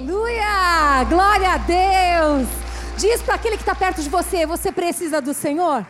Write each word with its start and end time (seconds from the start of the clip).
Aleluia! 0.00 1.04
Glória 1.10 1.50
a 1.50 1.58
Deus! 1.58 2.48
Diz 2.96 3.20
para 3.20 3.34
aquele 3.34 3.56
que 3.56 3.62
está 3.62 3.74
perto 3.74 4.00
de 4.00 4.08
você: 4.08 4.46
você 4.46 4.72
precisa 4.72 5.20
do 5.20 5.34
Senhor? 5.34 5.86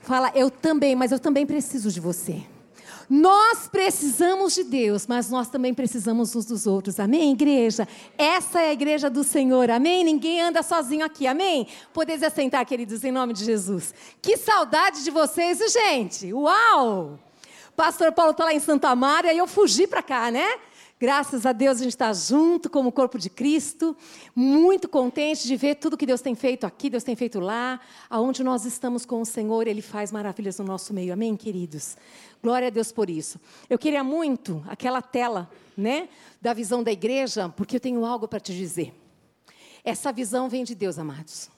Fala, 0.00 0.32
eu 0.34 0.50
também, 0.50 0.96
mas 0.96 1.12
eu 1.12 1.18
também 1.18 1.44
preciso 1.44 1.90
de 1.90 2.00
você. 2.00 2.42
Nós 3.10 3.68
precisamos 3.68 4.54
de 4.54 4.64
Deus, 4.64 5.06
mas 5.06 5.28
nós 5.28 5.50
também 5.50 5.74
precisamos 5.74 6.34
uns 6.34 6.46
dos 6.46 6.66
outros. 6.66 6.98
Amém, 6.98 7.32
igreja? 7.32 7.86
Essa 8.16 8.62
é 8.62 8.70
a 8.70 8.72
igreja 8.72 9.10
do 9.10 9.22
Senhor. 9.22 9.70
Amém? 9.70 10.02
Ninguém 10.02 10.40
anda 10.40 10.62
sozinho 10.62 11.04
aqui. 11.04 11.26
Amém? 11.26 11.66
Podeis 11.92 12.22
assentar, 12.22 12.64
queridos, 12.64 13.04
em 13.04 13.12
nome 13.12 13.34
de 13.34 13.44
Jesus. 13.44 13.92
Que 14.22 14.38
saudade 14.38 15.04
de 15.04 15.10
vocês, 15.10 15.58
gente. 15.70 16.32
Uau! 16.32 17.18
Pastor 17.76 18.12
Paulo 18.12 18.32
está 18.32 18.44
lá 18.44 18.54
em 18.54 18.60
Santa 18.60 18.94
Maria 18.96 19.34
e 19.34 19.38
eu 19.38 19.46
fugi 19.46 19.86
para 19.86 20.02
cá, 20.02 20.30
né? 20.30 20.46
Graças 21.00 21.46
a 21.46 21.52
Deus 21.52 21.78
a 21.78 21.84
gente 21.84 21.94
está 21.94 22.12
junto 22.12 22.68
como 22.68 22.92
corpo 22.92 23.18
de 23.18 23.30
Cristo, 23.30 23.96
muito 24.36 24.86
contente 24.86 25.48
de 25.48 25.56
ver 25.56 25.76
tudo 25.76 25.96
que 25.96 26.04
Deus 26.04 26.20
tem 26.20 26.34
feito 26.34 26.66
aqui, 26.66 26.90
Deus 26.90 27.02
tem 27.02 27.16
feito 27.16 27.40
lá, 27.40 27.80
aonde 28.10 28.44
nós 28.44 28.66
estamos 28.66 29.06
com 29.06 29.22
o 29.22 29.24
Senhor, 29.24 29.66
Ele 29.66 29.80
faz 29.80 30.12
maravilhas 30.12 30.58
no 30.58 30.66
nosso 30.66 30.92
meio. 30.92 31.14
Amém, 31.14 31.38
queridos? 31.38 31.96
Glória 32.42 32.68
a 32.68 32.70
Deus 32.70 32.92
por 32.92 33.08
isso. 33.08 33.40
Eu 33.70 33.78
queria 33.78 34.04
muito 34.04 34.62
aquela 34.68 35.00
tela, 35.00 35.50
né, 35.74 36.06
da 36.38 36.52
visão 36.52 36.82
da 36.82 36.92
igreja, 36.92 37.48
porque 37.48 37.76
eu 37.76 37.80
tenho 37.80 38.04
algo 38.04 38.28
para 38.28 38.38
te 38.38 38.54
dizer. 38.54 38.92
Essa 39.82 40.12
visão 40.12 40.50
vem 40.50 40.64
de 40.64 40.74
Deus, 40.74 40.98
amados. 40.98 41.48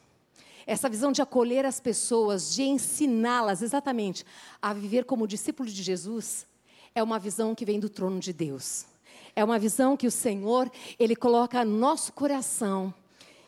Essa 0.65 0.89
visão 0.89 1.11
de 1.11 1.21
acolher 1.21 1.67
as 1.67 1.81
pessoas, 1.81 2.55
de 2.55 2.63
ensiná-las 2.63 3.61
exatamente 3.61 4.25
a 4.63 4.73
viver 4.73 5.05
como 5.05 5.27
discípulo 5.27 5.69
de 5.69 5.83
Jesus, 5.83 6.47
é 6.95 7.03
uma 7.03 7.19
visão 7.19 7.57
que 7.57 7.65
vem 7.65 7.81
do 7.81 7.89
trono 7.89 8.21
de 8.21 8.33
Deus. 8.33 8.92
É 9.35 9.43
uma 9.45 9.59
visão 9.59 9.97
que 9.97 10.07
o 10.07 10.11
Senhor, 10.11 10.71
Ele 10.99 11.17
coloca 11.17 11.65
no 11.65 11.77
nosso 11.77 12.13
coração, 12.13 12.93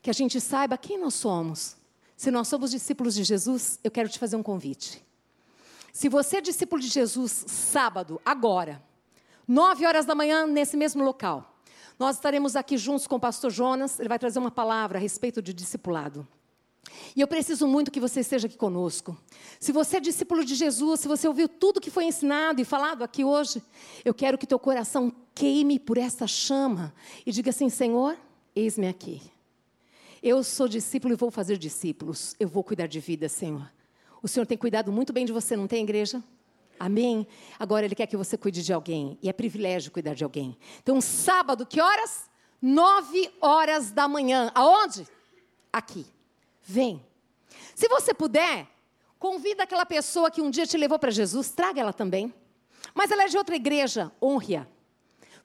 que 0.03 0.11
a 0.11 0.15
gente 0.15 0.41
saiba 0.41 0.79
quem 0.79 0.99
nós 0.99 1.15
somos. 1.15 1.77
Se 2.17 2.31
nós 2.31 2.49
somos 2.49 2.71
discípulos 2.71 3.15
de 3.15 3.25
Jesus, 3.25 3.79
eu 3.83 3.91
quero 3.91 4.09
te 4.09 4.19
fazer 4.19 4.37
um 4.37 4.43
convite. 4.43 5.05
Se 5.93 6.09
você 6.09 6.39
é 6.39 6.41
discípulo 6.41 6.81
de 6.81 6.89
Jesus, 6.89 7.45
sábado, 7.47 8.21
agora, 8.25 8.83
nove 9.47 9.87
horas 9.87 10.05
da 10.05 10.15
manhã, 10.15 10.47
nesse 10.47 10.77
mesmo 10.77 11.05
local, 11.05 11.55
nós 11.99 12.17
estaremos 12.17 12.57
aqui 12.57 12.77
juntos 12.77 13.07
com 13.07 13.17
o 13.17 13.21
pastor 13.21 13.51
Jonas, 13.51 14.01
ele 14.01 14.09
vai 14.09 14.19
trazer 14.19 14.39
uma 14.39 14.51
palavra 14.51 14.99
a 14.99 15.01
respeito 15.01 15.41
de 15.41 15.53
discipulado. 15.53 16.27
E 17.15 17.21
eu 17.21 17.29
preciso 17.29 17.67
muito 17.67 17.91
que 17.91 18.01
você 18.01 18.21
esteja 18.21 18.47
aqui 18.47 18.57
conosco. 18.57 19.17
Se 19.61 19.73
você 19.73 19.99
é 19.99 20.01
discípulo 20.01 20.45
de 20.45 20.55
Jesus, 20.55 21.01
se 21.01 21.09
você 21.09 21.27
ouviu 21.29 21.49
tudo 21.49 21.81
que 21.81 21.91
foi 21.91 22.05
ensinado 22.05 22.61
e 22.61 22.65
falado 22.65 23.03
aqui 23.03 23.25
hoje, 23.25 23.63
eu 24.05 24.13
quero 24.13 24.37
que 24.37 24.47
teu 24.47 24.59
coração 24.59 25.13
queime 25.35 25.79
por 25.79 25.99
essa 25.99 26.27
chama 26.27 26.95
e 27.25 27.33
diga 27.33 27.51
assim: 27.51 27.69
Senhor, 27.69 28.17
eis-me 28.55 28.89
aqui. 28.89 29.23
Eu 30.23 30.43
sou 30.43 30.67
discípulo 30.67 31.13
e 31.15 31.17
vou 31.17 31.31
fazer 31.31 31.59
discípulos. 31.59 32.35
Eu 32.41 32.49
vou 32.49 32.65
cuidar 32.65 32.87
de 32.87 32.99
vida, 32.99 33.29
Senhor. 33.29 33.71
O 34.23 34.29
Senhor 34.29 34.47
tem 34.47 34.57
cuidado 34.57 34.91
muito 34.91 35.13
bem 35.13 35.27
de 35.27 35.33
você, 35.33 35.55
não 35.55 35.67
tem, 35.67 35.83
igreja? 35.83 36.25
Amém? 36.79 37.27
Agora 37.59 37.85
Ele 37.85 37.95
quer 37.95 38.07
que 38.07 38.17
você 38.17 38.37
cuide 38.37 38.63
de 38.63 38.73
alguém. 38.73 39.19
E 39.23 39.29
é 39.29 39.33
privilégio 39.33 39.93
cuidar 39.93 40.15
de 40.15 40.25
alguém. 40.25 40.57
Então, 40.83 41.01
sábado, 41.01 41.67
que 41.67 41.81
horas? 41.81 42.31
Nove 42.61 43.31
horas 43.41 43.91
da 43.91 44.09
manhã. 44.09 44.51
Aonde? 44.55 45.07
Aqui. 45.73 46.07
Vem. 46.65 47.05
Se 47.75 47.89
você 47.89 48.15
puder, 48.15 48.67
convida 49.19 49.63
aquela 49.65 49.87
pessoa 49.87 50.31
que 50.31 50.41
um 50.41 50.51
dia 50.51 50.67
te 50.67 50.77
levou 50.77 50.99
para 50.99 51.11
Jesus, 51.11 51.51
traga 51.51 51.81
ela 51.81 51.93
também. 51.93 52.33
Mas 52.95 53.11
ela 53.11 53.25
é 53.25 53.29
de 53.29 53.37
outra 53.37 53.55
igreja, 53.55 54.11
honre-a. 54.21 54.67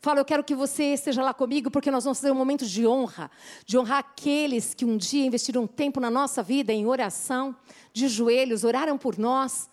Fala, 0.02 0.22
eu 0.22 0.25
quero 0.25 0.45
que 0.45 0.56
você 0.56 0.94
esteja 0.94 1.22
lá 1.22 1.34
comigo, 1.34 1.70
porque 1.70 1.92
nós 1.92 2.06
vamos 2.06 2.22
fazer 2.22 2.31
um 2.31 2.36
momento 2.36 2.66
de 2.66 2.88
honra, 2.88 3.30
de 3.66 3.78
honrar 3.78 4.00
aqueles 4.00 4.73
que 4.73 4.86
um 4.86 4.95
dia 4.95 5.25
investiram 5.25 5.67
tempo 5.67 6.00
na 6.00 6.09
nossa 6.09 6.42
vida 6.42 6.72
em 6.72 6.86
oração, 6.86 7.53
de 7.92 8.08
joelhos, 8.08 8.64
oraram 8.64 8.97
por 8.97 9.18
nós. 9.18 9.69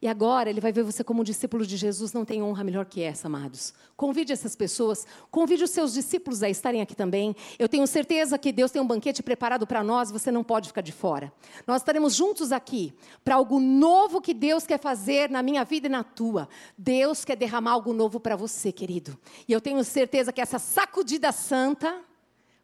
E 0.00 0.06
agora 0.06 0.48
ele 0.48 0.60
vai 0.60 0.70
ver 0.70 0.84
você 0.84 1.02
como 1.02 1.22
um 1.22 1.24
discípulo 1.24 1.66
de 1.66 1.76
Jesus, 1.76 2.12
não 2.12 2.24
tem 2.24 2.40
honra 2.40 2.62
melhor 2.62 2.84
que 2.84 3.02
essa, 3.02 3.26
amados. 3.26 3.74
Convide 3.96 4.32
essas 4.32 4.54
pessoas, 4.54 5.04
convide 5.28 5.64
os 5.64 5.70
seus 5.70 5.92
discípulos 5.92 6.40
a 6.40 6.48
estarem 6.48 6.80
aqui 6.80 6.94
também. 6.94 7.34
Eu 7.58 7.68
tenho 7.68 7.84
certeza 7.84 8.38
que 8.38 8.52
Deus 8.52 8.70
tem 8.70 8.80
um 8.80 8.86
banquete 8.86 9.24
preparado 9.24 9.66
para 9.66 9.82
nós, 9.82 10.12
você 10.12 10.30
não 10.30 10.44
pode 10.44 10.68
ficar 10.68 10.82
de 10.82 10.92
fora. 10.92 11.32
Nós 11.66 11.82
estaremos 11.82 12.14
juntos 12.14 12.52
aqui 12.52 12.94
para 13.24 13.34
algo 13.34 13.58
novo 13.58 14.20
que 14.20 14.32
Deus 14.32 14.64
quer 14.64 14.78
fazer 14.78 15.28
na 15.28 15.42
minha 15.42 15.64
vida 15.64 15.88
e 15.88 15.90
na 15.90 16.04
tua. 16.04 16.48
Deus 16.76 17.24
quer 17.24 17.34
derramar 17.34 17.72
algo 17.72 17.92
novo 17.92 18.20
para 18.20 18.36
você, 18.36 18.70
querido. 18.70 19.18
E 19.48 19.52
eu 19.52 19.60
tenho 19.60 19.82
certeza 19.82 20.32
que 20.32 20.40
essa 20.40 20.60
sacudida 20.60 21.32
santa 21.32 22.07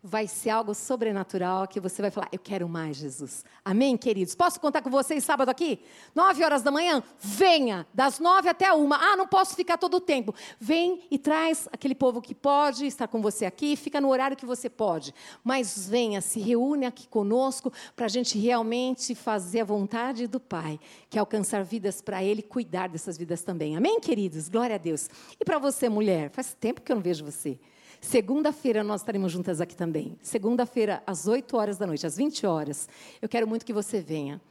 vai 0.07 0.29
ser 0.29 0.51
algo 0.51 0.75
sobrenatural 0.75 1.67
que 1.67 1.81
você 1.81 2.03
vai 2.03 2.11
falar: 2.11 2.29
Eu 2.31 2.39
quero 2.39 2.69
mais, 2.69 2.99
Jesus. 2.99 3.43
Amém, 3.65 3.97
queridos? 3.97 4.35
Posso 4.35 4.61
contar 4.61 4.83
com 4.83 4.91
vocês 4.91 5.25
sábado 5.25 5.49
aqui? 5.49 5.81
Nove 6.15 6.45
horas 6.45 6.63
da 6.63 6.71
manhã? 6.71 7.03
Venha, 7.19 7.87
das 7.95 8.19
nove 8.19 8.51
até 8.51 8.71
uma. 8.75 8.97
Ah, 8.97 9.17
não 9.17 9.27
posso 9.27 9.57
ficar 9.57 9.79
todo 9.79 9.97
o 9.97 10.01
tempo. 10.01 10.35
Vem 10.61 11.01
e 11.11 11.19
traz 11.19 11.67
aquele 11.73 11.95
povo 11.95 12.21
que 12.21 12.35
pode 12.35 12.85
estar 12.87 13.09
com 13.09 13.23
você 13.23 13.47
aqui, 13.47 13.77
fica 13.77 13.99
no 13.99 14.11
horário 14.11 14.37
que 14.37 14.45
você 14.45 14.69
pode. 14.69 15.15
Mas 15.43 15.89
venha, 15.89 16.21
se 16.21 16.39
reúne 16.39 16.85
aqui 16.85 17.09
conosco 17.09 17.73
para 17.97 18.05
a 18.05 18.11
gente 18.11 18.39
realmente 18.39 19.15
fazer 19.15 19.63
a 19.63 19.65
vontade 19.65 20.27
do 20.27 20.39
Pai, 20.39 20.79
que 21.09 21.17
é 21.17 21.21
alcançar 21.21 21.65
vidas 21.65 22.03
para 22.03 22.23
Ele 22.23 22.43
cuidar 22.43 22.91
dessas 22.91 23.17
vidas 23.17 23.43
também. 23.43 23.75
Amém, 23.75 23.99
queridos? 23.99 24.51
Glória 24.51 24.75
a 24.75 24.79
Deus. 24.79 25.09
E 25.41 25.45
para 25.47 25.59
você, 25.59 25.89
mulher? 25.89 26.29
Faz 26.31 26.55
tempo 26.61 26.83
que 26.83 26.93
eu 26.93 26.97
não 26.97 27.03
vejo 27.03 27.25
você. 27.25 27.59
Segunda-feira 28.05 28.85
nós 28.85 29.01
estaremos 29.01 29.33
juntas 29.33 29.63
aqui 29.63 29.75
também. 29.75 30.17
Segunda-feira, 30.21 31.03
às 31.07 31.27
8 31.27 31.57
horas 31.57 31.79
da 31.79 31.87
noite, 31.87 32.07
às 32.07 32.19
20 32.19 32.47
horas. 32.47 32.87
Eu 33.21 33.29
quero 33.31 33.49
muito 33.49 33.65
que 33.65 33.73
você 33.73 33.99
venha. 33.99 34.43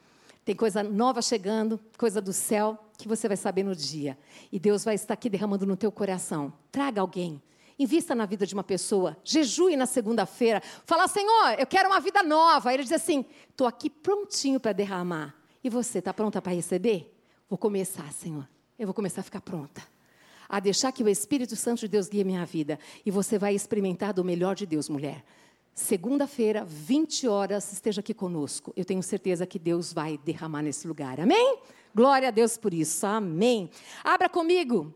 Tem 0.43 0.55
coisa 0.55 0.81
nova 0.81 1.21
chegando, 1.21 1.79
coisa 1.95 2.19
do 2.19 2.33
céu, 2.33 2.77
que 2.97 3.07
você 3.07 3.27
vai 3.27 3.37
saber 3.37 3.61
no 3.61 3.75
dia. 3.75 4.17
E 4.51 4.59
Deus 4.59 4.83
vai 4.83 4.95
estar 4.95 5.13
aqui 5.13 5.29
derramando 5.29 5.67
no 5.67 5.77
teu 5.77 5.91
coração. 5.91 6.51
Traga 6.71 6.99
alguém. 6.99 7.39
Invista 7.77 8.15
na 8.15 8.25
vida 8.25 8.43
de 8.47 8.55
uma 8.55 8.63
pessoa. 8.63 9.15
Jejue 9.23 9.77
na 9.77 9.85
segunda-feira. 9.85 10.59
Fala, 10.83 11.07
Senhor, 11.07 11.55
eu 11.59 11.67
quero 11.67 11.87
uma 11.89 11.99
vida 11.99 12.23
nova. 12.23 12.73
Ele 12.73 12.81
diz 12.81 12.91
assim: 12.91 13.23
estou 13.51 13.67
aqui 13.67 13.87
prontinho 13.87 14.59
para 14.59 14.73
derramar. 14.73 15.35
E 15.63 15.69
você, 15.69 15.99
está 15.99 16.11
pronta 16.11 16.41
para 16.41 16.53
receber? 16.53 17.15
Vou 17.47 17.57
começar, 17.57 18.11
Senhor. 18.13 18.49
Eu 18.79 18.87
vou 18.87 18.95
começar 18.95 19.21
a 19.21 19.23
ficar 19.23 19.41
pronta 19.41 19.93
a 20.53 20.59
deixar 20.59 20.91
que 20.91 21.03
o 21.03 21.09
Espírito 21.09 21.55
Santo 21.55 21.79
de 21.79 21.87
Deus 21.87 22.07
guie 22.07 22.23
minha 22.23 22.45
vida. 22.45 22.77
E 23.03 23.09
você 23.09 23.39
vai 23.39 23.55
experimentar 23.55 24.13
do 24.13 24.23
melhor 24.23 24.53
de 24.53 24.67
Deus, 24.67 24.87
mulher. 24.87 25.25
Segunda-feira, 25.73 26.63
20 26.63 27.27
horas, 27.27 27.73
esteja 27.73 28.01
aqui 28.01 28.13
conosco. 28.13 28.71
Eu 28.77 28.85
tenho 28.85 29.01
certeza 29.01 29.47
que 29.47 29.57
Deus 29.57 29.91
vai 29.91 30.15
derramar 30.23 30.61
nesse 30.61 30.87
lugar. 30.87 31.19
Amém? 31.19 31.57
Glória 31.95 32.27
a 32.27 32.31
Deus 32.31 32.55
por 32.55 32.71
isso. 32.71 33.03
Amém. 33.03 33.67
Abra 34.03 34.29
comigo 34.29 34.93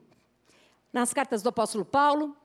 nas 0.93 1.11
cartas 1.11 1.41
do 1.41 1.49
apóstolo 1.49 1.83
Paulo, 1.83 2.37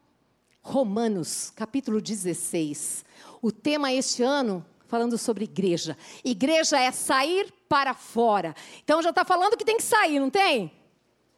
Romanos, 0.62 1.52
capítulo 1.54 2.00
16. 2.00 3.04
O 3.42 3.52
tema 3.52 3.92
este 3.92 4.22
ano, 4.22 4.64
falando 4.86 5.18
sobre 5.18 5.44
igreja. 5.44 5.98
Igreja 6.24 6.80
é 6.80 6.90
sair 6.90 7.52
para 7.68 7.92
fora. 7.92 8.54
Então 8.82 9.02
já 9.02 9.10
está 9.10 9.22
falando 9.22 9.54
que 9.58 9.66
tem 9.66 9.76
que 9.76 9.82
sair, 9.82 10.18
não 10.18 10.30
tem? 10.30 10.72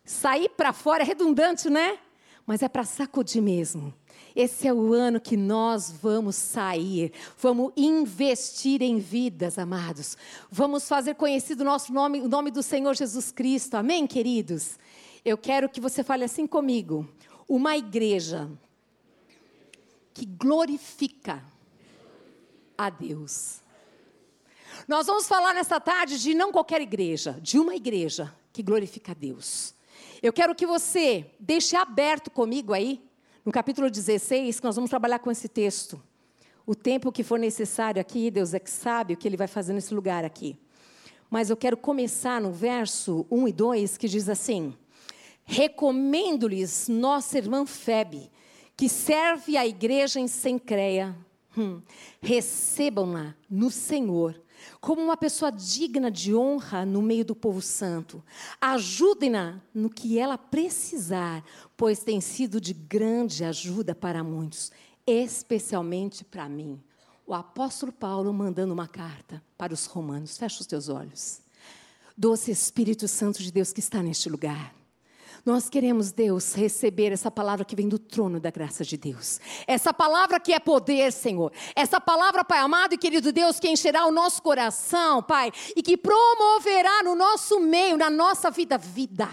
Sair 0.04 0.50
para 0.50 0.72
fora 0.72 1.02
é 1.02 1.06
redundante, 1.06 1.70
né? 1.70 1.98
Mas 2.46 2.62
é 2.62 2.68
para 2.68 2.84
sacudir 2.84 3.40
mesmo. 3.40 3.94
Esse 4.36 4.66
é 4.66 4.74
o 4.74 4.92
ano 4.92 5.20
que 5.20 5.36
nós 5.36 5.90
vamos 5.90 6.34
sair, 6.34 7.12
vamos 7.38 7.72
investir 7.76 8.82
em 8.82 8.98
vidas, 8.98 9.58
amados. 9.58 10.16
Vamos 10.50 10.88
fazer 10.88 11.14
conhecido 11.14 11.60
o 11.60 11.64
nosso 11.64 11.92
nome, 11.92 12.20
o 12.20 12.28
nome 12.28 12.50
do 12.50 12.62
Senhor 12.62 12.94
Jesus 12.94 13.30
Cristo. 13.30 13.76
Amém, 13.76 14.06
queridos? 14.06 14.76
Eu 15.24 15.38
quero 15.38 15.68
que 15.68 15.80
você 15.80 16.02
fale 16.02 16.24
assim 16.24 16.46
comigo. 16.46 17.08
Uma 17.48 17.76
igreja 17.76 18.50
que 20.12 20.26
glorifica 20.26 21.42
a 22.76 22.90
Deus. 22.90 23.60
Nós 24.86 25.06
vamos 25.06 25.26
falar 25.26 25.54
nessa 25.54 25.80
tarde 25.80 26.20
de 26.20 26.34
não 26.34 26.52
qualquer 26.52 26.80
igreja, 26.80 27.38
de 27.40 27.58
uma 27.58 27.74
igreja 27.74 28.34
que 28.52 28.62
glorifica 28.62 29.12
a 29.12 29.14
Deus. 29.14 29.73
Eu 30.24 30.32
quero 30.32 30.54
que 30.54 30.64
você 30.64 31.26
deixe 31.38 31.76
aberto 31.76 32.30
comigo 32.30 32.72
aí, 32.72 32.98
no 33.44 33.52
capítulo 33.52 33.90
16, 33.90 34.58
que 34.58 34.64
nós 34.64 34.74
vamos 34.74 34.88
trabalhar 34.88 35.18
com 35.18 35.30
esse 35.30 35.48
texto. 35.48 36.02
O 36.64 36.74
tempo 36.74 37.12
que 37.12 37.22
for 37.22 37.38
necessário 37.38 38.00
aqui, 38.00 38.30
Deus 38.30 38.54
é 38.54 38.58
que 38.58 38.70
sabe 38.70 39.12
o 39.12 39.18
que 39.18 39.28
Ele 39.28 39.36
vai 39.36 39.46
fazer 39.46 39.74
nesse 39.74 39.92
lugar 39.92 40.24
aqui. 40.24 40.58
Mas 41.28 41.50
eu 41.50 41.58
quero 41.58 41.76
começar 41.76 42.40
no 42.40 42.50
verso 42.50 43.26
1 43.30 43.48
e 43.48 43.52
2, 43.52 43.98
que 43.98 44.08
diz 44.08 44.30
assim: 44.30 44.74
Recomendo-lhes 45.44 46.88
nossa 46.88 47.36
irmã 47.36 47.66
Febe, 47.66 48.32
que 48.74 48.88
serve 48.88 49.58
a 49.58 49.66
igreja 49.66 50.18
em 50.18 50.26
Sencreia. 50.26 51.14
Hum, 51.54 51.82
Recebam-na 52.22 53.34
no 53.50 53.70
Senhor 53.70 54.40
como 54.80 55.02
uma 55.02 55.16
pessoa 55.16 55.50
digna 55.50 56.10
de 56.10 56.34
honra 56.34 56.84
no 56.84 57.02
meio 57.02 57.24
do 57.24 57.34
povo 57.34 57.60
santo. 57.60 58.22
Ajudem-na 58.60 59.60
no 59.72 59.90
que 59.90 60.18
ela 60.18 60.36
precisar, 60.38 61.44
pois 61.76 62.00
tem 62.00 62.20
sido 62.20 62.60
de 62.60 62.72
grande 62.72 63.44
ajuda 63.44 63.94
para 63.94 64.22
muitos, 64.24 64.70
especialmente 65.06 66.24
para 66.24 66.48
mim. 66.48 66.82
O 67.26 67.32
apóstolo 67.32 67.92
Paulo 67.92 68.32
mandando 68.32 68.74
uma 68.74 68.86
carta 68.86 69.42
para 69.56 69.72
os 69.72 69.86
romanos. 69.86 70.36
Fecha 70.36 70.60
os 70.60 70.66
teus 70.66 70.88
olhos. 70.88 71.40
Doce 72.16 72.50
Espírito 72.50 73.08
Santo 73.08 73.42
de 73.42 73.50
Deus 73.50 73.72
que 73.72 73.80
está 73.80 74.02
neste 74.02 74.28
lugar. 74.28 74.74
Nós 75.44 75.68
queremos, 75.68 76.10
Deus, 76.10 76.54
receber 76.54 77.12
essa 77.12 77.30
palavra 77.30 77.66
que 77.66 77.76
vem 77.76 77.86
do 77.86 77.98
trono 77.98 78.40
da 78.40 78.50
graça 78.50 78.82
de 78.82 78.96
Deus. 78.96 79.38
Essa 79.66 79.92
palavra 79.92 80.40
que 80.40 80.54
é 80.54 80.58
poder, 80.58 81.12
Senhor. 81.12 81.52
Essa 81.76 82.00
palavra, 82.00 82.42
Pai 82.42 82.60
amado 82.60 82.94
e 82.94 82.98
querido 82.98 83.30
Deus, 83.30 83.60
que 83.60 83.68
encherá 83.68 84.06
o 84.06 84.10
nosso 84.10 84.40
coração, 84.40 85.22
Pai, 85.22 85.52
e 85.76 85.82
que 85.82 85.98
promoverá 85.98 87.02
no 87.02 87.14
nosso 87.14 87.60
meio, 87.60 87.98
na 87.98 88.08
nossa 88.08 88.50
vida, 88.50 88.78
vida 88.78 89.28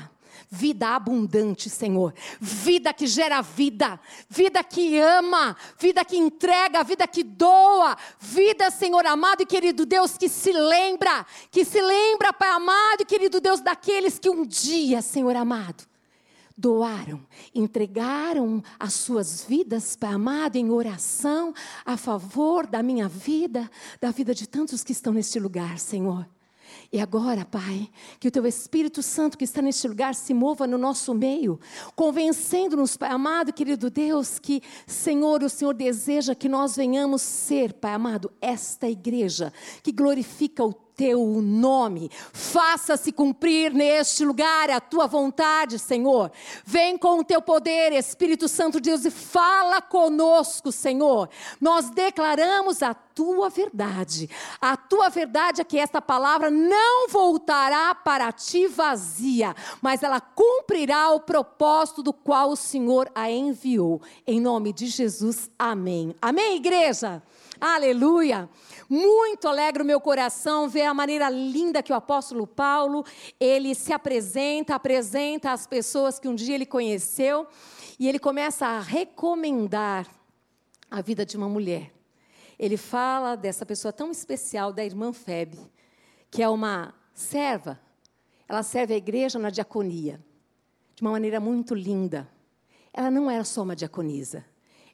vida 0.54 0.90
abundante, 0.90 1.70
Senhor. 1.70 2.14
Vida 2.40 2.94
que 2.94 3.08
gera 3.08 3.42
vida, 3.42 3.98
vida 4.30 4.62
que 4.62 5.00
ama, 5.00 5.56
vida 5.80 6.04
que 6.04 6.18
entrega, 6.18 6.84
vida 6.84 7.08
que 7.08 7.24
doa, 7.24 7.98
vida, 8.20 8.70
Senhor 8.70 9.06
amado 9.06 9.44
e 9.44 9.46
querido 9.46 9.86
Deus, 9.86 10.18
que 10.18 10.28
se 10.28 10.52
lembra, 10.52 11.26
que 11.50 11.64
se 11.64 11.82
lembra, 11.82 12.34
Pai 12.34 12.50
amado 12.50 13.02
e 13.02 13.06
querido 13.06 13.40
Deus, 13.40 13.62
daqueles 13.62 14.20
que 14.20 14.30
um 14.30 14.46
dia, 14.46 15.02
Senhor 15.02 15.36
amado, 15.38 15.86
doaram, 16.58 17.22
entregaram 17.54 18.64
as 18.80 18.94
suas 18.94 19.44
vidas, 19.44 19.96
Pai 19.96 20.14
amado, 20.14 20.56
em 20.56 20.70
oração 20.70 21.54
a 21.86 21.98
favor 21.98 22.68
da 22.68 22.84
minha 22.84 23.08
vida, 23.08 23.70
da 24.00 24.12
vida 24.12 24.34
de 24.34 24.48
tantos 24.48 24.84
que 24.84 24.92
estão 24.92 25.14
neste 25.14 25.40
lugar, 25.40 25.80
Senhor. 25.80 26.28
E 26.92 27.00
agora, 27.00 27.46
Pai, 27.46 27.90
que 28.20 28.28
o 28.28 28.32
Teu 28.32 28.46
Espírito 28.46 29.02
Santo 29.02 29.38
que 29.38 29.46
está 29.46 29.62
neste 29.62 29.88
lugar 29.88 30.14
se 30.14 30.34
mova 30.34 30.68
no 30.68 30.78
nosso 30.78 31.14
meio, 31.14 31.60
convencendo-nos, 31.96 32.98
Pai 32.98 33.10
amado, 33.10 33.54
querido 33.54 33.90
Deus, 33.90 34.40
que, 34.40 34.62
Senhor, 34.86 35.42
o 35.42 35.50
Senhor 35.50 35.74
deseja 35.74 36.36
que 36.36 36.50
nós 36.50 36.76
venhamos 36.76 37.22
ser, 37.22 37.74
Pai 37.74 37.94
amado, 37.94 38.32
esta 38.42 38.90
igreja 38.90 39.54
que 39.82 39.92
glorifica 39.92 40.64
o 40.64 40.74
teu 41.02 41.42
nome. 41.42 42.12
Faça-se 42.32 43.12
cumprir 43.12 43.74
neste 43.74 44.24
lugar 44.24 44.70
a 44.70 44.80
tua 44.80 45.08
vontade, 45.08 45.80
Senhor. 45.80 46.32
Vem 46.64 46.96
com 46.96 47.18
o 47.18 47.24
teu 47.24 47.42
poder, 47.42 47.92
Espírito 47.92 48.48
Santo 48.48 48.80
de 48.80 48.92
Deus, 48.92 49.04
e 49.04 49.10
fala 49.10 49.82
conosco, 49.82 50.72
Senhor. 50.72 51.28
Nós 51.60 51.90
declaramos 51.90 52.84
a 52.84 52.94
tua 52.94 53.50
verdade. 53.50 54.30
A 54.62 54.78
tua 54.78 55.10
verdade 55.10 55.62
é 55.62 55.64
que 55.64 55.80
esta 55.80 56.00
palavra 56.00 56.52
não 56.52 57.08
voltará 57.08 57.96
para 57.96 58.32
ti 58.32 58.68
vazia, 58.68 59.56
mas 59.82 60.04
ela 60.04 60.22
cumprirá 60.22 61.10
o 61.10 61.20
propósito 61.20 62.04
do 62.04 62.14
qual 62.14 62.52
o 62.52 62.56
Senhor 62.56 63.10
a 63.16 63.32
enviou. 63.32 64.00
Em 64.28 64.40
nome 64.40 64.72
de 64.72 64.86
Jesus, 64.86 65.50
amém. 65.58 66.16
Amém, 66.22 66.58
igreja? 66.58 67.24
Aleluia. 67.60 68.48
Muito 68.94 69.48
alegra 69.48 69.82
o 69.82 69.86
meu 69.86 70.02
coração 70.02 70.68
ver 70.68 70.82
a 70.82 70.94
maneira 70.94 71.30
linda 71.30 71.82
que 71.82 71.94
o 71.94 71.96
apóstolo 71.96 72.46
Paulo, 72.46 73.06
ele 73.40 73.74
se 73.74 73.94
apresenta, 73.94 74.76
apresenta 74.76 75.54
às 75.54 75.66
pessoas 75.66 76.20
que 76.20 76.28
um 76.28 76.36
dia 76.36 76.56
ele 76.56 76.66
conheceu, 76.66 77.48
e 77.98 78.10
ele 78.10 78.20
começa 78.20 78.68
a 78.68 78.82
recomendar 78.82 80.06
a 80.90 81.02
vida 81.02 81.26
de 81.26 81.38
uma 81.38 81.48
mulher. 81.48 81.90
Ele 82.60 82.76
fala 82.76 83.38
dessa 83.38 83.66
pessoa 83.66 83.94
tão 83.94 84.12
especial, 84.12 84.74
da 84.74 84.84
irmã 84.84 85.14
Febe, 85.14 85.58
que 86.30 86.44
é 86.44 86.50
uma 86.50 86.94
serva. 87.14 87.80
Ela 88.46 88.62
serve 88.62 88.94
a 88.94 88.98
igreja 88.98 89.40
na 89.40 89.50
diaconia, 89.50 90.20
de 90.96 91.02
uma 91.02 91.12
maneira 91.12 91.40
muito 91.40 91.74
linda. 91.74 92.28
Ela 92.92 93.10
não 93.10 93.32
era 93.32 93.46
só 93.46 93.64
uma 93.64 93.74
diaconisa, 93.74 94.44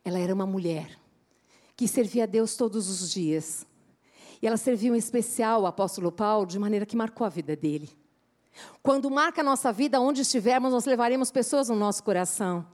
ela 0.05 0.19
era 0.19 0.35
uma 0.35 0.45
mulher 0.45 1.00
que 1.75 1.88
servia 1.88 2.25
a 2.25 2.27
Deus 2.27 2.55
todos 2.55 2.89
os 2.89 3.11
dias. 3.11 3.65
E 4.42 4.48
ela 4.48 4.57
serviu 4.57 4.95
em 4.95 4.98
especial 4.98 5.62
o 5.62 5.68
apóstolo 5.68 6.12
Paulo 6.12 6.45
de 6.45 6.60
maneira 6.60 6.86
que 6.86 6.95
marcou 6.95 7.25
a 7.25 7.30
vida 7.30 7.56
dele. 7.56 7.89
Quando 8.81 9.10
marca 9.10 9.42
a 9.42 9.44
nossa 9.44 9.72
vida, 9.72 10.00
onde 10.00 10.22
estivermos, 10.22 10.72
nós 10.72 10.86
levaremos 10.86 11.31
pessoas 11.31 11.69
no 11.69 11.75
nosso 11.75 12.04
coração. 12.04 12.66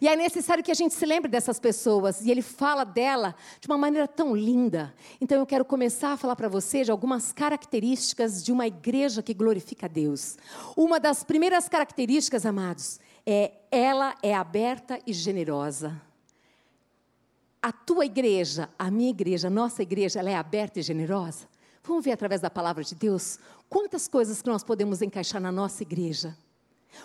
E 0.00 0.06
é 0.06 0.14
necessário 0.14 0.62
que 0.62 0.70
a 0.70 0.74
gente 0.74 0.94
se 0.94 1.04
lembre 1.04 1.30
dessas 1.30 1.58
pessoas. 1.58 2.20
E 2.24 2.30
ele 2.30 2.42
fala 2.42 2.84
dela 2.84 3.34
de 3.60 3.66
uma 3.66 3.78
maneira 3.78 4.06
tão 4.06 4.36
linda. 4.36 4.94
Então 5.20 5.38
eu 5.38 5.46
quero 5.46 5.64
começar 5.64 6.12
a 6.12 6.16
falar 6.16 6.36
para 6.36 6.48
você 6.48 6.84
de 6.84 6.90
algumas 6.90 7.32
características 7.32 8.44
de 8.44 8.52
uma 8.52 8.66
igreja 8.66 9.22
que 9.22 9.34
glorifica 9.34 9.86
a 9.86 9.88
Deus. 9.88 10.36
Uma 10.76 11.00
das 11.00 11.24
primeiras 11.24 11.68
características, 11.68 12.46
amados, 12.46 13.00
é 13.26 13.52
ela 13.70 14.14
é 14.22 14.34
aberta 14.34 15.00
e 15.06 15.12
generosa. 15.12 16.00
A 17.62 17.70
tua 17.70 18.04
igreja, 18.04 18.68
a 18.76 18.90
minha 18.90 19.10
igreja, 19.10 19.46
a 19.46 19.50
nossa 19.50 19.82
igreja, 19.82 20.18
ela 20.18 20.30
é 20.30 20.34
aberta 20.34 20.80
e 20.80 20.82
generosa? 20.82 21.46
Vamos 21.84 22.04
ver 22.04 22.10
através 22.10 22.40
da 22.40 22.50
palavra 22.50 22.82
de 22.82 22.94
Deus 22.94 23.38
quantas 23.68 24.08
coisas 24.08 24.42
que 24.42 24.48
nós 24.48 24.64
podemos 24.64 25.00
encaixar 25.00 25.40
na 25.40 25.52
nossa 25.52 25.82
igreja. 25.82 26.36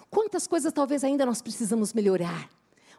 Quantas 0.09 0.47
coisas 0.47 0.73
talvez 0.73 1.03
ainda 1.03 1.25
nós 1.25 1.41
precisamos 1.41 1.93
melhorar. 1.93 2.49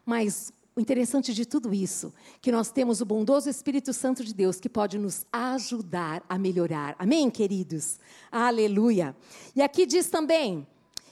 Mas 0.06 0.52
o 0.74 0.80
interessante 0.80 1.34
de 1.34 1.44
tudo 1.44 1.74
isso, 1.74 2.14
que 2.40 2.52
nós 2.52 2.70
temos 2.70 3.00
o 3.00 3.04
bondoso 3.04 3.50
Espírito 3.50 3.92
Santo 3.92 4.22
de 4.22 4.32
Deus 4.32 4.60
que 4.60 4.68
pode 4.68 4.96
nos 4.96 5.26
ajudar 5.32 6.22
a 6.28 6.38
melhorar. 6.38 6.94
Amém, 6.96 7.28
queridos? 7.28 7.98
Aleluia. 8.30 9.16
E 9.56 9.60
aqui 9.60 9.84
diz 9.84 10.08
também, 10.08 10.64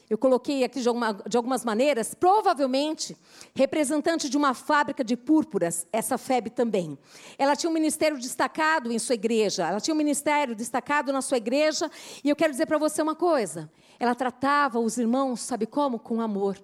eu 0.09 0.17
coloquei 0.17 0.63
aqui 0.63 0.81
de, 0.81 0.89
alguma, 0.89 1.13
de, 1.13 1.37
algumas 1.37 1.65
maneiras, 1.65 2.15
provavelmente 2.15 3.17
representante 3.55 4.29
de 4.29 4.37
uma 4.37 4.55
fábrica 4.55 5.03
de 5.03 5.17
púrpuras, 5.17 5.87
essa 5.93 6.17
FEB 6.17 6.51
também. 6.51 6.97
Ela 7.37 7.57
tinha 7.57 7.69
um 7.69 7.73
ministério 7.73 8.17
destacado 8.17 8.93
em 8.93 8.99
sua 8.99 9.17
igreja, 9.17 9.67
ela 9.67 9.81
tinha 9.81 9.95
um 9.95 9.99
ministério 9.99 10.55
destacado 10.55 11.13
na 11.13 11.21
sua 11.21 11.39
igreja, 11.39 11.91
e 12.23 12.29
eu 12.29 12.37
quero 12.37 12.53
dizer 12.53 12.67
para 12.67 12.79
você 12.79 13.03
uma 13.03 13.17
coisa: 13.17 13.71
ela 13.99 14.15
tratava 14.15 14.79
os 14.79 14.97
irmãos, 14.97 15.41
sabe 15.41 15.67
como? 15.67 15.99
Com 15.99 16.21
amor, 16.21 16.57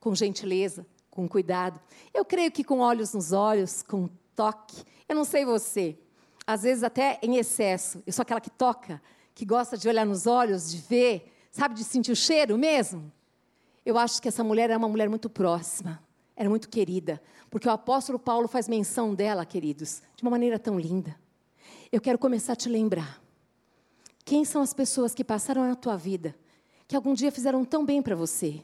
com 0.00 0.12
gentileza, 0.14 0.84
com 1.10 1.28
cuidado. 1.28 1.80
Eu 2.12 2.24
creio 2.24 2.50
que 2.50 2.64
com 2.64 2.80
olhos 2.80 3.14
nos 3.14 3.30
olhos, 3.30 3.82
com 3.82 4.08
toque. 4.34 4.82
Eu 5.08 5.14
não 5.14 5.24
sei 5.24 5.44
você, 5.44 5.96
às 6.44 6.62
vezes 6.62 6.82
até 6.82 7.20
em 7.22 7.36
excesso. 7.36 8.02
Eu 8.04 8.12
sou 8.12 8.22
aquela 8.22 8.40
que 8.40 8.50
toca, 8.50 9.00
que 9.32 9.44
gosta 9.44 9.78
de 9.78 9.88
olhar 9.88 10.04
nos 10.04 10.26
olhos, 10.26 10.70
de 10.70 10.78
ver 10.78 11.32
sabe, 11.50 11.74
de 11.74 11.84
sentir 11.84 12.12
o 12.12 12.16
cheiro 12.16 12.56
mesmo. 12.56 13.12
Eu 13.84 13.98
acho 13.98 14.20
que 14.20 14.28
essa 14.28 14.44
mulher 14.44 14.70
era 14.70 14.78
uma 14.78 14.88
mulher 14.88 15.08
muito 15.08 15.28
próxima, 15.28 16.02
era 16.36 16.48
muito 16.48 16.68
querida, 16.68 17.20
porque 17.50 17.68
o 17.68 17.72
apóstolo 17.72 18.18
Paulo 18.18 18.46
faz 18.46 18.68
menção 18.68 19.14
dela, 19.14 19.44
queridos, 19.44 20.02
de 20.16 20.22
uma 20.22 20.30
maneira 20.30 20.58
tão 20.58 20.78
linda. 20.78 21.16
Eu 21.90 22.00
quero 22.00 22.18
começar 22.18 22.52
a 22.52 22.56
te 22.56 22.68
lembrar. 22.68 23.20
Quem 24.24 24.44
são 24.44 24.62
as 24.62 24.72
pessoas 24.72 25.14
que 25.14 25.24
passaram 25.24 25.66
na 25.66 25.74
tua 25.74 25.96
vida, 25.96 26.36
que 26.86 26.94
algum 26.94 27.14
dia 27.14 27.32
fizeram 27.32 27.64
tão 27.64 27.84
bem 27.84 28.00
para 28.00 28.14
você? 28.14 28.62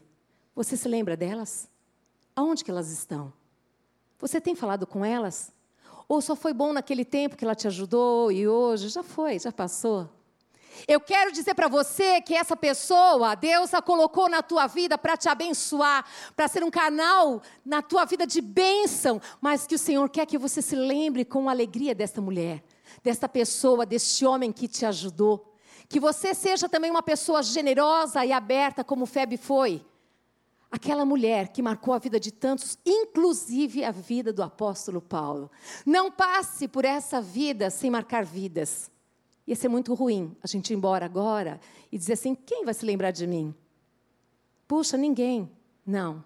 Você 0.54 0.76
se 0.76 0.88
lembra 0.88 1.16
delas? 1.16 1.68
Aonde 2.34 2.62
que 2.62 2.70
elas 2.70 2.90
estão? 2.90 3.32
Você 4.18 4.40
tem 4.40 4.54
falado 4.54 4.87
com 4.87 5.04
elas? 5.04 5.52
Ou 6.08 6.20
só 6.22 6.37
foi 6.37 6.52
bom 6.52 6.72
naquele 6.72 7.04
tempo 7.04 7.37
que 7.37 7.44
ela 7.44 7.54
te 7.54 7.66
ajudou 7.66 8.30
e 8.30 8.46
hoje 8.46 8.88
já 8.88 9.02
foi, 9.02 9.38
já 9.38 9.50
passou? 9.50 10.08
Eu 10.87 11.00
quero 11.00 11.33
dizer 11.33 11.54
para 11.54 11.68
você 11.68 12.21
que 12.21 12.35
essa 12.35 12.56
pessoa, 12.56 13.35
Deus 13.35 13.73
a 13.73 13.80
colocou 13.80 14.28
na 14.28 14.42
tua 14.42 14.66
vida 14.66 14.99
para 14.99 15.16
te 15.16 15.28
abençoar, 15.28 16.04
para 16.35 16.49
ser 16.49 16.62
um 16.64 16.71
canal 16.71 17.42
na 17.64 17.83
tua 17.83 18.04
vida 18.04 18.26
de 18.26 18.40
bênção, 18.40 19.21
mas 19.40 19.66
que 19.66 19.75
o 19.75 19.78
Senhor 19.78 20.09
quer 20.09 20.26
que 20.26 20.38
você 20.38 20.61
se 20.61 20.75
lembre 20.75 21.25
com 21.25 21.49
alegria 21.49 21.95
desta 21.95 22.21
mulher, 22.21 22.62
desta 23.02 23.28
pessoa, 23.28 23.87
deste 23.87 24.26
homem 24.26 24.52
que 24.52 24.68
te 24.68 24.85
ajudou. 24.85 25.54
Que 25.88 26.00
você 26.00 26.35
seja 26.35 26.68
também 26.68 26.90
uma 26.90 27.02
pessoa 27.02 27.42
generosa 27.42 28.25
e 28.25 28.33
aberta, 28.33 28.83
como 28.83 29.06
Febe 29.06 29.37
foi. 29.37 29.85
Aquela 30.71 31.04
mulher 31.04 31.49
que 31.49 31.62
marcou 31.62 31.95
a 31.95 31.99
vida 31.99 32.18
de 32.18 32.33
tantos, 32.33 32.76
inclusive 32.85 33.85
a 33.85 33.92
vida 33.92 34.33
do 34.33 34.42
apóstolo 34.42 35.00
Paulo. 35.00 35.50
Não 35.87 36.11
passe 36.11 36.66
por 36.66 36.85
essa 36.85 37.21
vida 37.21 37.71
sem 37.71 37.90
marcar 37.90 38.25
vidas. 38.25 38.90
Ia 39.46 39.54
ser 39.54 39.68
muito 39.68 39.94
ruim 39.94 40.36
a 40.42 40.46
gente 40.46 40.72
ir 40.72 40.76
embora 40.76 41.04
agora 41.04 41.60
e 41.90 41.98
dizer 41.98 42.14
assim: 42.14 42.34
quem 42.34 42.64
vai 42.64 42.74
se 42.74 42.84
lembrar 42.84 43.12
de 43.12 43.26
mim? 43.26 43.54
Puxa, 44.66 44.96
ninguém. 44.96 45.50
Não. 45.86 46.24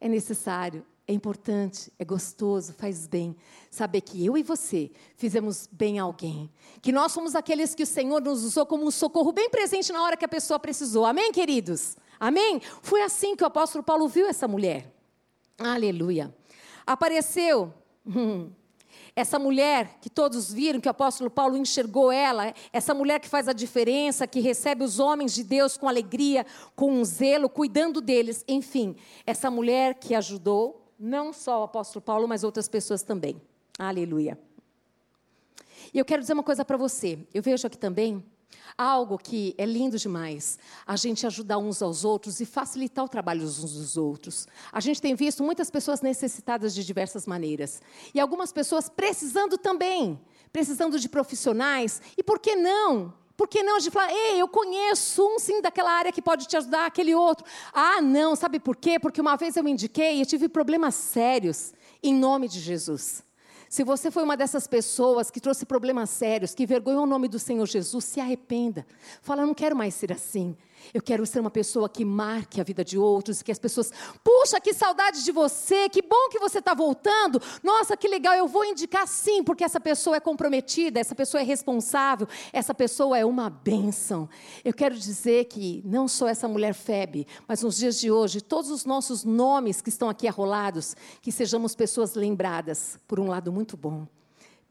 É 0.00 0.08
necessário, 0.08 0.84
é 1.06 1.12
importante, 1.12 1.92
é 1.98 2.04
gostoso, 2.04 2.72
faz 2.74 3.06
bem 3.06 3.34
saber 3.70 4.00
que 4.02 4.24
eu 4.24 4.36
e 4.36 4.42
você 4.42 4.90
fizemos 5.16 5.68
bem 5.70 5.98
a 5.98 6.02
alguém. 6.02 6.50
Que 6.82 6.92
nós 6.92 7.12
somos 7.12 7.34
aqueles 7.34 7.74
que 7.74 7.82
o 7.82 7.86
Senhor 7.86 8.20
nos 8.20 8.44
usou 8.44 8.66
como 8.66 8.86
um 8.86 8.90
socorro 8.90 9.32
bem 9.32 9.48
presente 9.48 9.92
na 9.92 10.02
hora 10.02 10.16
que 10.16 10.24
a 10.24 10.28
pessoa 10.28 10.58
precisou. 10.58 11.06
Amém, 11.06 11.32
queridos? 11.32 11.96
Amém? 12.20 12.60
Foi 12.82 13.02
assim 13.02 13.34
que 13.34 13.42
o 13.42 13.46
apóstolo 13.46 13.82
Paulo 13.82 14.06
viu 14.06 14.28
essa 14.28 14.46
mulher. 14.46 14.92
Aleluia. 15.58 16.34
Apareceu 16.86 17.72
hum, 18.06 18.50
Essa 19.18 19.36
mulher 19.36 19.98
que 20.00 20.08
todos 20.08 20.52
viram, 20.52 20.78
que 20.78 20.86
o 20.86 20.92
apóstolo 20.92 21.28
Paulo 21.28 21.56
enxergou 21.56 22.12
ela, 22.12 22.54
essa 22.72 22.94
mulher 22.94 23.18
que 23.18 23.26
faz 23.28 23.48
a 23.48 23.52
diferença, 23.52 24.28
que 24.28 24.38
recebe 24.38 24.84
os 24.84 25.00
homens 25.00 25.34
de 25.34 25.42
Deus 25.42 25.76
com 25.76 25.88
alegria, 25.88 26.46
com 26.76 26.92
um 26.92 27.04
zelo, 27.04 27.48
cuidando 27.48 28.00
deles, 28.00 28.44
enfim, 28.46 28.94
essa 29.26 29.50
mulher 29.50 29.94
que 29.94 30.14
ajudou 30.14 30.88
não 30.96 31.32
só 31.32 31.62
o 31.62 31.64
apóstolo 31.64 32.00
Paulo, 32.00 32.28
mas 32.28 32.44
outras 32.44 32.68
pessoas 32.68 33.02
também. 33.02 33.42
Aleluia. 33.76 34.38
E 35.92 35.98
eu 35.98 36.04
quero 36.04 36.22
dizer 36.22 36.34
uma 36.34 36.44
coisa 36.44 36.64
para 36.64 36.76
você. 36.76 37.18
Eu 37.34 37.42
vejo 37.42 37.66
aqui 37.66 37.76
também 37.76 38.24
algo 38.76 39.18
que 39.18 39.54
é 39.58 39.66
lindo 39.66 39.98
demais. 39.98 40.58
A 40.86 40.96
gente 40.96 41.26
ajudar 41.26 41.58
uns 41.58 41.82
aos 41.82 42.04
outros 42.04 42.40
e 42.40 42.46
facilitar 42.46 43.04
o 43.04 43.08
trabalho 43.08 43.44
uns 43.44 43.60
dos 43.60 43.96
outros. 43.96 44.46
A 44.72 44.80
gente 44.80 45.02
tem 45.02 45.14
visto 45.14 45.42
muitas 45.42 45.70
pessoas 45.70 46.00
necessitadas 46.00 46.74
de 46.74 46.84
diversas 46.84 47.26
maneiras. 47.26 47.82
E 48.14 48.20
algumas 48.20 48.52
pessoas 48.52 48.88
precisando 48.88 49.58
também. 49.58 50.20
Precisando 50.52 50.98
de 50.98 51.08
profissionais. 51.08 52.00
E 52.16 52.22
por 52.22 52.38
que 52.38 52.54
não? 52.54 53.12
Por 53.36 53.46
que 53.46 53.62
não 53.62 53.76
a 53.76 53.78
gente 53.78 53.92
falar, 53.92 54.12
ei, 54.12 54.40
eu 54.40 54.48
conheço 54.48 55.24
um 55.24 55.38
sim 55.38 55.62
daquela 55.62 55.92
área 55.92 56.10
que 56.10 56.20
pode 56.20 56.46
te 56.46 56.56
ajudar, 56.56 56.86
aquele 56.86 57.14
outro. 57.14 57.46
Ah, 57.72 58.02
não, 58.02 58.34
sabe 58.34 58.58
por 58.58 58.74
quê? 58.74 58.98
Porque 58.98 59.20
uma 59.20 59.36
vez 59.36 59.56
eu 59.56 59.66
indiquei 59.68 60.20
e 60.20 60.26
tive 60.26 60.48
problemas 60.48 60.96
sérios, 60.96 61.72
em 62.02 62.12
nome 62.12 62.48
de 62.48 62.58
Jesus. 62.58 63.22
Se 63.68 63.84
você 63.84 64.10
foi 64.10 64.22
uma 64.22 64.36
dessas 64.36 64.66
pessoas 64.66 65.30
que 65.30 65.40
trouxe 65.40 65.66
problemas 65.66 66.10
sérios, 66.10 66.54
que 66.54 66.66
vergonhou 66.66 67.02
o 67.02 67.06
nome 67.06 67.28
do 67.28 67.38
Senhor 67.38 67.66
Jesus, 67.66 68.04
se 68.04 68.20
arrependa. 68.20 68.86
Fala, 69.20 69.44
não 69.44 69.54
quero 69.54 69.76
mais 69.76 69.94
ser 69.94 70.12
assim. 70.12 70.56
Eu 70.92 71.02
quero 71.02 71.24
ser 71.26 71.40
uma 71.40 71.50
pessoa 71.50 71.88
que 71.88 72.04
marque 72.04 72.60
a 72.60 72.64
vida 72.64 72.84
de 72.84 72.98
outros, 72.98 73.42
que 73.42 73.52
as 73.52 73.58
pessoas, 73.58 73.92
puxa, 74.24 74.60
que 74.60 74.72
saudade 74.72 75.24
de 75.24 75.32
você, 75.32 75.88
que 75.88 76.02
bom 76.02 76.28
que 76.30 76.38
você 76.38 76.58
está 76.58 76.74
voltando. 76.74 77.40
Nossa, 77.62 77.96
que 77.96 78.08
legal, 78.08 78.34
eu 78.34 78.48
vou 78.48 78.64
indicar 78.64 79.06
sim, 79.06 79.42
porque 79.42 79.64
essa 79.64 79.80
pessoa 79.80 80.16
é 80.16 80.20
comprometida, 80.20 81.00
essa 81.00 81.14
pessoa 81.14 81.40
é 81.40 81.44
responsável, 81.44 82.26
essa 82.52 82.74
pessoa 82.74 83.18
é 83.18 83.24
uma 83.24 83.50
bênção. 83.50 84.28
Eu 84.64 84.72
quero 84.72 84.96
dizer 84.96 85.44
que 85.46 85.82
não 85.84 86.08
só 86.08 86.28
essa 86.28 86.48
mulher 86.48 86.74
Febe, 86.74 87.26
mas 87.46 87.62
nos 87.62 87.76
dias 87.76 87.98
de 87.98 88.10
hoje, 88.10 88.40
todos 88.40 88.70
os 88.70 88.84
nossos 88.84 89.24
nomes 89.24 89.80
que 89.80 89.88
estão 89.88 90.08
aqui 90.08 90.26
arrolados, 90.26 90.96
que 91.20 91.32
sejamos 91.32 91.74
pessoas 91.74 92.14
lembradas 92.14 92.98
por 93.06 93.20
um 93.20 93.26
lado 93.26 93.52
muito 93.52 93.76
bom. 93.76 94.06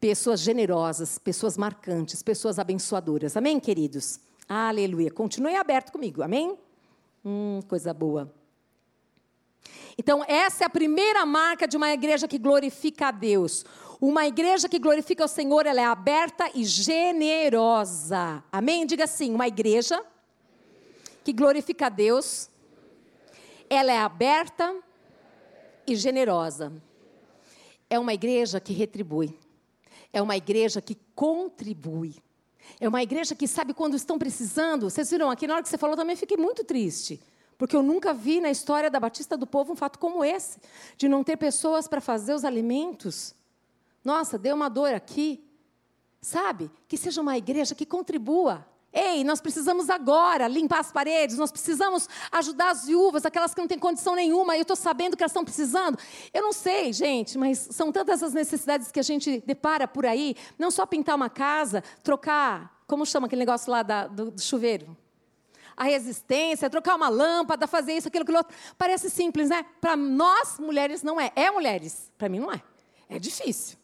Pessoas 0.00 0.40
generosas, 0.40 1.18
pessoas 1.18 1.56
marcantes, 1.56 2.22
pessoas 2.22 2.58
abençoadoras. 2.58 3.36
Amém, 3.36 3.58
queridos? 3.58 4.20
Aleluia. 4.48 5.10
Continue 5.10 5.54
aberto 5.56 5.92
comigo, 5.92 6.22
amém? 6.22 6.58
Hum, 7.22 7.60
coisa 7.68 7.92
boa. 7.92 8.32
Então, 9.98 10.24
essa 10.26 10.64
é 10.64 10.66
a 10.66 10.70
primeira 10.70 11.26
marca 11.26 11.68
de 11.68 11.76
uma 11.76 11.92
igreja 11.92 12.26
que 12.26 12.38
glorifica 12.38 13.08
a 13.08 13.10
Deus. 13.10 13.64
Uma 14.00 14.26
igreja 14.26 14.68
que 14.68 14.78
glorifica 14.78 15.24
o 15.24 15.28
Senhor, 15.28 15.66
ela 15.66 15.80
é 15.80 15.84
aberta 15.84 16.50
e 16.54 16.64
generosa. 16.64 18.42
Amém? 18.50 18.86
Diga 18.86 19.04
assim: 19.04 19.34
uma 19.34 19.46
igreja 19.46 20.02
que 21.22 21.32
glorifica 21.32 21.86
a 21.86 21.90
Deus, 21.90 22.48
ela 23.68 23.92
é 23.92 23.98
aberta 23.98 24.74
e 25.86 25.94
generosa. 25.94 26.72
É 27.90 27.98
uma 27.98 28.14
igreja 28.14 28.60
que 28.60 28.72
retribui. 28.72 29.38
É 30.12 30.22
uma 30.22 30.36
igreja 30.36 30.80
que 30.80 30.96
contribui. 31.14 32.16
É 32.80 32.88
uma 32.88 33.02
igreja 33.02 33.34
que 33.34 33.48
sabe 33.48 33.74
quando 33.74 33.94
estão 33.94 34.18
precisando. 34.18 34.88
Vocês 34.88 35.10
viram 35.10 35.30
aqui, 35.30 35.46
na 35.46 35.54
hora 35.54 35.62
que 35.62 35.68
você 35.68 35.78
falou, 35.78 35.96
também 35.96 36.16
fiquei 36.16 36.36
muito 36.36 36.64
triste. 36.64 37.20
Porque 37.56 37.74
eu 37.74 37.82
nunca 37.82 38.14
vi 38.14 38.40
na 38.40 38.50
história 38.50 38.90
da 38.90 39.00
Batista 39.00 39.36
do 39.36 39.46
Povo 39.46 39.72
um 39.72 39.76
fato 39.76 39.98
como 39.98 40.24
esse, 40.24 40.60
de 40.96 41.08
não 41.08 41.24
ter 41.24 41.36
pessoas 41.36 41.88
para 41.88 42.00
fazer 42.00 42.34
os 42.34 42.44
alimentos. 42.44 43.34
Nossa, 44.04 44.38
deu 44.38 44.54
uma 44.54 44.68
dor 44.68 44.94
aqui. 44.94 45.44
Sabe? 46.20 46.70
Que 46.86 46.96
seja 46.96 47.20
uma 47.20 47.36
igreja 47.36 47.74
que 47.74 47.86
contribua 47.86 48.66
Ei, 48.92 49.22
nós 49.22 49.40
precisamos 49.40 49.90
agora 49.90 50.48
limpar 50.48 50.80
as 50.80 50.90
paredes, 50.90 51.36
nós 51.36 51.52
precisamos 51.52 52.08
ajudar 52.32 52.70
as 52.70 52.86
viúvas, 52.86 53.26
aquelas 53.26 53.54
que 53.54 53.60
não 53.60 53.68
têm 53.68 53.78
condição 53.78 54.14
nenhuma, 54.14 54.56
eu 54.56 54.62
estou 54.62 54.76
sabendo 54.76 55.16
que 55.16 55.22
elas 55.22 55.30
estão 55.30 55.44
precisando. 55.44 55.98
Eu 56.32 56.42
não 56.42 56.52
sei, 56.52 56.92
gente, 56.92 57.36
mas 57.36 57.68
são 57.70 57.92
tantas 57.92 58.22
as 58.22 58.32
necessidades 58.32 58.90
que 58.90 58.98
a 58.98 59.02
gente 59.02 59.42
depara 59.46 59.86
por 59.86 60.06
aí, 60.06 60.34
não 60.58 60.70
só 60.70 60.86
pintar 60.86 61.16
uma 61.16 61.28
casa, 61.28 61.84
trocar, 62.02 62.82
como 62.86 63.04
chama 63.04 63.26
aquele 63.26 63.40
negócio 63.40 63.70
lá 63.70 63.82
da, 63.82 64.06
do, 64.06 64.30
do 64.30 64.40
chuveiro? 64.40 64.96
A 65.76 65.84
resistência, 65.84 66.70
trocar 66.70 66.96
uma 66.96 67.10
lâmpada, 67.10 67.66
fazer 67.66 67.92
isso, 67.92 68.08
aquilo, 68.08 68.22
aquilo 68.22 68.38
outro. 68.38 68.56
Parece 68.76 69.10
simples, 69.10 69.50
né? 69.50 69.64
Para 69.80 69.96
nós, 69.96 70.58
mulheres, 70.58 71.02
não 71.02 71.20
é. 71.20 71.30
É 71.36 71.50
mulheres, 71.50 72.10
para 72.16 72.28
mim 72.28 72.40
não 72.40 72.50
é. 72.50 72.60
É 73.08 73.18
difícil. 73.18 73.76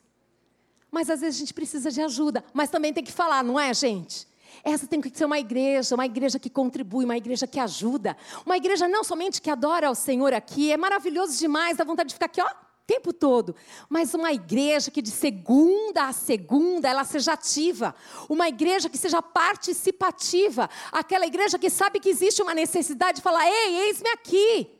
Mas 0.90 1.10
às 1.10 1.20
vezes 1.20 1.36
a 1.36 1.40
gente 1.40 1.54
precisa 1.54 1.90
de 1.90 2.00
ajuda, 2.00 2.42
mas 2.52 2.70
também 2.70 2.92
tem 2.92 3.04
que 3.04 3.12
falar, 3.12 3.44
não 3.44 3.60
é, 3.60 3.72
gente? 3.74 4.26
Essa 4.62 4.86
tem 4.86 5.00
que 5.00 5.16
ser 5.16 5.24
uma 5.24 5.38
igreja, 5.38 5.94
uma 5.94 6.06
igreja 6.06 6.38
que 6.38 6.50
contribui, 6.50 7.04
uma 7.04 7.16
igreja 7.16 7.46
que 7.46 7.58
ajuda. 7.58 8.16
Uma 8.44 8.56
igreja 8.56 8.86
não 8.86 9.02
somente 9.02 9.40
que 9.40 9.50
adora 9.50 9.88
ao 9.88 9.94
Senhor 9.94 10.32
aqui, 10.32 10.72
é 10.72 10.76
maravilhoso 10.76 11.38
demais, 11.38 11.76
dá 11.76 11.84
vontade 11.84 12.08
de 12.08 12.14
ficar 12.14 12.26
aqui, 12.26 12.40
ó, 12.40 12.48
tempo 12.86 13.12
todo. 13.12 13.54
Mas 13.88 14.14
uma 14.14 14.32
igreja 14.32 14.90
que 14.90 15.02
de 15.02 15.10
segunda 15.10 16.06
a 16.06 16.12
segunda 16.12 16.88
ela 16.88 17.04
seja 17.04 17.32
ativa. 17.32 17.94
Uma 18.28 18.48
igreja 18.48 18.88
que 18.88 18.98
seja 18.98 19.22
participativa. 19.22 20.68
Aquela 20.92 21.26
igreja 21.26 21.58
que 21.58 21.70
sabe 21.70 22.00
que 22.00 22.08
existe 22.08 22.42
uma 22.42 22.54
necessidade 22.54 23.16
de 23.16 23.22
falar: 23.22 23.46
ei, 23.46 23.86
eis-me 23.86 24.08
aqui. 24.10 24.70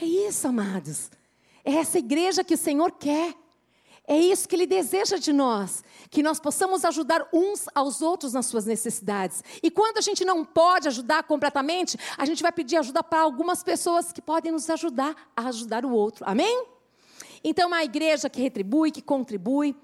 É 0.00 0.04
isso, 0.04 0.46
amados. 0.46 1.10
É 1.64 1.72
essa 1.72 1.98
igreja 1.98 2.44
que 2.44 2.54
o 2.54 2.58
Senhor 2.58 2.92
quer. 2.92 3.34
É 4.10 4.16
isso 4.16 4.48
que 4.48 4.56
Ele 4.56 4.66
deseja 4.66 5.18
de 5.18 5.34
nós, 5.34 5.84
que 6.10 6.22
nós 6.22 6.40
possamos 6.40 6.82
ajudar 6.82 7.28
uns 7.30 7.66
aos 7.74 8.00
outros 8.00 8.32
nas 8.32 8.46
suas 8.46 8.64
necessidades. 8.64 9.44
E 9.62 9.70
quando 9.70 9.98
a 9.98 10.00
gente 10.00 10.24
não 10.24 10.46
pode 10.46 10.88
ajudar 10.88 11.24
completamente, 11.24 11.98
a 12.16 12.24
gente 12.24 12.42
vai 12.42 12.50
pedir 12.50 12.78
ajuda 12.78 13.02
para 13.02 13.20
algumas 13.20 13.62
pessoas 13.62 14.10
que 14.10 14.22
podem 14.22 14.50
nos 14.50 14.70
ajudar 14.70 15.14
a 15.36 15.48
ajudar 15.48 15.84
o 15.84 15.92
outro. 15.92 16.24
Amém? 16.26 16.64
Então, 17.44 17.68
uma 17.68 17.84
igreja 17.84 18.30
que 18.30 18.40
retribui, 18.40 18.90
que 18.90 19.02
contribui, 19.02 19.76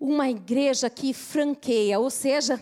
uma 0.00 0.28
igreja 0.28 0.90
que 0.90 1.14
franqueia, 1.14 2.00
ou 2.00 2.10
seja, 2.10 2.60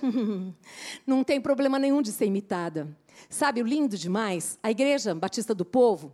não 1.07 1.25
tem 1.25 1.41
problema 1.41 1.79
nenhum 1.79 2.03
de 2.03 2.13
ser 2.13 2.27
imitada. 2.27 2.95
Sabe 3.31 3.63
o 3.63 3.67
lindo 3.67 3.97
demais? 3.97 4.59
A 4.63 4.71
igreja 4.71 5.15
Batista 5.15 5.55
do 5.55 5.65
Povo, 5.65 6.13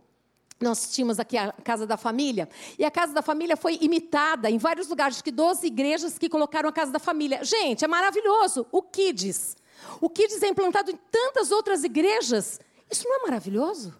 nós 0.63 0.91
tínhamos 0.91 1.19
aqui 1.19 1.37
a 1.37 1.51
Casa 1.51 1.85
da 1.85 1.97
Família, 1.97 2.49
e 2.79 2.85
a 2.85 2.91
Casa 2.91 3.13
da 3.13 3.21
Família 3.21 3.55
foi 3.55 3.77
imitada 3.81 4.49
em 4.49 4.57
vários 4.57 4.87
lugares, 4.87 5.17
acho 5.17 5.23
que 5.23 5.31
12 5.31 5.67
igrejas 5.67 6.17
que 6.17 6.29
colocaram 6.29 6.69
a 6.69 6.71
Casa 6.71 6.91
da 6.91 6.99
Família. 6.99 7.43
Gente, 7.43 7.85
é 7.85 7.87
maravilhoso. 7.87 8.65
O 8.71 8.81
Kids. 8.81 9.57
O 9.99 10.09
Kids 10.09 10.41
é 10.41 10.47
implantado 10.47 10.91
em 10.91 10.99
tantas 11.11 11.51
outras 11.51 11.83
igrejas. 11.83 12.59
Isso 12.89 13.07
não 13.07 13.19
é 13.19 13.23
maravilhoso? 13.23 13.93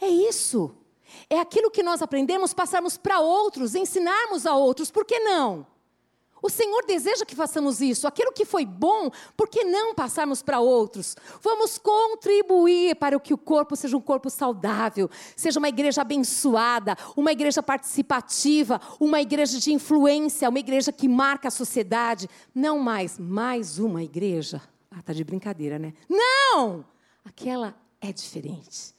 É 0.00 0.08
isso. 0.08 0.74
É 1.28 1.38
aquilo 1.40 1.70
que 1.70 1.82
nós 1.82 2.02
aprendemos, 2.02 2.52
passarmos 2.52 2.96
para 2.96 3.20
outros, 3.20 3.74
ensinarmos 3.74 4.46
a 4.46 4.54
outros. 4.54 4.90
Por 4.90 5.04
que 5.04 5.18
não? 5.20 5.66
O 6.42 6.48
Senhor 6.48 6.84
deseja 6.86 7.24
que 7.24 7.34
façamos 7.34 7.80
isso. 7.80 8.06
Aquilo 8.06 8.32
que 8.32 8.44
foi 8.44 8.64
bom, 8.64 9.10
por 9.36 9.48
que 9.48 9.64
não 9.64 9.94
passarmos 9.94 10.42
para 10.42 10.60
outros? 10.60 11.16
Vamos 11.40 11.78
contribuir 11.78 12.96
para 12.96 13.18
que 13.18 13.34
o 13.34 13.38
corpo 13.38 13.74
seja 13.76 13.96
um 13.96 14.00
corpo 14.00 14.30
saudável, 14.30 15.10
seja 15.36 15.58
uma 15.58 15.68
igreja 15.68 16.02
abençoada, 16.02 16.96
uma 17.16 17.32
igreja 17.32 17.62
participativa, 17.62 18.80
uma 19.00 19.20
igreja 19.20 19.58
de 19.58 19.72
influência, 19.72 20.48
uma 20.48 20.58
igreja 20.58 20.92
que 20.92 21.08
marca 21.08 21.48
a 21.48 21.50
sociedade. 21.50 22.28
Não 22.54 22.78
mais, 22.78 23.18
mais 23.18 23.78
uma 23.78 24.02
igreja. 24.02 24.62
Ah, 24.90 25.02
tá 25.02 25.12
de 25.12 25.24
brincadeira, 25.24 25.78
né? 25.78 25.92
Não! 26.08 26.84
Aquela 27.24 27.74
é 28.00 28.12
diferente. 28.12 28.97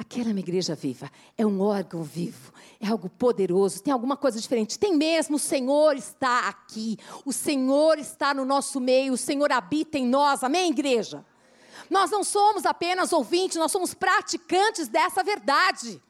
Aquela 0.00 0.30
é 0.30 0.32
uma 0.32 0.40
igreja 0.40 0.74
viva, 0.74 1.10
é 1.36 1.44
um 1.44 1.60
órgão 1.60 2.02
vivo, 2.02 2.54
é 2.80 2.88
algo 2.88 3.10
poderoso, 3.10 3.82
tem 3.82 3.92
alguma 3.92 4.16
coisa 4.16 4.40
diferente. 4.40 4.78
Tem 4.78 4.96
mesmo, 4.96 5.36
o 5.36 5.38
Senhor 5.38 5.94
está 5.94 6.48
aqui, 6.48 6.96
o 7.22 7.34
Senhor 7.34 7.98
está 7.98 8.32
no 8.32 8.46
nosso 8.46 8.80
meio, 8.80 9.12
o 9.12 9.18
Senhor 9.18 9.52
habita 9.52 9.98
em 9.98 10.06
nós, 10.06 10.42
amém, 10.42 10.70
igreja? 10.70 11.22
Nós 11.90 12.10
não 12.10 12.24
somos 12.24 12.64
apenas 12.64 13.12
ouvintes, 13.12 13.58
nós 13.58 13.70
somos 13.70 13.92
praticantes 13.92 14.88
dessa 14.88 15.22
verdade. 15.22 16.02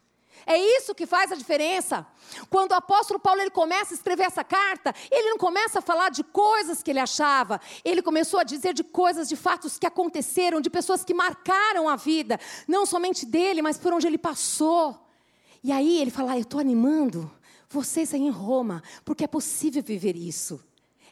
É 0.46 0.58
isso 0.58 0.94
que 0.94 1.06
faz 1.06 1.32
a 1.32 1.34
diferença. 1.34 2.06
Quando 2.48 2.72
o 2.72 2.74
apóstolo 2.74 3.20
Paulo 3.20 3.40
ele 3.40 3.50
começa 3.50 3.94
a 3.94 3.96
escrever 3.96 4.24
essa 4.24 4.44
carta, 4.44 4.94
ele 5.10 5.30
não 5.30 5.38
começa 5.38 5.78
a 5.78 5.82
falar 5.82 6.10
de 6.10 6.22
coisas 6.24 6.82
que 6.82 6.90
ele 6.90 7.00
achava, 7.00 7.60
ele 7.84 8.02
começou 8.02 8.40
a 8.40 8.44
dizer 8.44 8.74
de 8.74 8.84
coisas, 8.84 9.28
de 9.28 9.36
fatos 9.36 9.78
que 9.78 9.86
aconteceram, 9.86 10.60
de 10.60 10.70
pessoas 10.70 11.04
que 11.04 11.14
marcaram 11.14 11.88
a 11.88 11.96
vida, 11.96 12.38
não 12.66 12.86
somente 12.86 13.26
dele, 13.26 13.62
mas 13.62 13.78
por 13.78 13.92
onde 13.92 14.06
ele 14.06 14.18
passou. 14.18 14.98
E 15.62 15.72
aí 15.72 16.00
ele 16.00 16.10
fala: 16.10 16.32
ah, 16.32 16.36
Eu 16.36 16.42
estou 16.42 16.60
animando 16.60 17.30
vocês 17.68 18.12
aí 18.12 18.20
em 18.20 18.30
Roma, 18.30 18.82
porque 19.04 19.24
é 19.24 19.28
possível 19.28 19.82
viver 19.82 20.16
isso. 20.16 20.60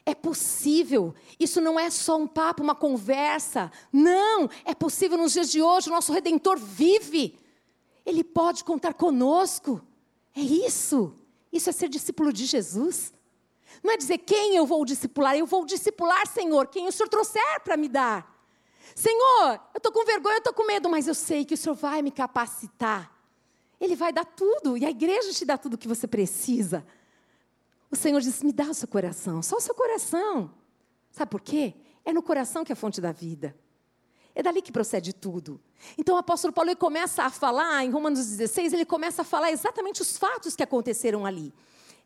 É 0.05 0.15
possível. 0.15 1.13
Isso 1.39 1.61
não 1.61 1.79
é 1.79 1.89
só 1.89 2.17
um 2.17 2.27
papo, 2.27 2.63
uma 2.63 2.75
conversa. 2.75 3.71
Não, 3.93 4.49
é 4.65 4.73
possível 4.73 5.17
nos 5.17 5.33
dias 5.33 5.51
de 5.51 5.61
hoje. 5.61 5.89
O 5.89 5.93
nosso 5.93 6.11
redentor 6.11 6.57
vive. 6.57 7.37
Ele 8.05 8.23
pode 8.23 8.63
contar 8.63 8.93
conosco. 8.93 9.81
É 10.35 10.41
isso. 10.41 11.13
Isso 11.51 11.69
é 11.69 11.73
ser 11.73 11.89
discípulo 11.89 12.31
de 12.31 12.45
Jesus. 12.45 13.13
Não 13.83 13.93
é 13.93 13.97
dizer 13.97 14.19
quem 14.19 14.55
eu 14.55 14.65
vou 14.65 14.83
discipular, 14.83 15.37
eu 15.37 15.45
vou 15.45 15.65
discipular, 15.65 16.27
Senhor, 16.27 16.67
quem 16.67 16.87
o 16.87 16.91
Senhor 16.91 17.07
trouxer 17.07 17.61
para 17.63 17.77
me 17.77 17.87
dar. 17.87 18.37
Senhor, 18.95 19.61
eu 19.73 19.77
estou 19.77 19.91
com 19.91 20.03
vergonha, 20.05 20.35
eu 20.35 20.39
estou 20.39 20.53
com 20.53 20.65
medo, 20.65 20.89
mas 20.89 21.07
eu 21.07 21.13
sei 21.13 21.45
que 21.45 21.53
o 21.53 21.57
Senhor 21.57 21.75
vai 21.75 22.01
me 22.01 22.11
capacitar. 22.11 23.11
Ele 23.79 23.95
vai 23.95 24.11
dar 24.11 24.25
tudo, 24.25 24.77
e 24.77 24.85
a 24.85 24.89
igreja 24.89 25.31
te 25.31 25.45
dá 25.45 25.57
tudo 25.57 25.75
o 25.75 25.77
que 25.77 25.87
você 25.87 26.07
precisa. 26.07 26.85
O 27.89 27.95
Senhor 27.95 28.19
disse: 28.19 28.45
me 28.45 28.51
dá 28.51 28.65
o 28.65 28.73
seu 28.73 28.87
coração, 28.87 29.41
só 29.41 29.57
o 29.57 29.61
seu 29.61 29.73
coração. 29.73 30.51
Sabe 31.11 31.31
por 31.31 31.41
quê? 31.41 31.73
É 32.03 32.11
no 32.11 32.21
coração 32.21 32.63
que 32.63 32.71
é 32.71 32.73
a 32.73 32.75
fonte 32.75 32.99
da 32.99 33.11
vida. 33.11 33.55
É 34.39 34.41
dali 34.41 34.61
que 34.61 34.71
procede 34.71 35.11
tudo. 35.11 35.59
Então 35.97 36.15
o 36.15 36.17
apóstolo 36.17 36.53
Paulo 36.53 36.73
começa 36.77 37.23
a 37.23 37.29
falar, 37.29 37.83
em 37.83 37.89
Romanos 37.89 38.25
16, 38.25 38.71
ele 38.71 38.85
começa 38.85 39.21
a 39.21 39.25
falar 39.25 39.51
exatamente 39.51 40.01
os 40.01 40.17
fatos 40.17 40.55
que 40.55 40.63
aconteceram 40.63 41.25
ali. 41.25 41.53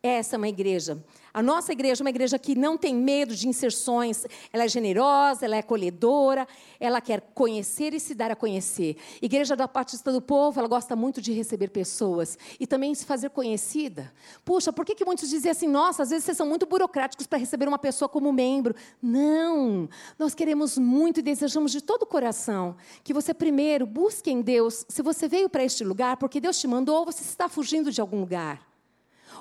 Essa 0.06 0.36
é 0.36 0.38
uma 0.38 0.50
igreja. 0.50 1.02
A 1.34 1.42
nossa 1.42 1.72
igreja 1.72 2.02
é 2.02 2.04
uma 2.04 2.10
igreja 2.10 2.38
que 2.38 2.56
não 2.56 2.78
tem 2.78 2.94
medo 2.94 3.34
de 3.34 3.48
inserções. 3.48 4.26
Ela 4.52 4.66
é 4.66 4.68
generosa, 4.68 5.46
ela 5.46 5.56
é 5.56 5.60
acolhedora, 5.60 6.46
ela 6.78 7.00
quer 7.00 7.22
conhecer 7.34 7.94
e 7.94 8.02
se 8.02 8.14
dar 8.14 8.30
a 8.30 8.36
conhecer. 8.36 8.98
Igreja 9.22 9.56
da 9.56 9.66
Batista 9.66 10.12
do 10.12 10.22
Povo, 10.22 10.60
ela 10.60 10.68
gosta 10.68 10.94
muito 10.94 11.22
de 11.22 11.32
receber 11.32 11.70
pessoas 11.70 12.38
e 12.60 12.68
também 12.68 12.94
se 12.94 13.06
fazer 13.06 13.30
conhecida. 13.30 14.14
Puxa, 14.44 14.74
por 14.74 14.86
que, 14.86 14.94
que 14.94 15.06
muitos 15.06 15.30
dizem 15.30 15.50
assim, 15.50 15.70
nossa, 15.70 16.04
às 16.04 16.10
vezes 16.10 16.26
vocês 16.26 16.36
são 16.36 16.48
muito 16.48 16.66
burocráticos 16.66 17.26
para 17.26 17.40
receber 17.40 17.70
uma 17.70 17.80
pessoa 17.80 18.10
como 18.10 18.34
membro? 18.34 18.76
Não, 19.02 19.88
nós 20.20 20.36
queremos 20.36 20.78
muito 20.78 21.22
e 21.22 21.24
desejamos 21.24 21.72
de 21.72 21.80
todo 21.80 22.04
o 22.04 22.06
coração 22.06 22.76
que 23.06 23.14
você 23.14 23.34
primeiro 23.34 23.86
busque 23.86 24.30
em 24.30 24.42
Deus, 24.42 24.86
se 24.90 25.02
você 25.02 25.30
veio 25.30 25.48
para 25.48 25.64
este 25.64 25.86
lugar 25.86 26.18
porque 26.18 26.42
Deus 26.42 26.60
te 26.60 26.68
mandou 26.68 26.98
ou 26.98 27.06
você 27.06 27.24
está 27.24 27.48
fugindo 27.48 27.90
de 27.90 28.02
algum 28.02 28.20
lugar. 28.20 28.73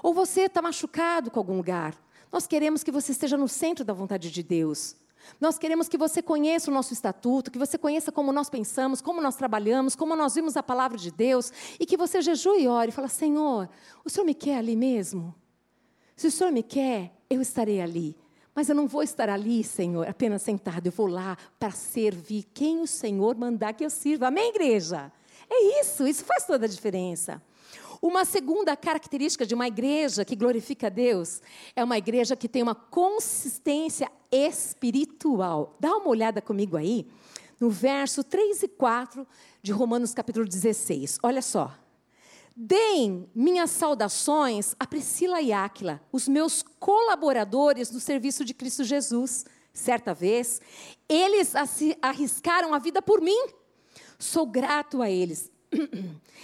Ou 0.02 0.14
você 0.14 0.42
está 0.42 0.62
machucado 0.62 1.30
com 1.30 1.40
algum 1.40 1.56
lugar. 1.56 1.94
Nós 2.30 2.46
queremos 2.46 2.82
que 2.82 2.92
você 2.92 3.12
esteja 3.12 3.36
no 3.36 3.48
centro 3.48 3.84
da 3.84 3.92
vontade 3.92 4.30
de 4.30 4.42
Deus. 4.42 4.96
Nós 5.40 5.58
queremos 5.58 5.88
que 5.88 5.98
você 5.98 6.22
conheça 6.22 6.70
o 6.70 6.74
nosso 6.74 6.92
estatuto, 6.92 7.50
que 7.50 7.58
você 7.58 7.78
conheça 7.78 8.10
como 8.10 8.32
nós 8.32 8.48
pensamos, 8.48 9.00
como 9.00 9.20
nós 9.20 9.36
trabalhamos, 9.36 9.94
como 9.94 10.16
nós 10.16 10.34
vimos 10.34 10.56
a 10.56 10.62
palavra 10.62 10.98
de 10.98 11.10
Deus, 11.10 11.52
e 11.78 11.86
que 11.86 11.96
você 11.96 12.20
jejue 12.20 12.62
e 12.62 12.68
ore 12.68 12.90
e 12.90 12.92
fala: 12.92 13.08
Senhor, 13.08 13.68
o 14.04 14.10
Senhor 14.10 14.24
me 14.24 14.34
quer 14.34 14.58
ali 14.58 14.76
mesmo? 14.76 15.34
Se 16.16 16.26
o 16.26 16.30
Senhor 16.30 16.52
me 16.52 16.62
quer, 16.62 17.12
eu 17.28 17.40
estarei 17.40 17.80
ali. 17.80 18.16
Mas 18.54 18.68
eu 18.68 18.74
não 18.74 18.86
vou 18.86 19.02
estar 19.02 19.30
ali, 19.30 19.64
Senhor, 19.64 20.06
apenas 20.06 20.42
sentado. 20.42 20.86
Eu 20.86 20.92
vou 20.92 21.06
lá 21.06 21.38
para 21.58 21.70
servir 21.70 22.44
quem 22.52 22.80
o 22.80 22.86
Senhor 22.86 23.34
mandar 23.36 23.72
que 23.72 23.84
eu 23.84 23.90
sirva. 23.90 24.28
Amém, 24.28 24.50
igreja? 24.50 25.10
É 25.48 25.80
isso, 25.80 26.06
isso 26.06 26.24
faz 26.24 26.46
toda 26.46 26.66
a 26.66 26.68
diferença. 26.68 27.42
Uma 28.02 28.24
segunda 28.24 28.76
característica 28.76 29.46
de 29.46 29.54
uma 29.54 29.68
igreja 29.68 30.24
que 30.24 30.34
glorifica 30.34 30.88
a 30.88 30.90
Deus 30.90 31.40
é 31.76 31.84
uma 31.84 31.96
igreja 31.96 32.34
que 32.34 32.48
tem 32.48 32.60
uma 32.60 32.74
consistência 32.74 34.10
espiritual. 34.28 35.76
Dá 35.78 35.96
uma 35.98 36.08
olhada 36.08 36.42
comigo 36.42 36.76
aí, 36.76 37.06
no 37.60 37.70
verso 37.70 38.24
3 38.24 38.64
e 38.64 38.68
4 38.68 39.24
de 39.62 39.70
Romanos 39.70 40.12
capítulo 40.12 40.44
16. 40.44 41.20
Olha 41.22 41.40
só. 41.40 41.72
Deem 42.56 43.30
minhas 43.32 43.70
saudações 43.70 44.74
a 44.80 44.86
Priscila 44.86 45.40
e 45.40 45.52
Áquila, 45.52 46.02
os 46.10 46.26
meus 46.26 46.60
colaboradores 46.80 47.92
no 47.92 48.00
serviço 48.00 48.44
de 48.44 48.52
Cristo 48.52 48.82
Jesus. 48.82 49.44
Certa 49.72 50.12
vez, 50.12 50.60
eles 51.08 51.54
arriscaram 52.02 52.74
a 52.74 52.80
vida 52.80 53.00
por 53.00 53.20
mim. 53.20 53.46
Sou 54.18 54.44
grato 54.44 55.00
a 55.00 55.08
eles 55.08 55.51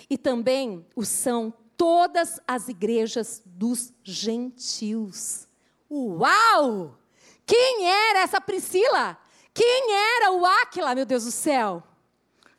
e 0.09 0.17
também 0.17 0.85
o 0.95 1.05
são 1.05 1.53
todas 1.77 2.41
as 2.47 2.69
igrejas 2.69 3.43
dos 3.45 3.93
gentios. 4.03 5.47
Uau! 5.91 6.99
Quem 7.47 7.87
era 7.87 8.21
essa 8.21 8.41
Priscila? 8.41 9.17
Quem 9.55 9.93
era 9.93 10.33
o 10.33 10.45
Áquila, 10.45 10.95
meu 10.95 11.07
Deus 11.07 11.25
do 11.25 11.31
céu? 11.31 11.83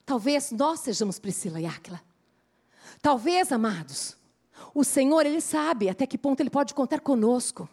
Talvez 0.05 0.51
nós 0.51 0.79
sejamos 0.79 1.19
Priscila 1.19 1.59
e 1.61 1.65
Áquila. 1.65 2.01
Talvez, 3.01 3.51
amados, 3.51 4.17
o 4.73 4.83
Senhor, 4.83 5.25
Ele 5.25 5.41
sabe 5.41 5.89
até 5.89 6.07
que 6.07 6.17
ponto 6.17 6.39
Ele 6.39 6.49
pode 6.49 6.73
contar 6.73 6.99
conosco. 6.99 7.69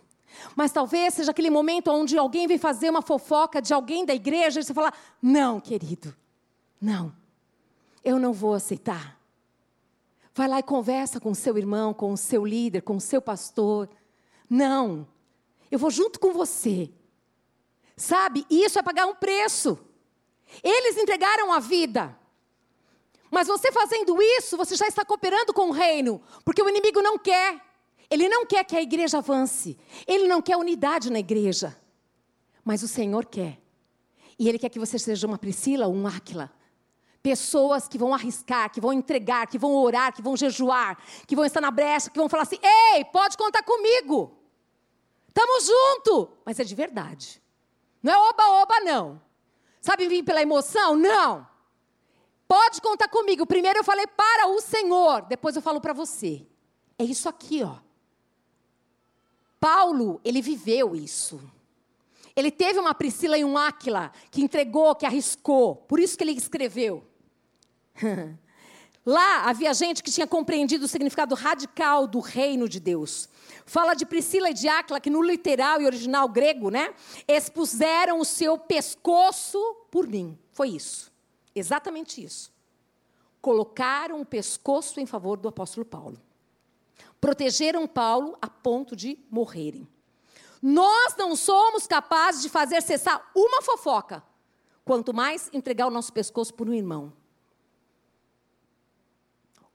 Mas 0.54 0.70
talvez 0.70 1.14
seja 1.14 1.30
aquele 1.30 1.48
momento 1.48 1.90
onde 1.90 2.18
alguém 2.18 2.46
vem 2.46 2.58
fazer 2.58 2.90
uma 2.90 3.00
fofoca 3.00 3.62
de 3.62 3.72
alguém 3.72 4.04
da 4.04 4.14
igreja 4.14 4.60
e 4.60 4.62
você 4.62 4.74
fala: 4.74 4.92
não, 5.22 5.58
querido, 5.58 6.14
não 6.80 7.12
eu 8.06 8.20
não 8.20 8.32
vou 8.32 8.54
aceitar. 8.54 9.20
Vai 10.32 10.46
lá 10.46 10.60
e 10.60 10.62
conversa 10.62 11.18
com 11.18 11.32
o 11.32 11.34
seu 11.34 11.58
irmão, 11.58 11.92
com 11.92 12.12
o 12.12 12.16
seu 12.16 12.46
líder, 12.46 12.82
com 12.82 12.96
o 12.96 13.00
seu 13.00 13.20
pastor. 13.20 13.88
Não, 14.48 15.08
eu 15.70 15.78
vou 15.78 15.90
junto 15.90 16.20
com 16.20 16.32
você. 16.32 16.88
Sabe, 17.96 18.46
isso 18.48 18.78
é 18.78 18.82
pagar 18.82 19.06
um 19.06 19.14
preço. 19.14 19.76
Eles 20.62 20.96
entregaram 20.96 21.52
a 21.52 21.58
vida. 21.58 22.16
Mas 23.28 23.48
você 23.48 23.72
fazendo 23.72 24.22
isso, 24.22 24.56
você 24.56 24.76
já 24.76 24.86
está 24.86 25.04
cooperando 25.04 25.52
com 25.52 25.70
o 25.70 25.72
reino, 25.72 26.22
porque 26.44 26.62
o 26.62 26.68
inimigo 26.68 27.02
não 27.02 27.18
quer. 27.18 27.60
Ele 28.08 28.28
não 28.28 28.46
quer 28.46 28.62
que 28.62 28.76
a 28.76 28.82
igreja 28.82 29.18
avance. 29.18 29.76
Ele 30.06 30.28
não 30.28 30.40
quer 30.40 30.56
unidade 30.56 31.10
na 31.10 31.18
igreja. 31.18 31.76
Mas 32.64 32.84
o 32.84 32.88
Senhor 32.88 33.26
quer. 33.26 33.60
E 34.38 34.48
Ele 34.48 34.58
quer 34.58 34.68
que 34.68 34.78
você 34.78 34.96
seja 34.96 35.26
uma 35.26 35.38
Priscila, 35.38 35.88
um 35.88 36.06
Áquila, 36.06 36.52
Pessoas 37.26 37.88
que 37.88 37.98
vão 37.98 38.14
arriscar, 38.14 38.70
que 38.70 38.80
vão 38.80 38.92
entregar, 38.92 39.48
que 39.48 39.58
vão 39.58 39.74
orar, 39.74 40.14
que 40.14 40.22
vão 40.22 40.36
jejuar, 40.36 40.96
que 41.26 41.34
vão 41.34 41.44
estar 41.44 41.60
na 41.60 41.72
brecha, 41.72 42.08
que 42.08 42.20
vão 42.20 42.28
falar 42.28 42.44
assim: 42.44 42.60
ei, 42.62 43.04
pode 43.06 43.36
contar 43.36 43.64
comigo. 43.64 44.32
Estamos 45.26 45.66
junto. 45.66 46.30
Mas 46.44 46.60
é 46.60 46.62
de 46.62 46.72
verdade. 46.72 47.42
Não 48.00 48.12
é 48.12 48.30
oba-oba, 48.30 48.78
não. 48.78 49.20
Sabe 49.80 50.06
vir 50.06 50.22
pela 50.22 50.40
emoção? 50.40 50.94
Não. 50.94 51.44
Pode 52.46 52.80
contar 52.80 53.08
comigo. 53.08 53.44
Primeiro 53.44 53.80
eu 53.80 53.84
falei 53.84 54.06
para 54.06 54.46
o 54.46 54.60
Senhor, 54.60 55.22
depois 55.22 55.56
eu 55.56 55.62
falo 55.62 55.80
para 55.80 55.92
você. 55.92 56.46
É 56.96 57.02
isso 57.02 57.28
aqui, 57.28 57.64
ó. 57.64 57.78
Paulo, 59.58 60.20
ele 60.24 60.40
viveu 60.40 60.94
isso. 60.94 61.40
Ele 62.36 62.52
teve 62.52 62.78
uma 62.78 62.94
Priscila 62.94 63.36
e 63.36 63.44
um 63.44 63.58
Áquila 63.58 64.12
que 64.30 64.44
entregou, 64.44 64.94
que 64.94 65.04
arriscou. 65.04 65.74
Por 65.74 65.98
isso 65.98 66.16
que 66.16 66.22
ele 66.22 66.30
escreveu. 66.30 67.15
Lá 69.06 69.48
havia 69.48 69.72
gente 69.72 70.02
que 70.02 70.10
tinha 70.10 70.26
compreendido 70.26 70.84
o 70.84 70.88
significado 70.88 71.36
radical 71.36 72.08
do 72.08 72.18
reino 72.18 72.68
de 72.68 72.80
Deus. 72.80 73.28
Fala 73.64 73.94
de 73.94 74.04
Priscila 74.04 74.50
e 74.50 74.54
de 74.54 74.66
Áquila, 74.66 75.00
que 75.00 75.08
no 75.08 75.22
literal 75.22 75.80
e 75.80 75.86
original 75.86 76.28
grego, 76.28 76.70
né, 76.70 76.92
expuseram 77.28 78.18
o 78.18 78.24
seu 78.24 78.58
pescoço 78.58 79.58
por 79.92 80.08
mim. 80.08 80.36
Foi 80.50 80.70
isso. 80.70 81.12
Exatamente 81.54 82.22
isso. 82.22 82.52
Colocaram 83.40 84.20
o 84.20 84.26
pescoço 84.26 84.98
em 84.98 85.06
favor 85.06 85.36
do 85.36 85.48
apóstolo 85.48 85.86
Paulo. 85.86 86.20
Protegeram 87.20 87.86
Paulo 87.86 88.36
a 88.42 88.48
ponto 88.48 88.96
de 88.96 89.16
morrerem. 89.30 89.88
Nós 90.60 91.14
não 91.16 91.36
somos 91.36 91.86
capazes 91.86 92.42
de 92.42 92.48
fazer 92.48 92.82
cessar 92.82 93.30
uma 93.36 93.62
fofoca, 93.62 94.20
quanto 94.84 95.14
mais 95.14 95.48
entregar 95.52 95.86
o 95.86 95.90
nosso 95.90 96.12
pescoço 96.12 96.52
por 96.52 96.68
um 96.68 96.74
irmão. 96.74 97.12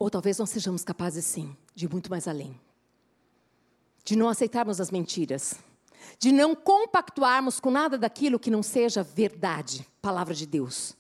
Ou 0.02 0.10
talvez 0.10 0.40
não 0.40 0.48
sejamos 0.48 0.84
capazes, 0.84 1.24
sim, 1.24 1.56
de 1.76 1.88
muito 1.88 2.10
mais 2.10 2.28
além. 2.28 2.60
De 4.04 4.16
não 4.16 4.30
aceitarmos 4.30 4.82
as 4.82 4.90
mentiras. 4.90 5.54
De 6.18 6.32
não 6.32 6.56
compactuarmos 6.56 7.60
com 7.60 7.70
nada 7.70 8.00
daquilo 8.00 8.40
que 8.40 8.50
não 8.50 8.64
seja 8.64 9.04
verdade, 9.04 9.88
palavra 10.02 10.34
de 10.34 10.48
Deus. 10.48 10.98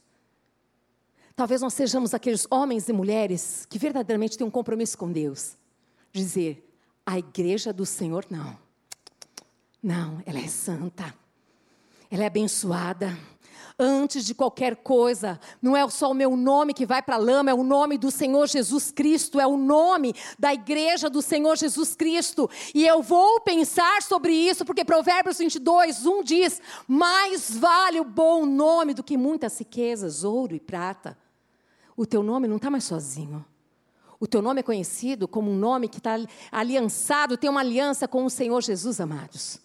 Talvez 1.36 1.62
nós 1.62 1.74
sejamos 1.74 2.14
aqueles 2.14 2.46
homens 2.52 2.90
e 2.90 2.94
mulheres 2.94 3.66
que 3.68 3.80
verdadeiramente 3.80 4.38
têm 4.38 4.46
um 4.46 4.52
compromisso 4.52 5.00
com 5.00 5.12
Deus. 5.12 5.58
Dizer, 6.14 6.72
a 7.04 7.18
igreja 7.18 7.74
do 7.74 7.88
Senhor 7.88 8.28
não. 8.30 8.56
Não, 9.82 10.22
ela 10.28 10.38
é 10.38 10.48
santa. 10.48 11.12
Ela 12.12 12.26
é 12.26 12.28
abençoada 12.28 13.18
antes 13.78 14.26
de 14.26 14.34
qualquer 14.34 14.78
coisa. 14.78 15.40
Não 15.62 15.76
é 15.76 15.88
só 15.90 16.12
o 16.12 16.14
meu 16.14 16.36
nome 16.36 16.74
que 16.74 16.86
vai 16.86 17.02
para 17.02 17.16
a 17.16 17.20
lama, 17.20 17.52
é 17.52 17.54
o 17.54 17.64
nome 17.64 17.98
do 17.98 18.12
Senhor 18.12 18.48
Jesus 18.48 18.92
Cristo, 18.92 19.40
é 19.40 19.48
o 19.48 19.58
nome 19.58 20.14
da 20.38 20.54
igreja 20.54 21.10
do 21.10 21.22
Senhor 21.22 21.58
Jesus 21.58 21.96
Cristo. 21.96 22.50
E 22.74 22.86
eu 22.86 23.02
vou 23.02 23.40
pensar 23.42 24.02
sobre 24.02 24.34
isso, 24.34 24.66
porque 24.66 24.86
Provérbios 24.86 25.38
22, 25.38 26.06
1 26.06 26.24
diz: 26.24 26.62
Mais 26.88 27.50
vale 27.50 28.00
o 28.00 28.06
bom 28.06 28.46
nome 28.46 28.94
do 28.94 29.04
que 29.04 29.18
muitas 29.18 29.58
riquezas, 29.60 30.24
ouro 30.24 30.56
e 30.56 30.60
prata. 30.60 31.18
O 31.96 32.06
teu 32.06 32.24
nome 32.24 32.48
não 32.48 32.58
está 32.58 32.70
mais 32.70 32.84
sozinho. 32.84 33.46
O 34.20 34.28
teu 34.28 34.42
nome 34.42 34.60
é 34.60 34.64
conhecido 34.64 35.28
como 35.28 35.50
um 35.50 35.58
nome 35.58 35.88
que 35.88 35.98
está 35.98 36.16
aliançado, 36.52 37.38
tem 37.38 37.50
uma 37.50 37.62
aliança 37.62 38.08
com 38.08 38.24
o 38.24 38.30
Senhor 38.30 38.62
Jesus, 38.62 39.02
amados. 39.02 39.60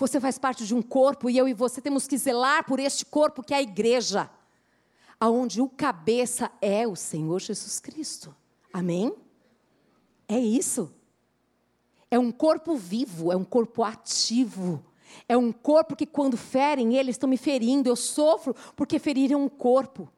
Você 0.00 0.18
faz 0.18 0.38
parte 0.38 0.66
de 0.66 0.74
um 0.74 0.80
corpo 0.80 1.28
e 1.28 1.36
eu 1.36 1.46
e 1.46 1.52
você 1.52 1.78
temos 1.78 2.06
que 2.06 2.16
zelar 2.16 2.64
por 2.64 2.80
este 2.80 3.04
corpo 3.04 3.42
que 3.42 3.52
é 3.52 3.58
a 3.58 3.62
igreja, 3.62 4.30
aonde 5.20 5.60
o 5.60 5.68
cabeça 5.68 6.50
é 6.58 6.88
o 6.88 6.96
Senhor 6.96 7.38
Jesus 7.38 7.78
Cristo. 7.78 8.34
Amém? 8.72 9.14
É 10.26 10.38
isso. 10.38 10.90
É 12.10 12.18
um 12.18 12.32
corpo 12.32 12.76
vivo, 12.76 13.30
é 13.30 13.36
um 13.36 13.44
corpo 13.44 13.84
ativo. 13.84 14.82
É 15.28 15.36
um 15.36 15.52
corpo 15.52 15.94
que, 15.94 16.06
quando 16.06 16.34
ferem, 16.34 16.96
eles 16.96 17.16
estão 17.16 17.28
me 17.28 17.36
ferindo. 17.36 17.86
Eu 17.86 17.96
sofro 17.96 18.56
porque 18.74 18.98
feriram 18.98 19.44
o 19.44 19.50
corpo. 19.50 20.08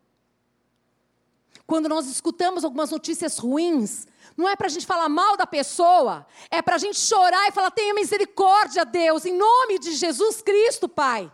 Quando 1.66 1.88
nós 1.88 2.07
escutamos 2.07 2.64
algumas 2.64 2.90
notícias 2.90 3.38
ruins, 3.38 4.07
não 4.37 4.48
é 4.48 4.57
para 4.57 4.66
a 4.66 4.70
gente 4.70 4.87
falar 4.87 5.09
mal 5.09 5.37
da 5.37 5.46
pessoa, 5.46 6.27
é 6.51 6.61
para 6.61 6.75
a 6.77 6.79
gente 6.79 6.98
chorar 6.98 7.48
e 7.48 7.53
falar: 7.53 7.70
tenha 7.70 7.94
misericórdia, 7.94 8.85
Deus, 8.85 9.25
em 9.25 9.37
nome 9.37 9.79
de 9.79 9.92
Jesus 9.92 10.42
Cristo, 10.42 10.88
Pai. 10.88 11.31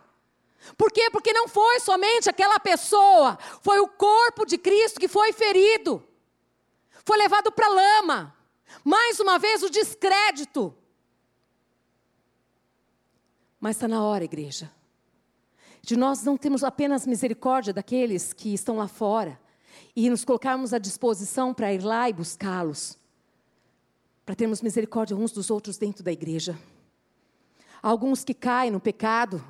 Por 0.77 0.91
quê? 0.91 1.09
Porque 1.09 1.33
não 1.33 1.47
foi 1.47 1.79
somente 1.79 2.29
aquela 2.29 2.59
pessoa, 2.59 3.37
foi 3.61 3.79
o 3.79 3.87
corpo 3.87 4.45
de 4.45 4.57
Cristo 4.57 4.99
que 4.99 5.07
foi 5.07 5.33
ferido, 5.33 6.03
foi 7.05 7.17
levado 7.17 7.51
para 7.51 7.65
a 7.65 7.69
lama. 7.69 8.35
Mais 8.83 9.19
uma 9.19 9.39
vez, 9.39 9.63
o 9.63 9.69
descrédito. 9.69 10.75
Mas 13.59 13.75
está 13.75 13.87
na 13.87 14.03
hora, 14.03 14.23
igreja, 14.23 14.71
de 15.81 15.97
nós 15.97 16.23
não 16.23 16.37
termos 16.37 16.63
apenas 16.63 17.07
misericórdia 17.07 17.73
daqueles 17.73 18.31
que 18.31 18.53
estão 18.53 18.77
lá 18.77 18.87
fora 18.87 19.39
e 19.95 20.09
nos 20.09 20.23
colocarmos 20.23 20.73
à 20.73 20.77
disposição 20.77 21.53
para 21.53 21.73
ir 21.73 21.83
lá 21.83 22.09
e 22.09 22.13
buscá-los, 22.13 22.97
para 24.25 24.35
termos 24.35 24.61
misericórdia 24.61 25.15
uns 25.15 25.31
dos 25.31 25.49
outros 25.49 25.77
dentro 25.77 26.03
da 26.03 26.11
igreja. 26.11 26.57
Há 27.81 27.89
alguns 27.89 28.23
que 28.23 28.33
caem 28.33 28.71
no 28.71 28.79
pecado, 28.79 29.43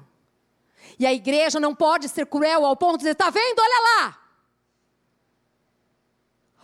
e 0.97 1.06
a 1.06 1.13
igreja 1.13 1.60
não 1.60 1.75
pode 1.75 2.08
ser 2.10 2.25
cruel 2.25 2.65
ao 2.65 2.75
ponto 2.75 2.93
de 2.93 2.99
dizer: 2.99 3.12
está 3.12 3.30
vendo? 3.30 3.60
Olha 3.60 3.82
lá. 3.84 4.19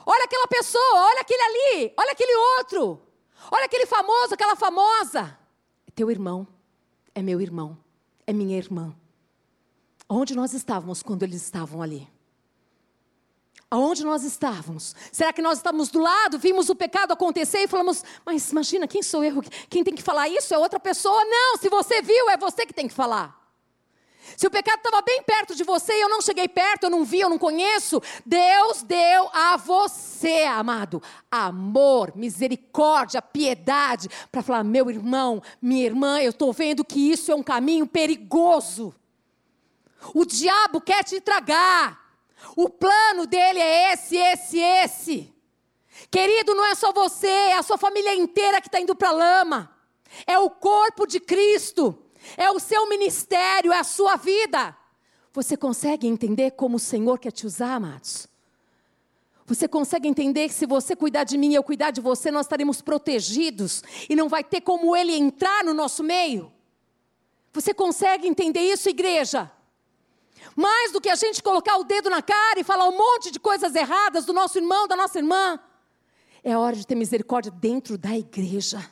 Olha 0.05 0.23
aquela 0.25 0.47
pessoa, 0.47 1.07
olha 1.07 1.21
aquele 1.21 1.41
ali, 1.41 1.93
olha 1.97 2.11
aquele 2.11 2.35
outro, 2.57 3.01
olha 3.51 3.65
aquele 3.65 3.87
famoso, 3.87 4.35
aquela 4.35 4.55
famosa. 4.55 5.37
É 5.87 5.91
teu 5.91 6.11
irmão, 6.11 6.47
é 7.15 7.23
meu 7.23 7.41
irmão, 7.41 7.77
é 8.27 8.31
minha 8.31 8.55
irmã. 8.55 8.95
Onde 10.07 10.35
nós 10.35 10.53
estávamos 10.53 11.01
quando 11.01 11.23
eles 11.23 11.41
estavam 11.41 11.81
ali? 11.81 12.07
Aonde 13.69 14.03
nós 14.05 14.23
estávamos? 14.23 14.95
Será 15.11 15.33
que 15.33 15.41
nós 15.41 15.57
estávamos 15.57 15.89
do 15.89 15.99
lado, 15.99 16.37
vimos 16.37 16.69
o 16.69 16.75
pecado 16.75 17.11
acontecer 17.11 17.63
e 17.63 17.67
falamos, 17.67 18.03
mas 18.23 18.51
imagina, 18.51 18.87
quem 18.87 19.01
sou 19.01 19.23
eu? 19.23 19.43
Quem 19.69 19.83
tem 19.83 19.95
que 19.95 20.03
falar 20.03 20.29
isso 20.29 20.53
é 20.53 20.57
outra 20.57 20.79
pessoa? 20.79 21.23
Não, 21.25 21.57
se 21.57 21.67
você 21.67 22.01
viu, 22.01 22.29
é 22.29 22.37
você 22.37 22.65
que 22.65 22.73
tem 22.73 22.87
que 22.87 22.93
falar. 22.93 23.45
Se 24.37 24.47
o 24.47 24.51
pecado 24.51 24.77
estava 24.77 25.01
bem 25.01 25.21
perto 25.23 25.55
de 25.55 25.63
você 25.63 25.93
e 25.93 26.01
eu 26.01 26.09
não 26.09 26.21
cheguei 26.21 26.47
perto, 26.47 26.85
eu 26.85 26.89
não 26.89 27.03
vi, 27.03 27.19
eu 27.19 27.29
não 27.29 27.37
conheço, 27.37 28.01
Deus 28.25 28.81
deu 28.81 29.29
a 29.31 29.55
você, 29.55 30.43
amado, 30.43 31.01
amor, 31.29 32.11
misericórdia, 32.15 33.21
piedade, 33.21 34.09
para 34.31 34.41
falar: 34.41 34.63
meu 34.63 34.89
irmão, 34.89 35.41
minha 35.61 35.85
irmã, 35.85 36.19
eu 36.19 36.31
estou 36.31 36.51
vendo 36.51 36.83
que 36.83 37.11
isso 37.11 37.31
é 37.31 37.35
um 37.35 37.43
caminho 37.43 37.85
perigoso. 37.87 38.93
O 40.13 40.25
diabo 40.25 40.81
quer 40.81 41.03
te 41.03 41.19
tragar. 41.21 42.04
O 42.55 42.69
plano 42.69 43.25
dele 43.25 43.59
é 43.59 43.93
esse, 43.93 44.17
esse, 44.17 44.59
esse. 44.59 45.33
Querido, 46.11 46.53
não 46.53 46.65
é 46.65 46.75
só 46.75 46.91
você, 46.91 47.27
é 47.27 47.57
a 47.57 47.63
sua 47.63 47.77
família 47.77 48.13
inteira 48.15 48.61
que 48.61 48.67
está 48.67 48.79
indo 48.79 48.95
para 48.95 49.09
a 49.09 49.13
lama. 49.13 49.71
É 50.27 50.37
o 50.39 50.49
corpo 50.49 51.05
de 51.05 51.19
Cristo 51.19 52.01
é 52.37 52.49
o 52.49 52.59
seu 52.59 52.87
ministério, 52.87 53.71
é 53.71 53.79
a 53.79 53.83
sua 53.83 54.15
vida. 54.15 54.75
Você 55.33 55.55
consegue 55.55 56.07
entender 56.07 56.51
como 56.51 56.77
o 56.77 56.79
Senhor 56.79 57.19
quer 57.19 57.31
te 57.31 57.45
usar, 57.45 57.75
amados? 57.75 58.27
Você 59.45 59.67
consegue 59.67 60.07
entender 60.07 60.47
que 60.47 60.55
se 60.55 60.65
você 60.65 60.95
cuidar 60.95 61.23
de 61.23 61.37
mim 61.37 61.51
e 61.51 61.55
eu 61.55 61.63
cuidar 61.63 61.91
de 61.91 62.01
você, 62.01 62.31
nós 62.31 62.45
estaremos 62.45 62.81
protegidos 62.81 63.83
e 64.09 64.15
não 64.15 64.27
vai 64.27 64.43
ter 64.43 64.61
como 64.61 64.95
ele 64.95 65.15
entrar 65.15 65.63
no 65.63 65.73
nosso 65.73 66.03
meio? 66.03 66.51
Você 67.53 67.73
consegue 67.73 68.27
entender 68.27 68.61
isso, 68.61 68.89
igreja? 68.89 69.51
Mais 70.55 70.91
do 70.91 70.99
que 70.99 71.09
a 71.09 71.15
gente 71.15 71.41
colocar 71.41 71.77
o 71.77 71.83
dedo 71.83 72.09
na 72.09 72.21
cara 72.21 72.59
e 72.59 72.63
falar 72.63 72.87
um 72.89 72.97
monte 72.97 73.31
de 73.31 73.39
coisas 73.39 73.73
erradas 73.73 74.25
do 74.25 74.33
nosso 74.33 74.57
irmão, 74.57 74.87
da 74.87 74.95
nossa 74.95 75.17
irmã, 75.17 75.59
é 76.43 76.55
hora 76.57 76.75
de 76.75 76.85
ter 76.85 76.95
misericórdia 76.95 77.51
dentro 77.51 77.97
da 77.97 78.15
igreja. 78.15 78.85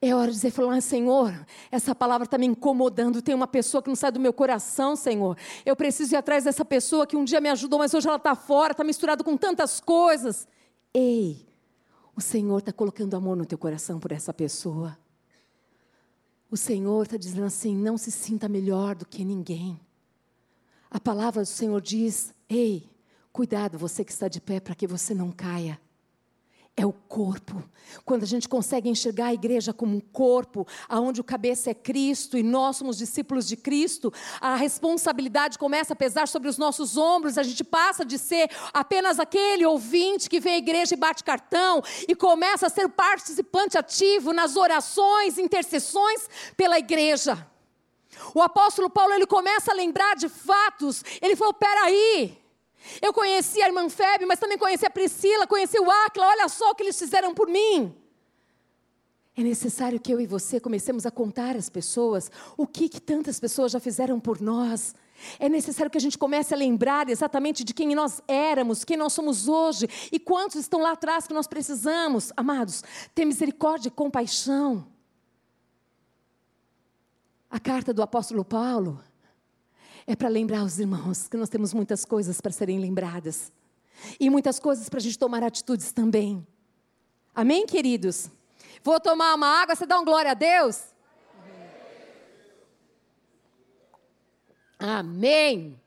É 0.00 0.14
hora 0.14 0.28
de 0.28 0.34
dizer, 0.34 0.50
falar, 0.50 0.80
Senhor, 0.80 1.32
essa 1.70 1.94
palavra 1.94 2.24
está 2.24 2.36
me 2.36 2.46
incomodando. 2.46 3.22
Tem 3.22 3.34
uma 3.34 3.46
pessoa 3.46 3.80
que 3.80 3.88
não 3.88 3.94
sai 3.94 4.10
do 4.10 4.18
meu 4.18 4.32
coração, 4.32 4.96
Senhor. 4.96 5.36
Eu 5.64 5.76
preciso 5.76 6.14
ir 6.14 6.16
atrás 6.16 6.42
dessa 6.42 6.64
pessoa 6.64 7.06
que 7.06 7.16
um 7.16 7.24
dia 7.24 7.40
me 7.40 7.48
ajudou, 7.48 7.78
mas 7.78 7.94
hoje 7.94 8.08
ela 8.08 8.16
está 8.16 8.34
fora, 8.34 8.72
está 8.72 8.82
misturado 8.82 9.22
com 9.22 9.36
tantas 9.36 9.80
coisas. 9.80 10.48
Ei, 10.92 11.46
o 12.16 12.20
Senhor 12.20 12.58
está 12.58 12.72
colocando 12.72 13.14
amor 13.14 13.36
no 13.36 13.46
teu 13.46 13.56
coração 13.56 14.00
por 14.00 14.12
essa 14.12 14.34
pessoa. 14.34 14.98
O 16.50 16.56
Senhor 16.56 17.04
está 17.04 17.16
dizendo 17.16 17.46
assim: 17.46 17.74
não 17.76 17.96
se 17.96 18.10
sinta 18.10 18.48
melhor 18.48 18.94
do 18.94 19.06
que 19.06 19.24
ninguém. 19.24 19.80
A 20.92 21.00
palavra 21.00 21.42
do 21.42 21.46
Senhor 21.48 21.80
diz: 21.80 22.34
ei, 22.48 22.86
cuidado, 23.32 23.78
você 23.78 24.04
que 24.04 24.12
está 24.12 24.28
de 24.28 24.42
pé, 24.42 24.60
para 24.60 24.74
que 24.74 24.86
você 24.86 25.14
não 25.14 25.32
caia 25.32 25.80
é 26.76 26.86
o 26.86 26.92
corpo. 26.92 27.62
Quando 28.04 28.22
a 28.22 28.26
gente 28.26 28.48
consegue 28.48 28.88
enxergar 28.88 29.26
a 29.26 29.34
igreja 29.34 29.72
como 29.72 29.96
um 29.96 30.00
corpo, 30.00 30.66
aonde 30.88 31.20
o 31.20 31.24
cabeça 31.24 31.70
é 31.70 31.74
Cristo 31.74 32.38
e 32.38 32.42
nós 32.42 32.76
somos 32.76 32.96
discípulos 32.96 33.46
de 33.46 33.56
Cristo, 33.56 34.12
a 34.40 34.56
responsabilidade 34.56 35.58
começa 35.58 35.92
a 35.92 35.96
pesar 35.96 36.26
sobre 36.26 36.48
os 36.48 36.56
nossos 36.56 36.96
ombros, 36.96 37.36
a 37.36 37.42
gente 37.42 37.62
passa 37.62 38.04
de 38.04 38.18
ser 38.18 38.50
apenas 38.72 39.18
aquele 39.18 39.66
ouvinte 39.66 40.30
que 40.30 40.40
vem 40.40 40.54
à 40.54 40.58
igreja 40.58 40.94
e 40.94 40.96
bate 40.96 41.22
cartão 41.22 41.82
e 42.08 42.14
começa 42.14 42.66
a 42.66 42.70
ser 42.70 42.88
participante 42.88 43.76
ativo 43.76 44.32
nas 44.32 44.56
orações, 44.56 45.36
intercessões 45.38 46.28
pela 46.56 46.78
igreja. 46.78 47.51
O 48.34 48.40
apóstolo 48.40 48.90
Paulo 48.90 49.12
ele 49.12 49.26
começa 49.26 49.72
a 49.72 49.74
lembrar 49.74 50.16
de 50.16 50.28
fatos. 50.28 51.04
Ele 51.20 51.36
falou: 51.36 51.54
peraí, 51.54 52.38
eu 53.00 53.12
conheci 53.12 53.62
a 53.62 53.66
irmã 53.66 53.88
Febe, 53.88 54.26
mas 54.26 54.38
também 54.38 54.58
conheci 54.58 54.86
a 54.86 54.90
Priscila, 54.90 55.46
conheci 55.46 55.78
o 55.78 55.90
Acla, 55.90 56.26
olha 56.28 56.48
só 56.48 56.70
o 56.70 56.74
que 56.74 56.82
eles 56.82 56.98
fizeram 56.98 57.34
por 57.34 57.48
mim. 57.48 57.94
É 59.34 59.42
necessário 59.42 59.98
que 59.98 60.12
eu 60.12 60.20
e 60.20 60.26
você 60.26 60.60
comecemos 60.60 61.06
a 61.06 61.10
contar 61.10 61.56
às 61.56 61.70
pessoas 61.70 62.30
o 62.54 62.66
que, 62.66 62.88
que 62.88 63.00
tantas 63.00 63.40
pessoas 63.40 63.72
já 63.72 63.80
fizeram 63.80 64.20
por 64.20 64.40
nós. 64.40 64.94
É 65.38 65.48
necessário 65.48 65.90
que 65.90 65.96
a 65.96 66.00
gente 66.00 66.18
comece 66.18 66.52
a 66.52 66.56
lembrar 66.56 67.08
exatamente 67.08 67.64
de 67.64 67.72
quem 67.72 67.94
nós 67.94 68.20
éramos, 68.28 68.84
quem 68.84 68.96
nós 68.96 69.12
somos 69.12 69.48
hoje 69.48 69.88
e 70.10 70.18
quantos 70.18 70.56
estão 70.56 70.80
lá 70.80 70.92
atrás 70.92 71.26
que 71.26 71.32
nós 71.32 71.46
precisamos. 71.46 72.30
Amados, 72.36 72.82
ter 73.14 73.24
misericórdia 73.24 73.88
e 73.88 73.92
compaixão. 73.92 74.86
A 77.52 77.60
carta 77.60 77.92
do 77.92 78.00
apóstolo 78.00 78.46
Paulo 78.46 78.98
é 80.06 80.16
para 80.16 80.30
lembrar 80.30 80.64
os 80.64 80.78
irmãos 80.78 81.28
que 81.28 81.36
nós 81.36 81.50
temos 81.50 81.74
muitas 81.74 82.02
coisas 82.02 82.40
para 82.40 82.50
serem 82.50 82.78
lembradas 82.78 83.52
e 84.18 84.30
muitas 84.30 84.58
coisas 84.58 84.88
para 84.88 84.98
a 84.98 85.02
gente 85.02 85.18
tomar 85.18 85.42
atitudes 85.42 85.92
também. 85.92 86.46
Amém, 87.34 87.66
queridos? 87.66 88.30
Vou 88.82 88.98
tomar 88.98 89.34
uma 89.34 89.46
água, 89.46 89.76
você 89.76 89.84
dá 89.84 90.00
um 90.00 90.04
glória 90.04 90.30
a 90.30 90.34
Deus? 90.34 90.94
Amém. 94.78 95.78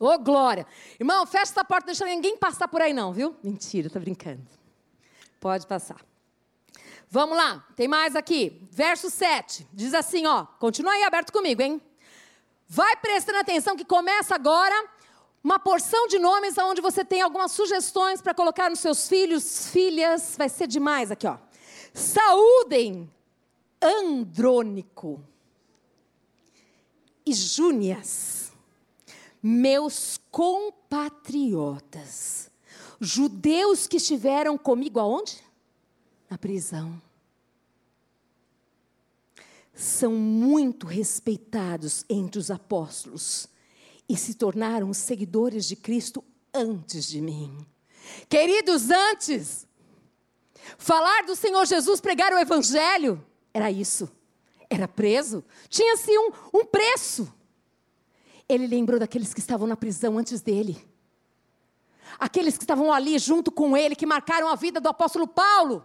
Ô, 0.00 0.06
oh, 0.08 0.18
glória. 0.18 0.66
Irmão, 0.98 1.24
fecha 1.26 1.52
essa 1.52 1.64
porta, 1.64 1.86
deixa 1.86 2.04
ninguém 2.04 2.36
passar 2.36 2.66
por 2.66 2.82
aí 2.82 2.92
não, 2.92 3.12
viu? 3.12 3.36
Mentira, 3.40 3.88
tô 3.88 4.00
brincando. 4.00 4.42
Pode 5.38 5.64
passar. 5.64 6.04
Vamos 7.08 7.36
lá, 7.36 7.64
tem 7.76 7.88
mais 7.88 8.16
aqui. 8.16 8.60
Verso 8.70 9.08
7. 9.08 9.66
Diz 9.72 9.94
assim, 9.94 10.26
ó. 10.26 10.44
Continua 10.58 10.92
aí 10.92 11.04
aberto 11.04 11.32
comigo, 11.32 11.62
hein? 11.62 11.80
Vai 12.68 12.96
prestando 12.96 13.38
atenção 13.38 13.76
que 13.76 13.84
começa 13.84 14.34
agora 14.34 14.74
uma 15.42 15.58
porção 15.60 16.08
de 16.08 16.18
nomes 16.18 16.58
onde 16.58 16.80
você 16.80 17.04
tem 17.04 17.22
algumas 17.22 17.52
sugestões 17.52 18.20
para 18.20 18.34
colocar 18.34 18.68
nos 18.68 18.80
seus 18.80 19.08
filhos, 19.08 19.68
filhas, 19.68 20.34
vai 20.36 20.48
ser 20.48 20.66
demais 20.66 21.12
aqui, 21.12 21.26
ó. 21.26 21.38
Saúdem 21.94 23.08
Andrônico 23.80 25.24
e 27.24 27.32
Júnias, 27.32 28.50
meus 29.40 30.20
compatriotas, 30.30 32.50
judeus 33.00 33.86
que 33.86 33.98
estiveram 33.98 34.58
comigo 34.58 34.98
aonde? 34.98 35.45
Na 36.28 36.36
prisão 36.36 37.00
são 39.76 40.12
muito 40.12 40.86
respeitados 40.86 42.04
entre 42.08 42.38
os 42.38 42.50
apóstolos 42.50 43.46
e 44.08 44.16
se 44.16 44.34
tornaram 44.34 44.92
seguidores 44.94 45.66
de 45.66 45.76
Cristo 45.76 46.24
antes 46.52 47.06
de 47.06 47.20
mim. 47.20 47.66
Queridos, 48.28 48.90
antes, 48.90 49.66
falar 50.78 51.26
do 51.26 51.36
Senhor 51.36 51.66
Jesus, 51.66 52.00
pregar 52.00 52.32
o 52.32 52.38
Evangelho, 52.38 53.22
era 53.52 53.70
isso. 53.70 54.10
Era 54.68 54.88
preso, 54.88 55.44
tinha-se 55.68 56.10
um, 56.18 56.30
um 56.54 56.64
preço. 56.64 57.32
Ele 58.48 58.66
lembrou 58.66 58.98
daqueles 58.98 59.32
que 59.32 59.40
estavam 59.40 59.66
na 59.66 59.76
prisão 59.76 60.18
antes 60.18 60.40
dele. 60.40 60.84
Aqueles 62.18 62.56
que 62.56 62.64
estavam 62.64 62.92
ali 62.92 63.18
junto 63.18 63.52
com 63.52 63.76
ele, 63.76 63.94
que 63.94 64.06
marcaram 64.06 64.48
a 64.48 64.56
vida 64.56 64.80
do 64.80 64.88
apóstolo 64.88 65.28
Paulo. 65.28 65.84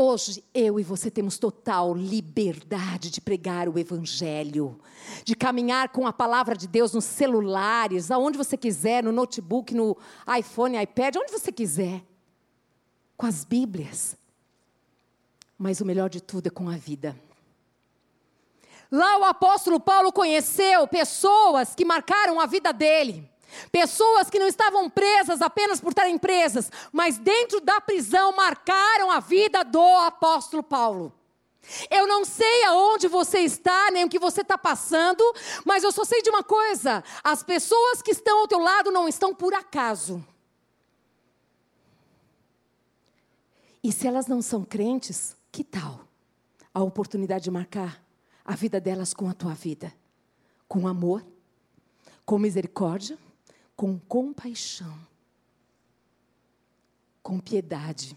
Hoje, 0.00 0.44
eu 0.54 0.78
e 0.78 0.84
você 0.84 1.10
temos 1.10 1.38
total 1.38 1.92
liberdade 1.92 3.10
de 3.10 3.20
pregar 3.20 3.68
o 3.68 3.76
Evangelho, 3.76 4.78
de 5.24 5.34
caminhar 5.34 5.88
com 5.88 6.06
a 6.06 6.12
palavra 6.12 6.56
de 6.56 6.68
Deus 6.68 6.94
nos 6.94 7.04
celulares, 7.04 8.08
aonde 8.12 8.38
você 8.38 8.56
quiser, 8.56 9.02
no 9.02 9.10
notebook, 9.10 9.74
no 9.74 9.96
iPhone, 10.38 10.80
iPad, 10.80 11.16
onde 11.16 11.32
você 11.32 11.50
quiser, 11.50 12.04
com 13.16 13.26
as 13.26 13.44
Bíblias. 13.44 14.16
Mas 15.58 15.80
o 15.80 15.84
melhor 15.84 16.08
de 16.08 16.20
tudo 16.20 16.46
é 16.46 16.50
com 16.50 16.68
a 16.68 16.76
vida. 16.76 17.20
Lá 18.92 19.18
o 19.18 19.24
apóstolo 19.24 19.80
Paulo 19.80 20.12
conheceu 20.12 20.86
pessoas 20.86 21.74
que 21.74 21.84
marcaram 21.84 22.38
a 22.38 22.46
vida 22.46 22.72
dele. 22.72 23.28
Pessoas 23.72 24.28
que 24.28 24.38
não 24.38 24.46
estavam 24.46 24.88
presas 24.90 25.40
apenas 25.40 25.80
por 25.80 25.90
estarem 25.90 26.18
presas, 26.18 26.70
mas 26.92 27.18
dentro 27.18 27.60
da 27.60 27.80
prisão 27.80 28.32
marcaram 28.32 29.10
a 29.10 29.20
vida 29.20 29.64
do 29.64 29.80
apóstolo 29.80 30.62
Paulo. 30.62 31.12
Eu 31.90 32.06
não 32.06 32.24
sei 32.24 32.64
aonde 32.64 33.08
você 33.08 33.40
está, 33.40 33.90
nem 33.90 34.04
o 34.04 34.08
que 34.08 34.18
você 34.18 34.40
está 34.40 34.56
passando, 34.56 35.22
mas 35.64 35.82
eu 35.82 35.92
só 35.92 36.04
sei 36.04 36.22
de 36.22 36.30
uma 36.30 36.42
coisa: 36.42 37.02
as 37.22 37.42
pessoas 37.42 38.00
que 38.00 38.12
estão 38.12 38.40
ao 38.40 38.48
teu 38.48 38.58
lado 38.58 38.90
não 38.90 39.08
estão 39.08 39.34
por 39.34 39.52
acaso. 39.52 40.24
E 43.82 43.92
se 43.92 44.06
elas 44.06 44.26
não 44.26 44.42
são 44.42 44.64
crentes, 44.64 45.36
que 45.52 45.62
tal 45.62 46.00
a 46.74 46.82
oportunidade 46.82 47.44
de 47.44 47.50
marcar 47.50 48.02
a 48.44 48.54
vida 48.54 48.80
delas 48.80 49.12
com 49.12 49.28
a 49.28 49.34
tua 49.34 49.54
vida? 49.54 49.92
Com 50.66 50.86
amor, 50.86 51.24
com 52.24 52.38
misericórdia 52.38 53.18
com 53.78 53.96
compaixão, 53.96 54.98
com 57.22 57.38
piedade. 57.38 58.16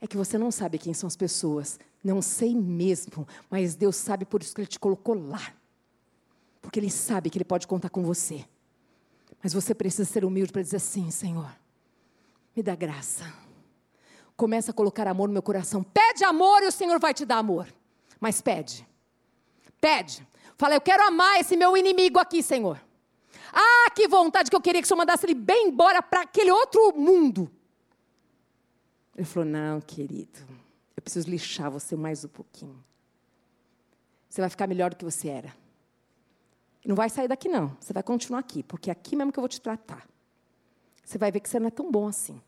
É 0.00 0.06
que 0.06 0.16
você 0.16 0.38
não 0.38 0.52
sabe 0.52 0.78
quem 0.78 0.94
são 0.94 1.08
as 1.08 1.16
pessoas. 1.16 1.80
Não 2.04 2.22
sei 2.22 2.54
mesmo, 2.54 3.26
mas 3.50 3.74
Deus 3.74 3.96
sabe 3.96 4.24
por 4.24 4.40
isso 4.40 4.54
que 4.54 4.60
Ele 4.60 4.68
te 4.68 4.78
colocou 4.78 5.16
lá. 5.16 5.52
Porque 6.62 6.78
Ele 6.78 6.88
sabe 6.88 7.28
que 7.28 7.38
Ele 7.38 7.44
pode 7.44 7.66
contar 7.66 7.90
com 7.90 8.04
você. 8.04 8.46
Mas 9.42 9.52
você 9.52 9.74
precisa 9.74 10.04
ser 10.04 10.24
humilde 10.24 10.52
para 10.52 10.62
dizer 10.62 10.76
assim: 10.76 11.10
Senhor, 11.10 11.50
me 12.54 12.62
dá 12.62 12.76
graça. 12.76 13.24
Começa 14.36 14.70
a 14.70 14.74
colocar 14.74 15.08
amor 15.08 15.26
no 15.26 15.32
meu 15.32 15.42
coração. 15.42 15.82
Pede 15.82 16.22
amor 16.22 16.62
e 16.62 16.68
o 16.68 16.72
Senhor 16.72 17.00
vai 17.00 17.12
te 17.12 17.24
dar 17.24 17.38
amor. 17.38 17.66
Mas 18.20 18.40
pede. 18.40 18.86
Pede. 19.80 20.24
Fala, 20.56 20.74
eu 20.74 20.80
quero 20.80 21.02
amar 21.02 21.40
esse 21.40 21.56
meu 21.56 21.76
inimigo 21.76 22.20
aqui, 22.20 22.44
Senhor. 22.44 22.80
Ah, 23.52 23.90
que 23.94 24.06
vontade 24.08 24.50
que 24.50 24.56
eu 24.56 24.60
queria 24.60 24.80
que 24.80 24.86
o 24.86 24.88
senhor 24.88 24.98
mandasse 24.98 25.26
ele 25.26 25.34
bem 25.34 25.68
embora 25.68 26.02
para 26.02 26.22
aquele 26.22 26.50
outro 26.50 26.92
mundo. 26.96 27.50
Ele 29.16 29.26
falou: 29.26 29.48
Não, 29.48 29.80
querido, 29.80 30.38
eu 30.96 31.02
preciso 31.02 31.28
lixar 31.28 31.70
você 31.70 31.96
mais 31.96 32.24
um 32.24 32.28
pouquinho. 32.28 32.84
Você 34.28 34.40
vai 34.40 34.50
ficar 34.50 34.66
melhor 34.66 34.90
do 34.90 34.96
que 34.96 35.04
você 35.04 35.28
era. 35.28 35.54
Não 36.84 36.94
vai 36.94 37.10
sair 37.10 37.28
daqui, 37.28 37.48
não. 37.48 37.76
Você 37.80 37.92
vai 37.92 38.02
continuar 38.02 38.40
aqui, 38.40 38.62
porque 38.62 38.90
é 38.90 38.92
aqui 38.92 39.16
mesmo 39.16 39.32
que 39.32 39.38
eu 39.38 39.42
vou 39.42 39.48
te 39.48 39.60
tratar. 39.60 40.08
Você 41.04 41.18
vai 41.18 41.32
ver 41.32 41.40
que 41.40 41.48
você 41.48 41.58
não 41.58 41.68
é 41.68 41.70
tão 41.70 41.90
bom 41.90 42.06
assim. 42.06 42.40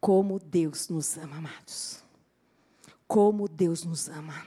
Como 0.00 0.38
Deus 0.38 0.88
nos 0.88 1.16
ama, 1.16 1.36
amados. 1.36 2.02
Como 3.06 3.48
Deus 3.48 3.84
nos 3.84 4.08
ama. 4.08 4.46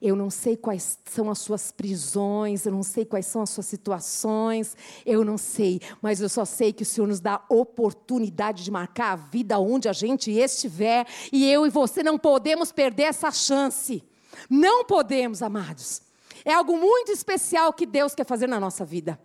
Eu 0.00 0.14
não 0.14 0.30
sei 0.30 0.56
quais 0.56 0.98
são 1.04 1.30
as 1.30 1.38
suas 1.38 1.72
prisões, 1.72 2.64
eu 2.64 2.72
não 2.72 2.82
sei 2.82 3.04
quais 3.04 3.26
são 3.26 3.42
as 3.42 3.50
suas 3.50 3.66
situações, 3.66 4.76
eu 5.04 5.24
não 5.24 5.36
sei, 5.36 5.80
mas 6.00 6.20
eu 6.20 6.28
só 6.28 6.44
sei 6.44 6.72
que 6.72 6.82
o 6.82 6.86
Senhor 6.86 7.06
nos 7.06 7.20
dá 7.20 7.44
oportunidade 7.48 8.62
de 8.62 8.70
marcar 8.70 9.12
a 9.12 9.16
vida 9.16 9.58
onde 9.58 9.88
a 9.88 9.92
gente 9.92 10.30
estiver, 10.30 11.06
e 11.32 11.50
eu 11.50 11.66
e 11.66 11.70
você 11.70 12.02
não 12.02 12.18
podemos 12.18 12.70
perder 12.70 13.04
essa 13.04 13.30
chance. 13.30 14.02
Não 14.48 14.84
podemos, 14.84 15.42
amados. 15.42 16.02
É 16.44 16.52
algo 16.52 16.76
muito 16.78 17.10
especial 17.10 17.72
que 17.72 17.84
Deus 17.84 18.14
quer 18.14 18.24
fazer 18.24 18.46
na 18.46 18.60
nossa 18.60 18.84
vida 18.84 19.18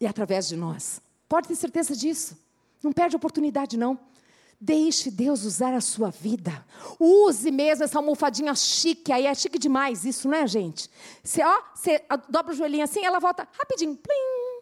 e 0.00 0.06
através 0.06 0.48
de 0.48 0.56
nós. 0.56 1.00
Pode 1.28 1.48
ter 1.48 1.54
certeza 1.54 1.94
disso. 1.94 2.36
Não 2.82 2.92
perde 2.92 3.14
oportunidade, 3.14 3.76
não. 3.76 3.98
Deixe 4.60 5.10
Deus 5.10 5.44
usar 5.44 5.72
a 5.72 5.80
sua 5.80 6.10
vida. 6.10 6.66
Use 6.98 7.50
mesmo 7.50 7.84
essa 7.84 7.98
almofadinha 7.98 8.54
chique. 8.54 9.10
Aí 9.10 9.26
é 9.26 9.34
chique 9.34 9.58
demais 9.58 10.04
isso, 10.04 10.28
né, 10.28 10.46
gente? 10.46 10.90
Você, 11.24 11.42
ó, 11.42 11.62
você 11.74 12.04
dobra 12.28 12.52
o 12.52 12.54
joelhinho 12.54 12.84
assim, 12.84 13.02
ela 13.02 13.18
volta 13.18 13.48
rapidinho. 13.52 13.96
Plim. 13.96 14.60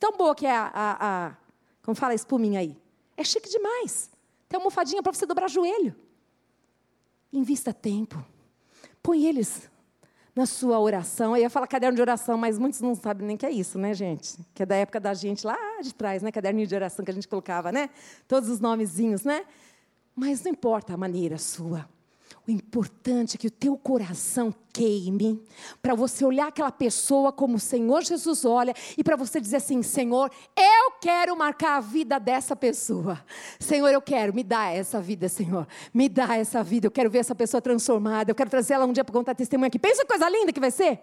Tão 0.00 0.16
boa 0.16 0.34
que 0.34 0.46
é 0.46 0.56
a, 0.56 0.70
a, 0.74 1.26
a, 1.26 1.36
Como 1.82 1.94
fala 1.94 2.12
a 2.12 2.16
espuminha 2.16 2.58
aí. 2.58 2.76
É 3.16 3.22
chique 3.22 3.48
demais. 3.48 4.10
Tem 4.48 4.58
almofadinha 4.58 5.02
para 5.02 5.12
você 5.12 5.26
dobrar 5.26 5.48
joelho. 5.48 5.94
Invista 7.32 7.72
tempo. 7.72 8.24
Põe 9.00 9.26
eles 9.26 9.69
na 10.40 10.46
sua 10.46 10.80
oração. 10.80 11.36
Eu 11.36 11.42
ia 11.42 11.50
falar 11.50 11.66
caderno 11.66 11.94
de 11.94 12.00
oração, 12.00 12.38
mas 12.38 12.58
muitos 12.58 12.80
não 12.80 12.94
sabem 12.94 13.26
nem 13.26 13.36
que 13.36 13.44
é 13.44 13.50
isso, 13.50 13.78
né, 13.78 13.92
gente? 13.92 14.38
Que 14.54 14.62
é 14.62 14.66
da 14.66 14.74
época 14.74 14.98
da 14.98 15.12
gente 15.12 15.46
lá 15.46 15.56
de 15.82 15.94
trás, 15.94 16.22
né? 16.22 16.32
Caderninho 16.32 16.66
de 16.66 16.74
oração 16.74 17.04
que 17.04 17.10
a 17.10 17.14
gente 17.14 17.28
colocava, 17.28 17.70
né? 17.70 17.90
Todos 18.26 18.48
os 18.48 18.58
nomezinhos, 18.58 19.22
né? 19.22 19.44
Mas 20.16 20.42
não 20.42 20.50
importa 20.50 20.94
a 20.94 20.96
maneira 20.96 21.36
sua. 21.36 21.86
Importante 22.50 23.36
é 23.36 23.38
que 23.38 23.46
o 23.46 23.50
teu 23.50 23.76
coração 23.76 24.54
queime, 24.72 25.42
para 25.80 25.94
você 25.94 26.24
olhar 26.24 26.48
aquela 26.48 26.72
pessoa 26.72 27.32
como 27.32 27.56
o 27.56 27.60
Senhor 27.60 28.02
Jesus 28.02 28.44
olha 28.44 28.74
e 28.96 29.04
para 29.04 29.16
você 29.16 29.40
dizer 29.40 29.56
assim: 29.56 29.82
Senhor, 29.82 30.30
eu 30.56 30.92
quero 31.00 31.36
marcar 31.36 31.76
a 31.76 31.80
vida 31.80 32.18
dessa 32.18 32.56
pessoa. 32.56 33.24
Senhor, 33.58 33.88
eu 33.88 34.02
quero, 34.02 34.34
me 34.34 34.42
dá 34.42 34.68
essa 34.68 35.00
vida, 35.00 35.28
Senhor. 35.28 35.66
Me 35.94 36.08
dá 36.08 36.36
essa 36.36 36.62
vida. 36.62 36.86
Eu 36.86 36.90
quero 36.90 37.08
ver 37.08 37.18
essa 37.18 37.34
pessoa 37.34 37.60
transformada. 37.60 38.30
Eu 38.30 38.34
quero 38.34 38.50
trazer 38.50 38.74
ela 38.74 38.86
um 38.86 38.92
dia 38.92 39.04
para 39.04 39.12
contar 39.12 39.34
testemunho 39.34 39.68
aqui. 39.68 39.78
Pensa 39.78 40.02
que 40.02 40.08
coisa 40.08 40.28
linda 40.28 40.52
que 40.52 40.60
vai 40.60 40.70
ser. 40.70 41.00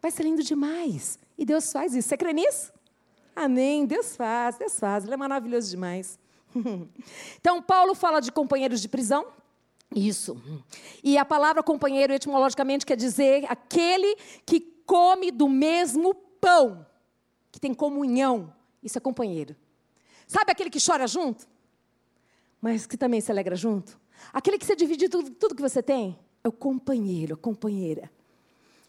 Vai 0.00 0.10
ser 0.10 0.24
lindo 0.24 0.42
demais. 0.42 1.18
E 1.36 1.44
Deus 1.44 1.72
faz 1.72 1.94
isso. 1.94 2.08
Você 2.08 2.16
crê 2.16 2.32
nisso? 2.32 2.72
Amém. 3.34 3.86
Deus 3.86 4.16
faz, 4.16 4.56
Deus 4.56 4.78
faz. 4.78 5.04
Ele 5.04 5.14
é 5.14 5.16
maravilhoso 5.16 5.70
demais. 5.70 6.18
então, 7.38 7.62
Paulo 7.62 7.94
fala 7.94 8.20
de 8.20 8.32
companheiros 8.32 8.80
de 8.80 8.88
prisão. 8.88 9.37
Isso. 9.94 10.40
E 11.02 11.16
a 11.16 11.24
palavra 11.24 11.62
companheiro, 11.62 12.12
etimologicamente, 12.12 12.84
quer 12.84 12.96
dizer 12.96 13.44
aquele 13.48 14.16
que 14.44 14.60
come 14.84 15.30
do 15.30 15.48
mesmo 15.48 16.14
pão, 16.14 16.86
que 17.50 17.60
tem 17.60 17.74
comunhão. 17.74 18.52
Isso 18.82 18.98
é 18.98 19.00
companheiro. 19.00 19.56
Sabe 20.26 20.52
aquele 20.52 20.70
que 20.70 20.84
chora 20.84 21.06
junto? 21.06 21.48
Mas 22.60 22.86
que 22.86 22.96
também 22.96 23.20
se 23.20 23.30
alegra 23.30 23.56
junto? 23.56 23.98
Aquele 24.32 24.58
que 24.58 24.66
você 24.66 24.76
divide 24.76 25.08
tudo, 25.08 25.30
tudo 25.30 25.54
que 25.54 25.62
você 25.62 25.82
tem? 25.82 26.18
É 26.44 26.48
o 26.48 26.52
companheiro, 26.52 27.34
a 27.34 27.36
companheira. 27.36 28.10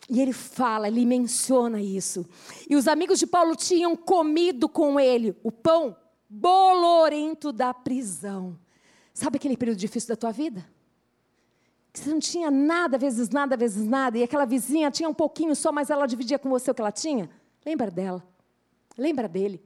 E 0.10 0.20
ele 0.20 0.34
fala, 0.34 0.88
ele 0.88 1.06
menciona 1.06 1.82
isso. 1.82 2.26
E 2.70 2.76
os 2.76 2.88
amigos 2.88 3.20
de 3.20 3.28
Paulo 3.28 3.56
tinham 3.56 3.96
comido 3.96 4.68
com 4.68 5.00
ele 5.00 5.36
o 5.44 5.52
pão 5.52 5.96
bolorento 6.28 7.52
da 7.52 7.74
prisão. 7.74 8.58
Sabe 9.14 9.38
aquele 9.38 9.58
período 9.58 9.78
difícil 9.78 10.10
da 10.10 10.16
tua 10.16 10.32
vida? 10.32 10.66
Que 11.92 12.00
você 12.00 12.10
não 12.10 12.20
tinha 12.20 12.52
nada, 12.52 12.98
vezes 12.98 13.30
nada, 13.30 13.58
vezes 13.58 13.88
nada, 13.88 14.18
e 14.18 14.24
aquela 14.24 14.46
vizinha 14.46 14.92
tinha 14.92 15.10
um 15.10 15.14
pouquinho 15.14 15.56
só, 15.56 15.72
mas 15.72 15.90
ela 15.90 16.06
dividia 16.06 16.38
com 16.38 16.50
você 16.50 16.70
o 16.70 16.74
que 16.74 16.82
ela 16.82 16.92
tinha? 16.92 17.30
Lembra 17.66 17.90
dela. 17.90 18.24
Lembra 18.98 19.28
dele. 19.28 19.64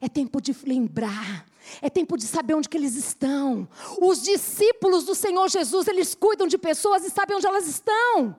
É 0.00 0.08
tempo 0.08 0.40
de 0.40 0.54
lembrar. 0.66 1.46
É 1.80 1.88
tempo 1.88 2.16
de 2.16 2.24
saber 2.24 2.54
onde 2.54 2.68
que 2.68 2.76
eles 2.76 2.96
estão. 2.96 3.68
Os 4.00 4.22
discípulos 4.22 5.04
do 5.04 5.14
Senhor 5.14 5.48
Jesus, 5.48 5.86
eles 5.86 6.14
cuidam 6.14 6.46
de 6.46 6.58
pessoas 6.58 7.04
e 7.04 7.10
sabem 7.10 7.36
onde 7.36 7.46
elas 7.46 7.66
estão. 7.66 8.36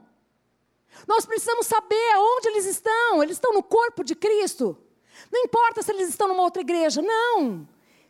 Nós 1.08 1.26
precisamos 1.26 1.66
saber 1.66 2.12
aonde 2.16 2.50
eles 2.50 2.66
estão. 2.66 3.24
Eles 3.24 3.38
estão 3.38 3.54
no 3.54 3.64
corpo 3.64 4.04
de 4.04 4.14
Cristo. 4.14 4.78
Não 5.32 5.42
importa 5.42 5.82
se 5.82 5.92
eles 5.92 6.10
estão 6.10 6.28
numa 6.28 6.44
outra 6.44 6.62
igreja, 6.62 7.02
não. 7.02 7.68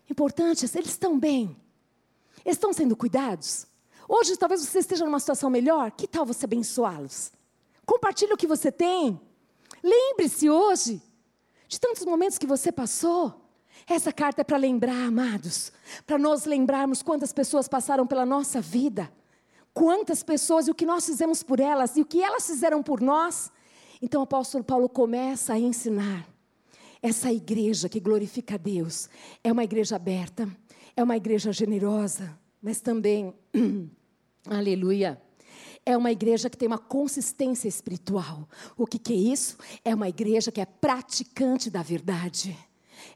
Importante, 0.10 0.66
eles 0.74 0.90
estão 0.90 1.18
bem. 1.18 1.56
Eles 2.44 2.58
estão 2.58 2.74
sendo 2.74 2.96
cuidados. 2.96 3.68
Hoje 4.16 4.38
talvez 4.38 4.62
você 4.62 4.78
esteja 4.78 5.06
numa 5.06 5.20
situação 5.20 5.50
melhor, 5.50 5.90
que 5.90 6.08
tal 6.08 6.24
você 6.24 6.46
abençoá-los? 6.46 7.32
Compartilhe 7.84 8.32
o 8.32 8.38
que 8.38 8.46
você 8.46 8.72
tem. 8.72 9.20
Lembre-se 9.84 10.52
hoje 10.52 11.02
de 11.68 11.80
tantos 11.80 12.06
momentos 12.06 12.38
que 12.38 12.46
você 12.46 12.72
passou. 12.72 13.34
Essa 13.90 14.14
carta 14.14 14.42
é 14.42 14.44
para 14.44 14.56
lembrar, 14.56 15.08
amados, 15.08 15.74
para 16.06 16.20
nós 16.20 16.46
lembrarmos 16.46 17.02
quantas 17.02 17.34
pessoas 17.34 17.68
passaram 17.68 18.06
pela 18.06 18.24
nossa 18.24 18.62
vida, 18.62 19.12
quantas 19.74 20.22
pessoas 20.22 20.68
e 20.68 20.72
o 20.72 20.76
que 20.76 20.86
nós 20.86 21.08
fizemos 21.08 21.42
por 21.42 21.60
elas 21.60 21.98
e 21.98 22.02
o 22.02 22.06
que 22.06 22.22
elas 22.22 22.46
fizeram 22.46 22.84
por 22.84 23.02
nós. 23.02 23.52
Então 24.00 24.22
o 24.22 24.26
apóstolo 24.26 24.64
Paulo 24.64 24.88
começa 24.88 25.54
a 25.54 25.60
ensinar. 25.60 26.30
Essa 27.02 27.34
igreja 27.34 27.90
que 27.90 28.00
glorifica 28.00 28.54
a 28.54 28.58
Deus 28.60 29.10
é 29.44 29.52
uma 29.52 29.64
igreja 29.64 29.96
aberta, 29.96 30.48
é 30.96 31.02
uma 31.02 31.18
igreja 31.18 31.52
generosa, 31.52 32.40
mas 32.62 32.80
também, 32.80 33.34
aleluia, 34.48 35.22
é 35.86 35.98
uma 35.98 36.12
igreja 36.12 36.50
que 36.50 36.58
tem 36.58 36.68
uma 36.68 36.78
consistência 36.78 37.68
espiritual. 37.68 38.48
O 38.78 38.86
que, 38.86 38.98
que 38.98 39.14
é 39.14 39.18
isso? 39.18 39.58
É 39.84 39.94
uma 39.94 40.08
igreja 40.08 40.52
que 40.52 40.62
é 40.62 40.66
praticante 40.66 41.70
da 41.70 41.82
verdade. 41.82 42.58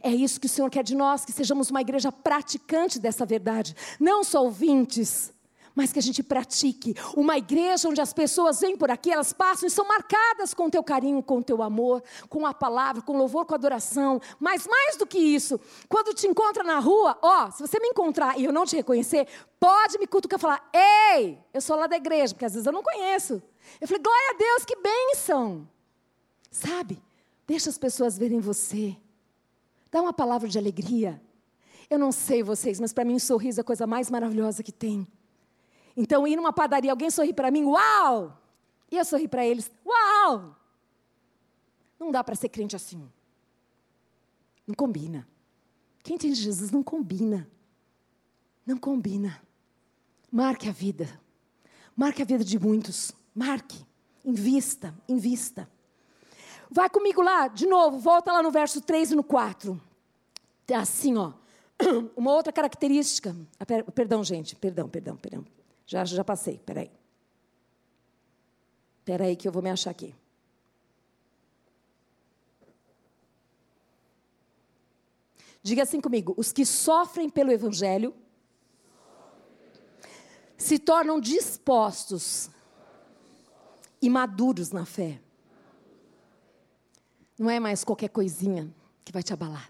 É 0.01 0.09
isso 0.09 0.39
que 0.39 0.47
o 0.47 0.49
Senhor 0.49 0.69
quer 0.69 0.83
de 0.83 0.95
nós, 0.95 1.23
que 1.23 1.31
sejamos 1.31 1.69
uma 1.69 1.81
igreja 1.81 2.11
praticante 2.11 2.99
dessa 2.99 3.25
verdade, 3.25 3.75
não 3.99 4.23
só 4.23 4.43
ouvintes 4.43 5.33
mas 5.77 5.93
que 5.93 5.99
a 5.99 6.01
gente 6.01 6.23
pratique. 6.23 6.95
Uma 7.15 7.37
igreja 7.37 7.87
onde 7.87 8.01
as 8.01 8.11
pessoas 8.11 8.59
vêm 8.59 8.75
por 8.75 8.89
aqui, 8.89 9.11
elas 9.11 9.31
passam 9.31 9.67
e 9.67 9.69
são 9.69 9.87
marcadas 9.87 10.51
com 10.51 10.65
o 10.65 10.71
teu 10.71 10.83
carinho, 10.83 11.21
com 11.21 11.37
o 11.37 11.43
teu 11.43 11.61
amor, 11.61 12.01
com 12.27 12.47
a 12.47 12.53
palavra, 12.53 12.99
com 12.99 13.15
louvor, 13.15 13.45
com 13.45 13.53
adoração. 13.53 14.19
Mas 14.39 14.65
mais 14.65 14.97
do 14.97 15.05
que 15.05 15.19
isso, 15.19 15.59
quando 15.87 16.15
te 16.15 16.25
encontra 16.25 16.63
na 16.63 16.79
rua, 16.79 17.15
ó, 17.21 17.51
se 17.51 17.61
você 17.61 17.79
me 17.79 17.89
encontrar 17.89 18.39
e 18.39 18.45
eu 18.45 18.51
não 18.51 18.65
te 18.65 18.75
reconhecer, 18.75 19.27
pode 19.59 19.99
me 19.99 20.07
cutucar 20.07 20.39
e 20.39 20.41
falar: 20.41 20.69
Ei, 20.73 21.37
eu 21.53 21.61
sou 21.61 21.75
lá 21.75 21.85
da 21.85 21.95
igreja, 21.95 22.33
porque 22.33 22.45
às 22.45 22.53
vezes 22.53 22.65
eu 22.65 22.73
não 22.73 22.81
conheço. 22.81 23.39
Eu 23.79 23.87
falei: 23.87 24.01
Glória 24.01 24.31
a 24.31 24.37
Deus, 24.37 24.65
que 24.65 24.75
bênção. 24.77 25.69
Sabe? 26.49 26.99
Deixa 27.45 27.69
as 27.69 27.77
pessoas 27.77 28.17
verem 28.17 28.39
você. 28.39 28.97
Dá 29.91 30.01
uma 30.01 30.11
palavra 30.11 30.49
de 30.49 30.57
alegria. 30.57 31.21
Eu 31.87 31.99
não 31.99 32.11
sei 32.11 32.41
vocês, 32.41 32.79
mas 32.79 32.91
para 32.91 33.05
mim 33.05 33.13
um 33.13 33.19
sorriso 33.19 33.59
é 33.59 33.61
a 33.61 33.63
coisa 33.63 33.85
mais 33.85 34.09
maravilhosa 34.09 34.63
que 34.63 34.71
tem. 34.71 35.07
Então, 35.97 36.27
ir 36.27 36.35
numa 36.35 36.53
padaria, 36.53 36.91
alguém 36.91 37.09
sorri 37.09 37.33
para 37.33 37.49
mim, 37.49 37.63
uau! 37.63 38.39
E 38.91 38.95
eu 38.95 39.03
sorri 39.03 39.27
para 39.27 39.43
eles, 39.43 39.71
uau! 39.83 40.55
Não 41.99 42.11
dá 42.11 42.23
para 42.23 42.35
ser 42.35 42.49
crente 42.49 42.75
assim. 42.75 43.11
Não 44.67 44.75
combina. 44.75 45.27
Quem 46.03 46.15
tem 46.15 46.33
Jesus 46.35 46.69
não 46.69 46.83
combina. 46.83 47.49
Não 48.63 48.77
combina. 48.77 49.41
Marque 50.31 50.69
a 50.69 50.71
vida. 50.71 51.19
Marque 51.95 52.21
a 52.21 52.25
vida 52.25 52.43
de 52.43 52.59
muitos. 52.59 53.11
Marque. 53.33 53.83
Invista, 54.23 54.93
invista. 55.09 55.67
Vai 56.69 56.89
comigo 56.89 57.21
lá, 57.23 57.47
de 57.47 57.65
novo, 57.65 57.97
volta 57.97 58.31
lá 58.31 58.43
no 58.43 58.51
verso 58.51 58.81
3 58.81 59.11
e 59.11 59.15
no 59.15 59.23
4. 59.23 59.81
Assim, 60.75 61.17
ó. 61.17 61.33
Uma 62.15 62.33
outra 62.33 62.53
característica. 62.53 63.35
Ah, 63.59 63.65
perdão, 63.91 64.23
gente, 64.23 64.55
perdão, 64.55 64.87
perdão, 64.87 65.15
perdão. 65.15 65.45
Já, 65.87 66.03
já 66.03 66.23
passei, 66.23 66.59
peraí. 66.59 66.91
Peraí 69.05 69.37
que 69.37 69.47
eu 69.47 69.51
vou 69.53 69.63
me 69.63 69.69
achar 69.69 69.89
aqui. 69.89 70.13
Diga 75.63 75.83
assim 75.83 76.01
comigo: 76.01 76.33
os 76.37 76.51
que 76.51 76.65
sofrem 76.65 77.29
pelo 77.29 77.51
Evangelho 77.51 78.13
se 80.57 80.77
tornam 80.77 81.21
dispostos 81.21 82.49
e 84.01 84.09
maduros 84.09 84.71
na 84.71 84.85
fé. 84.85 85.21
Não 87.39 87.49
é 87.49 87.59
mais 87.61 87.85
qualquer 87.85 88.09
coisinha 88.09 88.69
que 89.05 89.11
vai 89.13 89.23
te 89.23 89.31
abalar. 89.31 89.69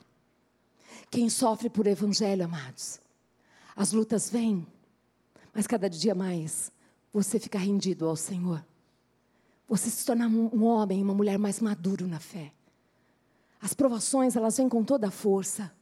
Quem 1.11 1.29
sofre 1.29 1.69
por 1.69 1.85
Evangelho, 1.85 2.43
amados, 2.45 2.99
as 3.75 3.91
lutas 3.91 4.29
vêm, 4.31 4.65
mas 5.57 5.65
cada 5.65 5.89
dia 5.89 6.13
mais 6.13 6.71
você 7.11 7.39
fica 7.39 7.57
rendido 7.57 8.07
ao 8.07 8.15
Senhor. 8.15 8.63
Você 9.67 9.89
se 9.89 10.05
torna 10.05 10.27
um 10.27 10.63
homem, 10.63 11.01
uma 11.01 11.15
mulher 11.15 11.39
mais 11.39 11.59
maduro 11.59 12.05
na 12.05 12.19
fé. 12.19 12.53
As 13.59 13.73
provações, 13.73 14.35
elas 14.35 14.55
vêm 14.55 14.69
com 14.69 14.83
toda 14.83 15.07
a 15.07 15.11
força. 15.11 15.73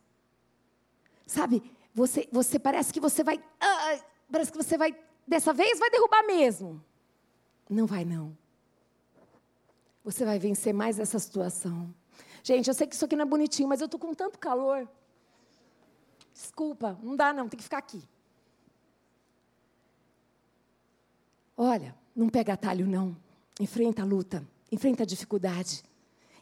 Sabe, 1.27 1.61
você, 1.93 2.25
você 2.31 2.57
parece 2.57 2.93
que 2.93 3.01
você 3.01 3.21
vai. 3.21 3.43
Ah, 3.59 3.99
parece 4.31 4.49
que 4.49 4.57
você 4.57 4.77
vai. 4.77 4.97
Dessa 5.27 5.51
vez 5.51 5.77
vai 5.77 5.89
derrubar 5.89 6.25
mesmo. 6.25 6.81
Não 7.69 7.85
vai, 7.85 8.05
não. 8.05 8.35
Você 10.05 10.23
vai 10.23 10.39
vencer 10.39 10.73
mais 10.73 10.99
essa 10.99 11.19
situação. 11.19 11.93
Gente, 12.41 12.69
eu 12.69 12.73
sei 12.73 12.87
que 12.87 12.95
isso 12.95 13.03
aqui 13.03 13.17
não 13.17 13.25
é 13.25 13.27
bonitinho, 13.27 13.67
mas 13.67 13.81
eu 13.81 13.85
estou 13.87 13.99
com 13.99 14.13
tanto 14.13 14.39
calor. 14.39 14.87
Desculpa, 16.33 16.97
não 17.03 17.17
dá 17.17 17.33
não, 17.33 17.49
tem 17.49 17.57
que 17.57 17.63
ficar 17.63 17.79
aqui. 17.79 18.01
Olha, 21.57 21.95
não 22.15 22.29
pega 22.29 22.53
atalho, 22.53 22.85
não. 22.85 23.15
Enfrenta 23.59 24.01
a 24.01 24.05
luta, 24.05 24.45
enfrenta 24.71 25.03
a 25.03 25.05
dificuldade. 25.05 25.83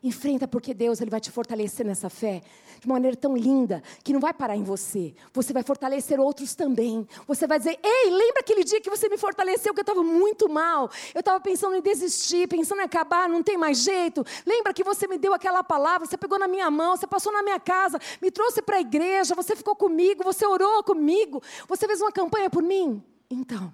Enfrenta 0.04 0.46
porque 0.46 0.74
Deus 0.74 1.00
ele 1.00 1.10
vai 1.10 1.22
te 1.22 1.32
fortalecer 1.32 1.86
nessa 1.86 2.10
fé 2.10 2.42
de 2.78 2.86
uma 2.86 2.96
maneira 2.96 3.16
tão 3.16 3.38
linda 3.38 3.82
que 4.04 4.12
não 4.12 4.20
vai 4.20 4.34
parar 4.34 4.58
em 4.58 4.64
você. 4.64 5.16
Você 5.32 5.54
vai 5.54 5.64
fortalecer 5.64 6.20
outros 6.20 6.54
também. 6.56 7.08
Você 7.26 7.48
vai 7.48 7.58
dizer: 7.58 7.80
Ei, 7.82 8.10
lembra 8.10 8.42
aquele 8.42 8.66
dia 8.66 8.82
que 8.82 8.90
você 8.90 9.08
me 9.08 9.18
fortaleceu 9.18 9.74
que 9.74 9.80
eu 9.80 9.84
estava 9.84 10.04
muito 10.04 10.50
mal? 10.50 10.92
Eu 11.16 11.22
estava 11.22 11.40
pensando 11.40 11.78
em 11.78 11.82
desistir, 11.82 12.50
pensando 12.50 12.82
em 12.82 12.84
acabar, 12.84 13.30
não 13.30 13.42
tem 13.42 13.56
mais 13.56 13.78
jeito. 13.78 14.26
Lembra 14.46 14.74
que 14.74 14.84
você 14.84 15.08
me 15.08 15.18
deu 15.18 15.34
aquela 15.34 15.64
palavra? 15.64 16.06
Você 16.06 16.18
pegou 16.18 16.38
na 16.38 16.50
minha 16.50 16.70
mão, 16.70 16.98
você 16.98 17.08
passou 17.08 17.32
na 17.32 17.42
minha 17.42 17.60
casa, 17.60 17.98
me 18.22 18.30
trouxe 18.30 18.62
para 18.62 18.78
a 18.78 18.82
igreja, 18.82 19.34
você 19.34 19.56
ficou 19.56 19.74
comigo, 19.74 20.22
você 20.22 20.46
orou 20.46 20.84
comigo, 20.84 21.42
você 21.66 21.88
fez 21.88 22.02
uma 22.02 22.12
campanha 22.12 22.50
por 22.50 22.62
mim. 22.62 23.02
Então, 23.30 23.74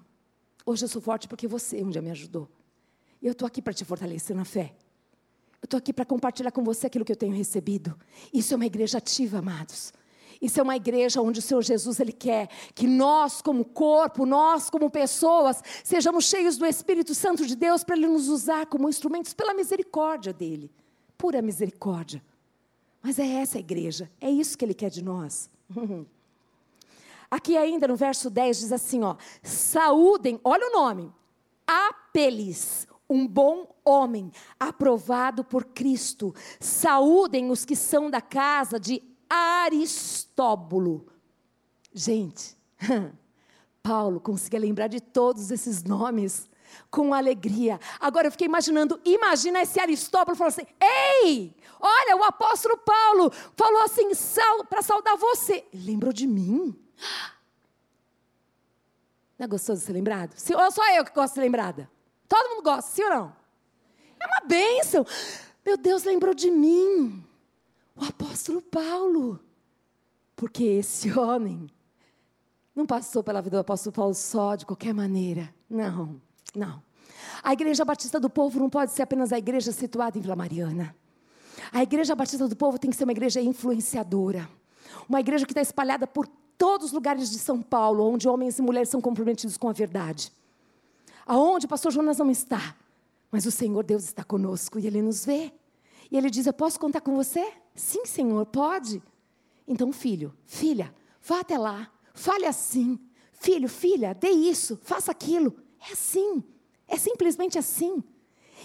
Hoje 0.66 0.86
eu 0.86 0.90
sou 0.90 1.02
forte 1.02 1.28
porque 1.28 1.48
você 1.48 1.82
um 1.82 1.90
dia 1.90 2.02
me 2.02 2.12
ajudou. 2.12 2.50
E 3.22 3.26
eu 3.28 3.34
estou 3.34 3.46
aqui 3.46 3.62
para 3.62 3.74
te 3.74 3.84
fortalecer 3.84 4.36
na 4.36 4.46
fé. 4.46 4.74
Eu 5.62 5.66
estou 5.66 5.78
aqui 5.78 5.92
para 5.92 6.06
compartilhar 6.06 6.52
com 6.52 6.64
você 6.64 6.88
aquilo 6.88 7.04
que 7.04 7.12
eu 7.12 7.18
tenho 7.18 7.36
recebido. 7.36 7.98
Isso 8.34 8.54
é 8.54 8.56
uma 8.56 8.66
igreja 8.66 8.98
ativa, 8.98 9.40
amados. 9.40 9.92
Isso 10.42 10.60
é 10.60 10.64
uma 10.64 10.76
igreja 10.76 11.22
onde 11.22 11.40
o 11.40 11.42
Senhor 11.42 11.62
Jesus 11.62 12.00
ele 12.00 12.14
quer 12.14 12.48
que 12.74 12.88
nós, 12.88 13.42
como 13.42 13.66
corpo, 13.66 14.26
nós, 14.26 14.70
como 14.70 14.90
pessoas, 14.90 15.62
sejamos 15.84 16.26
cheios 16.26 16.58
do 16.58 16.66
Espírito 16.66 17.14
Santo 17.14 17.46
de 17.46 17.58
Deus 17.58 17.84
para 17.84 17.98
Ele 17.98 18.08
nos 18.08 18.30
usar 18.30 18.66
como 18.68 18.88
instrumentos 18.88 19.34
pela 19.34 19.54
misericórdia 19.54 20.32
dele. 20.32 20.72
Pura 21.18 21.42
misericórdia. 21.42 22.24
Mas 23.02 23.20
é 23.20 23.26
essa 23.26 23.58
a 23.58 23.60
igreja, 23.60 24.10
é 24.22 24.30
isso 24.30 24.58
que 24.58 24.64
Ele 24.64 24.74
quer 24.74 24.90
de 24.90 25.04
nós. 25.04 25.50
Aqui 27.32 27.58
ainda 27.58 27.88
no 27.88 27.96
verso 27.96 28.30
10 28.30 28.60
diz 28.60 28.72
assim, 28.72 29.04
ó: 29.04 29.16
Saúdem, 29.44 30.40
olha 30.44 30.68
o 30.68 30.72
nome. 30.72 31.14
Apelis, 31.68 32.88
um 33.10 33.28
bom 33.28 33.76
homem, 33.86 34.32
aprovado 34.60 35.44
por 35.44 35.66
Cristo. 35.66 36.34
Saúdem 36.60 37.52
os 37.52 37.66
que 37.66 37.76
são 37.76 38.10
da 38.10 38.22
casa 38.22 38.80
de 38.80 39.04
Aristóbulo. 39.30 41.08
Gente, 41.94 42.58
Paulo 43.84 44.20
conseguia 44.20 44.60
lembrar 44.60 44.88
de 44.88 45.00
todos 45.00 45.52
esses 45.52 45.84
nomes 45.84 46.50
com 46.90 47.14
alegria. 47.14 47.80
Agora 48.00 48.28
eu 48.28 48.32
fiquei 48.32 48.48
imaginando, 48.48 49.00
imagina 49.06 49.62
esse 49.62 49.80
Aristóbulo 49.80 50.36
falando 50.36 50.54
assim: 50.54 50.68
Ei, 51.24 51.56
olha, 51.80 52.18
o 52.18 52.24
apóstolo 52.24 52.78
Paulo 52.78 53.32
falou 53.56 53.84
assim 53.84 54.10
para 54.70 54.82
saudar 54.82 55.16
você. 55.18 55.66
Lembrou 55.74 56.12
de 56.12 56.26
mim. 56.26 56.89
Não 59.38 59.46
é 59.46 59.48
gostoso 59.48 59.82
ser 59.82 59.94
lembrado? 59.94 60.36
Ou 60.54 60.72
só 60.72 60.96
eu 60.96 61.06
que 61.06 61.14
gosto 61.14 61.30
de 61.30 61.36
ser 61.36 61.42
lembrada? 61.42 61.90
Todo 62.28 62.50
mundo 62.50 62.64
gosta, 62.64 62.92
sim 62.92 63.04
ou 63.04 63.10
não? 63.10 63.36
É 64.20 64.26
uma 64.28 64.48
bênção. 64.48 65.06
Meu 65.66 65.78
Deus 65.78 66.04
lembrou 66.04 66.34
de 66.34 66.52
mim. 66.52 67.24
O 67.96 68.04
apóstolo 68.04 68.62
Paulo. 68.62 69.40
Porque 70.36 70.64
esse 70.64 71.12
homem 71.18 71.70
não 72.76 72.86
passou 72.86 73.24
pela 73.24 73.42
vida 73.42 73.58
do 73.58 73.62
apóstolo 73.62 73.94
Paulo 73.94 74.14
só 74.14 74.56
de 74.56 74.66
qualquer 74.66 74.94
maneira. 74.94 75.54
Não, 75.70 76.22
não. 76.56 76.84
A 77.44 77.54
Igreja 77.54 77.86
Batista 77.86 78.20
do 78.20 78.30
Povo 78.30 78.60
não 78.60 78.70
pode 78.70 78.92
ser 78.92 79.04
apenas 79.04 79.32
a 79.32 79.38
igreja 79.38 79.72
situada 79.72 80.18
em 80.18 80.22
Vila 80.22 80.36
Mariana. 80.36 80.96
A 81.72 81.84
Igreja 81.84 82.16
Batista 82.16 82.48
do 82.48 82.56
Povo 82.56 82.78
tem 82.78 82.90
que 82.90 82.98
ser 82.98 83.04
uma 83.04 83.12
igreja 83.12 83.42
influenciadora. 83.42 84.50
Uma 85.08 85.20
igreja 85.20 85.46
que 85.46 85.52
está 85.52 85.62
espalhada 85.62 86.08
por 86.08 86.28
todos 86.60 86.88
os 86.88 86.92
lugares 86.92 87.32
de 87.32 87.40
São 87.40 87.62
Paulo, 87.62 88.04
onde 88.04 88.28
homens 88.28 88.60
e 88.60 88.62
mulheres 88.62 88.90
são 88.90 89.00
comprometidos 89.00 89.56
com 89.56 89.70
a 89.70 89.72
verdade. 89.72 90.32
Aonde 91.26 91.66
o 91.66 91.70
pastor 91.70 91.90
Jonas 91.90 92.18
não 92.18 92.30
está, 92.30 92.76
mas 93.32 93.46
o 93.46 93.52
Senhor 93.52 93.82
Deus 93.84 94.04
está 94.04 94.26
conosco 94.26 94.78
e 94.78 94.86
ele 94.86 95.02
nos 95.02 95.26
vê. 95.26 95.54
E 96.12 96.18
ele 96.18 96.30
diz: 96.30 96.46
Eu 96.46 96.54
posso 96.54 96.78
contar 96.78 97.00
com 97.00 97.16
você? 97.16 97.54
Sim, 97.74 98.06
Senhor, 98.06 98.46
pode. 98.46 99.02
Então, 99.66 99.94
filho, 99.94 100.34
filha, 100.46 100.94
vá 101.24 101.40
até 101.40 101.58
lá, 101.58 101.90
fale 102.14 102.46
assim. 102.46 103.00
Filho, 103.32 103.70
filha, 103.70 104.14
dê 104.14 104.30
isso, 104.30 104.78
faça 104.84 105.12
aquilo. 105.12 105.56
É 105.80 105.94
assim, 105.94 106.44
é 106.90 106.98
simplesmente 106.98 107.58
assim. 107.58 108.04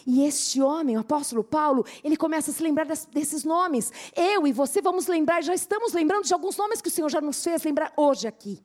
E 0.06 0.24
este 0.24 0.60
homem, 0.60 0.96
o 0.96 1.00
apóstolo 1.00 1.44
Paulo, 1.44 1.84
ele 2.02 2.16
começa 2.16 2.50
a 2.50 2.54
se 2.54 2.62
lembrar 2.62 2.86
desses 2.86 3.44
nomes. 3.44 3.92
Eu 4.14 4.46
e 4.46 4.52
você 4.52 4.80
vamos 4.80 5.06
lembrar, 5.06 5.42
já 5.42 5.54
estamos 5.54 5.92
lembrando 5.92 6.24
de 6.24 6.34
alguns 6.34 6.56
nomes 6.56 6.80
que 6.80 6.88
o 6.88 6.90
Senhor 6.90 7.08
já 7.08 7.20
nos 7.20 7.42
fez 7.42 7.62
lembrar 7.62 7.92
hoje 7.96 8.26
aqui. 8.26 8.62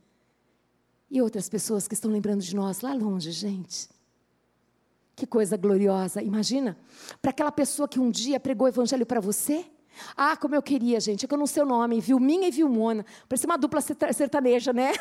E 1.09 1.21
outras 1.21 1.49
pessoas 1.49 1.88
que 1.88 1.93
estão 1.93 2.11
lembrando 2.11 2.41
de 2.41 2.55
nós 2.55 2.82
lá 2.82 2.93
longe, 2.93 3.32
gente. 3.32 3.89
Que 5.15 5.25
coisa 5.25 5.57
gloriosa. 5.57 6.21
Imagina, 6.21 6.77
para 7.21 7.32
aquela 7.32 7.51
pessoa 7.51 7.88
que 7.88 7.99
um 7.99 8.09
dia 8.09 8.39
pregou 8.39 8.65
o 8.65 8.69
evangelho 8.69 9.05
para 9.05 9.19
você, 9.19 9.65
Ah, 10.15 10.35
como 10.37 10.55
eu 10.55 10.61
queria, 10.61 10.99
gente. 10.99 11.25
É 11.25 11.27
que 11.27 11.33
eu 11.33 11.37
não 11.37 11.47
sei 11.47 11.63
o 11.63 11.65
nome. 11.65 11.99
Vilminha 11.99 12.47
e 12.47 12.51
Vilmona. 12.51 13.05
Parecia 13.27 13.47
uma 13.47 13.57
dupla 13.57 13.81
sertaneja, 13.81 14.73
né? 14.73 14.91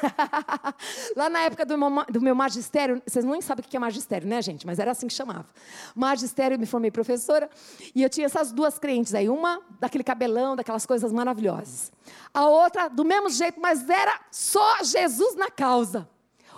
Lá 1.16 1.28
na 1.28 1.40
época 1.40 1.64
do 1.64 1.76
meu, 1.76 2.05
do 2.11 2.20
meu 2.20 2.34
magistério, 2.34 3.03
vocês 3.07 3.24
nem 3.24 3.40
sabem 3.40 3.64
o 3.64 3.68
que 3.68 3.76
é 3.76 3.80
magistério, 3.80 4.28
né, 4.28 4.40
gente? 4.42 4.66
Mas 4.66 4.78
era 4.78 4.90
assim 4.90 5.07
que 5.07 5.14
chamava. 5.14 5.46
Magistério, 5.94 6.55
eu 6.55 6.59
me 6.59 6.66
formei 6.66 6.90
professora. 6.90 7.49
E 7.94 8.03
eu 8.03 8.09
tinha 8.09 8.26
essas 8.26 8.53
duas 8.53 8.78
crentes 8.78 9.14
aí. 9.14 9.28
Uma 9.28 9.61
daquele 9.80 10.05
cabelão, 10.05 10.57
daquelas 10.57 10.86
coisas 10.86 11.12
maravilhosas. 11.12 11.92
A 12.32 12.46
outra, 12.46 12.88
do 12.88 13.05
mesmo 13.05 13.30
jeito, 13.30 13.61
mas 13.61 13.88
era 13.88 14.20
só 14.30 14.82
Jesus 14.82 15.34
na 15.34 15.51
causa. 15.51 16.09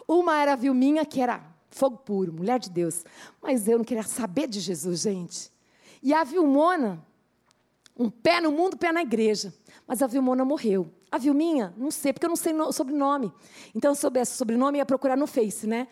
Uma 0.07 0.37
era 0.39 0.55
a 0.55 0.57
Vilminha, 0.57 1.05
que 1.05 1.21
era 1.21 1.41
fogo 1.71 1.99
puro, 1.99 2.33
mulher 2.33 2.59
de 2.59 2.69
Deus. 2.69 3.05
Mas 3.41 3.69
eu 3.69 3.79
não 3.79 3.85
queria 3.85 4.03
saber 4.03 4.49
de 4.49 4.61
Jesus, 4.61 5.03
gente. 5.03 5.51
E 6.03 6.13
a 6.13 6.25
Vilmona 6.25 7.05
um 8.01 8.09
pé 8.09 8.41
no 8.41 8.51
mundo, 8.51 8.79
pé 8.79 8.91
na 8.91 9.03
igreja. 9.03 9.53
Mas 9.87 10.01
a 10.01 10.07
Vilmona 10.07 10.43
morreu. 10.43 10.91
A 11.13 11.19
Vilminha, 11.19 11.75
não 11.77 11.91
sei, 11.91 12.15
porque 12.15 12.25
eu 12.25 12.31
não 12.31 12.37
sei 12.37 12.55
o 12.55 12.73
sobrenome. 12.73 13.31
Então, 13.75 13.95
se 13.95 13.99
eu 13.99 14.03
soubesse 14.03 14.33
o 14.33 14.37
sobrenome, 14.37 14.79
ia 14.79 14.87
procurar 14.87 15.17
no 15.17 15.27
Face, 15.27 15.67
né? 15.67 15.87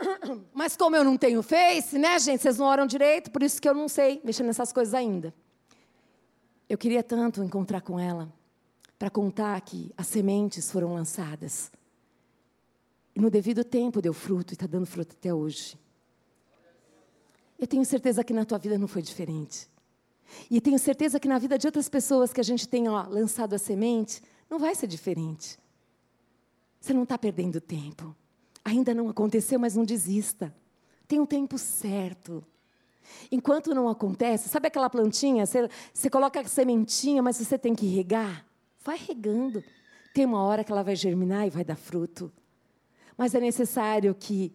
Mas 0.54 0.74
como 0.74 0.96
eu 0.96 1.04
não 1.04 1.18
tenho 1.18 1.42
Face, 1.42 1.98
né, 1.98 2.18
gente? 2.18 2.40
Vocês 2.40 2.56
não 2.56 2.66
oram 2.66 2.86
direito, 2.86 3.30
por 3.30 3.42
isso 3.42 3.60
que 3.60 3.68
eu 3.68 3.74
não 3.74 3.88
sei 3.88 4.22
mexer 4.24 4.42
nessas 4.42 4.72
coisas 4.72 4.94
ainda. 4.94 5.34
Eu 6.66 6.78
queria 6.78 7.02
tanto 7.02 7.42
encontrar 7.42 7.82
com 7.82 8.00
ela 8.00 8.32
para 8.98 9.10
contar 9.10 9.60
que 9.60 9.92
as 9.98 10.06
sementes 10.06 10.70
foram 10.70 10.94
lançadas. 10.94 11.70
E 13.14 13.20
no 13.20 13.28
devido 13.28 13.64
tempo 13.64 14.00
deu 14.00 14.14
fruto 14.14 14.52
e 14.52 14.54
está 14.54 14.66
dando 14.66 14.86
fruto 14.86 15.14
até 15.18 15.34
hoje. 15.34 15.78
Eu 17.58 17.66
tenho 17.66 17.84
certeza 17.84 18.24
que 18.24 18.32
na 18.32 18.46
tua 18.46 18.56
vida 18.56 18.78
não 18.78 18.88
foi 18.88 19.02
diferente. 19.02 19.68
E 20.50 20.60
tenho 20.60 20.78
certeza 20.78 21.18
que 21.18 21.28
na 21.28 21.38
vida 21.38 21.58
de 21.58 21.66
outras 21.66 21.88
pessoas 21.88 22.32
que 22.32 22.40
a 22.40 22.44
gente 22.44 22.68
tem 22.68 22.88
ó, 22.88 23.06
lançado 23.08 23.54
a 23.54 23.58
semente, 23.58 24.22
não 24.48 24.58
vai 24.58 24.74
ser 24.74 24.86
diferente. 24.86 25.58
Você 26.80 26.92
não 26.92 27.02
está 27.02 27.18
perdendo 27.18 27.60
tempo. 27.60 28.14
Ainda 28.64 28.94
não 28.94 29.08
aconteceu, 29.08 29.58
mas 29.58 29.74
não 29.74 29.84
desista. 29.84 30.54
Tem 31.06 31.18
um 31.18 31.26
tempo 31.26 31.58
certo. 31.58 32.44
Enquanto 33.32 33.74
não 33.74 33.88
acontece, 33.88 34.48
sabe 34.48 34.68
aquela 34.68 34.90
plantinha? 34.90 35.46
Você, 35.46 35.68
você 35.92 36.10
coloca 36.10 36.40
a 36.40 36.44
sementinha, 36.44 37.22
mas 37.22 37.36
você 37.36 37.58
tem 37.58 37.74
que 37.74 37.86
regar. 37.86 38.46
Vai 38.84 38.98
regando. 38.98 39.64
Tem 40.14 40.24
uma 40.24 40.42
hora 40.42 40.62
que 40.62 40.70
ela 40.70 40.82
vai 40.82 40.94
germinar 40.94 41.46
e 41.46 41.50
vai 41.50 41.64
dar 41.64 41.76
fruto. 41.76 42.32
Mas 43.16 43.34
é 43.34 43.40
necessário 43.40 44.14
que, 44.14 44.52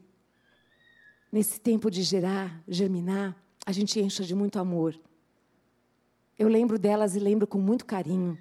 nesse 1.32 1.60
tempo 1.60 1.90
de 1.90 2.04
gerar, 2.04 2.64
germinar, 2.68 3.36
a 3.66 3.72
gente 3.72 4.00
encha 4.00 4.24
de 4.24 4.36
muito 4.36 4.60
amor. 4.60 5.00
Eu 6.38 6.48
lembro 6.48 6.80
delas 6.80 7.16
e 7.16 7.20
lembro 7.20 7.46
com 7.46 7.60
muito 7.60 7.86
carinho. 7.86 8.38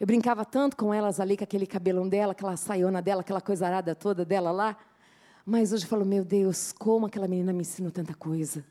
Eu 0.00 0.06
brincava 0.06 0.44
tanto 0.44 0.76
com 0.76 0.92
elas 0.92 1.20
ali, 1.20 1.36
com 1.36 1.44
aquele 1.44 1.66
cabelão 1.66 2.08
dela, 2.08 2.32
aquela 2.32 2.56
saiona 2.56 3.00
dela, 3.00 3.20
aquela 3.20 3.40
coisa 3.40 3.66
arada 3.66 3.94
toda 3.94 4.24
dela 4.24 4.50
lá. 4.50 4.76
Mas 5.44 5.72
hoje 5.72 5.84
eu 5.84 5.88
falo, 5.88 6.04
meu 6.04 6.24
Deus, 6.24 6.72
como 6.72 7.06
aquela 7.06 7.28
menina 7.28 7.52
me 7.52 7.60
ensinou 7.60 7.90
tanta 7.90 8.14
coisa. 8.14 8.64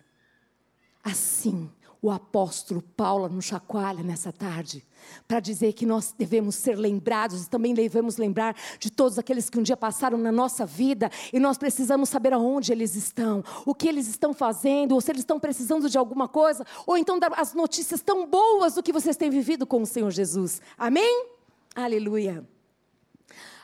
Assim, 1.04 1.70
o 2.02 2.10
apóstolo 2.10 2.82
Paulo 2.82 3.30
nos 3.30 3.45
chacoalha 3.45 4.02
nessa 4.02 4.32
tarde, 4.32 4.84
para 5.28 5.39
dizer 5.39 5.74
que 5.74 5.86
nós 5.86 6.14
devemos 6.18 6.56
ser 6.56 6.76
lembrados 6.76 7.43
e 7.43 7.49
também 7.49 7.76
devemos 7.76 8.18
lembrar 8.18 8.56
de 8.80 8.89
todos 8.89 9.20
aqueles 9.20 9.52
que 9.52 9.60
um 9.60 9.62
dia 9.62 9.78
passaram 9.78 10.18
na 10.18 10.32
nossa 10.32 10.66
vida 10.66 11.12
e 11.32 11.39
nós 11.39 11.60
precisamos 11.60 12.10
saber 12.10 12.34
aonde 12.34 12.72
eles 12.72 12.95
estão, 12.95 13.43
o 13.66 13.76
que 13.76 13.88
eles 13.88 14.08
estão 14.08 14.34
fazendo, 14.34 14.93
ou 14.93 15.02
se 15.02 15.12
eles 15.12 15.22
estão 15.22 15.39
precisando 15.39 15.88
de 15.88 15.97
alguma 15.97 16.28
coisa, 16.28 16.66
ou 16.88 16.97
então 16.97 17.20
as 17.38 17.54
notícias 17.54 18.02
tão 18.02 18.26
boas 18.26 18.74
do 18.74 18.84
que 18.84 18.91
vocês 18.91 19.16
têm 19.16 19.30
vivido 19.30 19.68
com 19.68 19.84
o 19.84 19.86
Senhor 19.86 20.10
Jesus. 20.10 20.60
Amém? 20.78 21.28
Aleluia. 21.76 22.43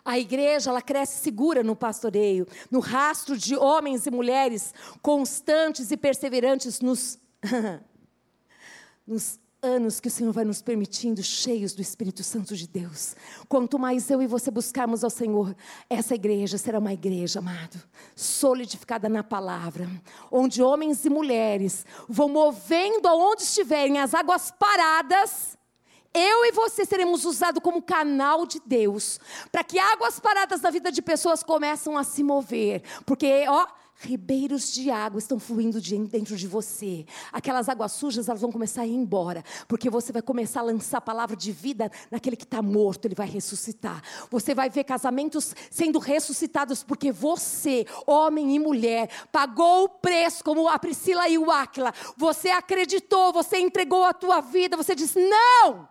A 0.05 0.17
igreja, 0.19 0.69
ela 0.69 0.81
cresce 0.81 1.21
segura 1.21 1.63
no 1.63 1.75
pastoreio, 1.75 2.47
no 2.69 2.79
rastro 2.79 3.35
de 3.35 3.57
homens 3.57 4.05
e 4.05 4.11
mulheres 4.11 4.73
constantes 5.01 5.91
e 5.91 5.97
perseverantes 5.97 6.79
nos 6.79 7.19
nos 9.07 9.39
anos 9.61 9.99
que 9.99 10.07
o 10.07 10.11
Senhor 10.11 10.31
vai 10.31 10.45
nos 10.45 10.61
permitindo, 10.61 11.23
cheios 11.23 11.73
do 11.73 11.81
Espírito 11.81 12.23
Santo 12.23 12.55
de 12.55 12.67
Deus. 12.67 13.15
Quanto 13.47 13.79
mais 13.79 14.09
eu 14.09 14.21
e 14.21 14.27
você 14.27 14.51
buscarmos 14.51 15.03
ao 15.03 15.09
Senhor, 15.09 15.55
essa 15.89 16.13
igreja 16.13 16.57
será 16.57 16.77
uma 16.77 16.93
igreja, 16.93 17.39
amado, 17.39 17.81
solidificada 18.15 19.09
na 19.09 19.23
palavra, 19.23 19.89
onde 20.31 20.61
homens 20.61 21.05
e 21.05 21.09
mulheres 21.09 21.85
vão 22.07 22.29
movendo 22.29 23.07
aonde 23.07 23.43
estiverem 23.43 23.97
as 23.97 24.13
águas 24.13 24.51
paradas. 24.51 25.57
Eu 26.13 26.45
e 26.45 26.51
você 26.51 26.85
seremos 26.85 27.25
usados 27.25 27.61
como 27.61 27.81
canal 27.81 28.45
de 28.45 28.61
Deus, 28.65 29.19
para 29.51 29.63
que 29.63 29.79
águas 29.79 30.19
paradas 30.19 30.61
na 30.61 30.69
vida 30.69 30.91
de 30.91 31.01
pessoas 31.01 31.43
começam 31.43 31.97
a 31.97 32.03
se 32.03 32.23
mover, 32.23 32.81
porque, 33.05 33.45
ó, 33.47 33.67
Ribeiros 33.99 34.71
de 34.71 34.91
água 34.91 35.17
estão 35.17 35.39
fluindo 35.39 35.81
dentro 35.81 36.37
de 36.37 36.47
você. 36.47 37.03
Aquelas 37.31 37.67
águas 37.67 37.93
sujas, 37.93 38.29
elas 38.29 38.41
vão 38.41 38.51
começar 38.51 38.83
a 38.83 38.85
ir 38.85 38.93
embora. 38.93 39.43
Porque 39.67 39.89
você 39.89 40.11
vai 40.11 40.21
começar 40.21 40.59
a 40.59 40.63
lançar 40.63 40.99
a 40.99 41.01
palavra 41.01 41.35
de 41.35 41.51
vida 41.51 41.91
naquele 42.11 42.35
que 42.35 42.43
está 42.43 42.61
morto, 42.61 43.05
ele 43.05 43.15
vai 43.15 43.27
ressuscitar. 43.27 44.03
Você 44.29 44.53
vai 44.53 44.69
ver 44.69 44.83
casamentos 44.83 45.55
sendo 45.71 45.97
ressuscitados, 45.97 46.83
porque 46.83 47.11
você, 47.11 47.87
homem 48.05 48.55
e 48.55 48.59
mulher, 48.59 49.09
pagou 49.31 49.85
o 49.85 49.89
preço, 49.89 50.43
como 50.43 50.67
a 50.67 50.77
Priscila 50.77 51.27
e 51.27 51.39
o 51.39 51.49
Áquila. 51.49 51.91
Você 52.15 52.49
acreditou, 52.49 53.33
você 53.33 53.57
entregou 53.57 54.03
a 54.03 54.13
tua 54.13 54.41
vida, 54.41 54.77
você 54.77 54.93
disse: 54.93 55.19
Não! 55.19 55.89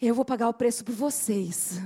Eu 0.00 0.14
vou 0.14 0.24
pagar 0.24 0.48
o 0.48 0.54
preço 0.54 0.84
por 0.84 0.94
vocês. 0.94 1.80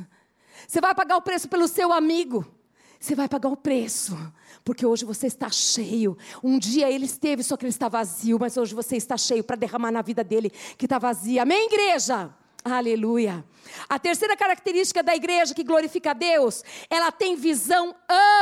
Você 0.69 0.81
vai 0.81 0.95
pagar 0.95 1.17
o 1.17 1.23
preço 1.23 1.49
pelo 1.49 1.69
seu 1.69 1.93
amigo. 1.93 2.56
Você 2.99 3.15
vai 3.15 3.29
pagar 3.29 3.49
o 3.49 3.57
preço, 3.57 4.17
porque 4.65 4.85
hoje 4.85 5.05
você 5.05 5.27
está 5.27 5.51
cheio. 5.51 6.17
Um 6.43 6.59
dia 6.59 6.91
ele 6.91 7.07
esteve, 7.07 7.43
só 7.43 7.57
que 7.57 7.65
ele 7.65 7.71
está 7.71 7.89
vazio, 7.89 8.39
mas 8.39 8.57
hoje 8.57 8.75
você 8.75 8.97
está 8.97 9.17
cheio 9.17 9.45
para 9.45 9.57
derramar 9.57 9.91
na 9.91 10.03
vida 10.03 10.25
dele 10.25 10.51
que 10.79 10.87
está 10.87 10.99
vazia. 10.99 11.43
Amém, 11.43 11.67
igreja? 11.67 12.35
Aleluia. 12.65 13.45
A 13.89 13.99
terceira 13.99 14.37
característica 14.37 15.03
da 15.03 15.15
igreja 15.15 15.55
que 15.55 15.63
glorifica 15.63 16.11
a 16.11 16.15
Deus, 16.15 16.65
ela 16.91 17.13
tem 17.13 17.37
visão 17.37 17.95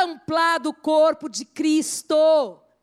ampla 0.02 0.58
do 0.58 0.72
corpo 0.72 1.28
de 1.28 1.44
Cristo. 1.44 2.16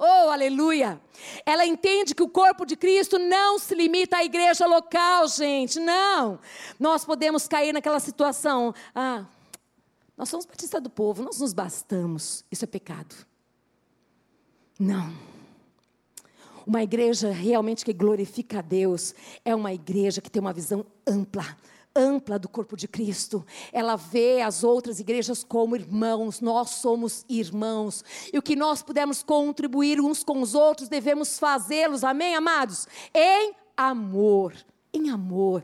Oh, 0.04 0.30
aleluia! 0.32 1.00
Ela 1.46 1.64
entende 1.64 2.16
que 2.16 2.24
o 2.24 2.30
corpo 2.30 2.66
de 2.66 2.76
Cristo 2.76 3.20
não 3.20 3.60
se 3.60 3.76
limita 3.76 4.18
à 4.18 4.24
igreja 4.24 4.66
local, 4.66 5.28
gente, 5.28 5.80
não. 5.80 6.40
Nós 6.80 7.06
podemos 7.06 7.48
cair 7.48 7.72
naquela 7.72 8.00
situação. 8.00 8.74
Ah, 8.96 9.26
nós 10.22 10.30
somos 10.30 10.46
batista 10.46 10.80
do 10.80 10.88
povo, 10.88 11.24
nós 11.24 11.40
nos 11.40 11.52
bastamos. 11.52 12.46
Isso 12.52 12.64
é 12.64 12.68
pecado. 12.68 13.16
Não. 14.80 15.12
Uma 16.64 16.84
igreja 16.84 17.32
realmente 17.32 17.84
que 17.84 17.92
glorifica 17.92 18.60
a 18.60 18.62
Deus 18.62 19.16
é 19.44 19.56
uma 19.56 19.74
igreja 19.74 20.22
que 20.22 20.30
tem 20.30 20.40
uma 20.40 20.54
visão 20.54 20.86
ampla, 21.08 21.58
ampla 21.96 22.38
do 22.38 22.48
corpo 22.48 22.78
de 22.78 22.88
Cristo. 22.88 23.44
Ela 23.74 23.96
vê 23.96 24.42
as 24.42 24.64
outras 24.64 25.00
igrejas 25.00 25.44
como 25.44 25.76
irmãos, 25.76 26.40
nós 26.40 26.70
somos 26.70 27.26
irmãos. 27.28 28.06
E 28.32 28.38
o 28.38 28.44
que 28.44 28.56
nós 28.56 28.84
pudermos 28.84 29.24
contribuir 29.24 30.00
uns 30.00 30.24
com 30.24 30.40
os 30.40 30.54
outros, 30.54 30.88
devemos 30.88 31.40
fazê-los, 31.40 32.04
amém, 32.04 32.36
amados? 32.36 32.88
Em 33.12 33.56
amor. 33.76 34.54
Em 34.94 35.10
amor 35.10 35.64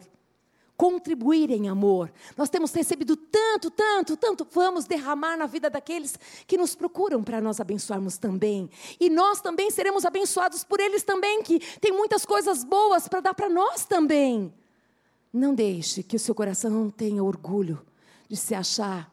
contribuir 0.78 1.50
em 1.50 1.68
amor. 1.68 2.12
Nós 2.38 2.50
temos 2.50 2.72
recebido 2.72 3.18
tanto, 3.18 3.72
tanto, 3.72 4.16
tanto, 4.16 4.48
vamos 4.52 4.86
derramar 4.86 5.36
na 5.36 5.48
vida 5.48 5.70
daqueles 5.70 6.18
que 6.46 6.56
nos 6.56 6.76
procuram 6.76 7.24
para 7.24 7.42
nós 7.42 7.60
abençoarmos 7.60 8.18
também. 8.20 8.70
E 9.00 9.10
nós 9.10 9.42
também 9.42 9.72
seremos 9.72 10.06
abençoados 10.06 10.64
por 10.64 10.80
eles 10.80 11.02
também, 11.02 11.42
que 11.42 11.60
tem 11.80 11.92
muitas 11.92 12.26
coisas 12.26 12.64
boas 12.64 13.08
para 13.08 13.22
dar 13.22 13.34
para 13.34 13.50
nós 13.50 13.86
também. 13.86 14.54
Não 15.34 15.56
deixe 15.56 16.04
que 16.04 16.16
o 16.16 16.20
seu 16.20 16.36
coração 16.36 16.92
tenha 16.92 17.24
orgulho 17.24 17.82
de 18.30 18.38
se 18.38 18.54
achar 18.54 19.12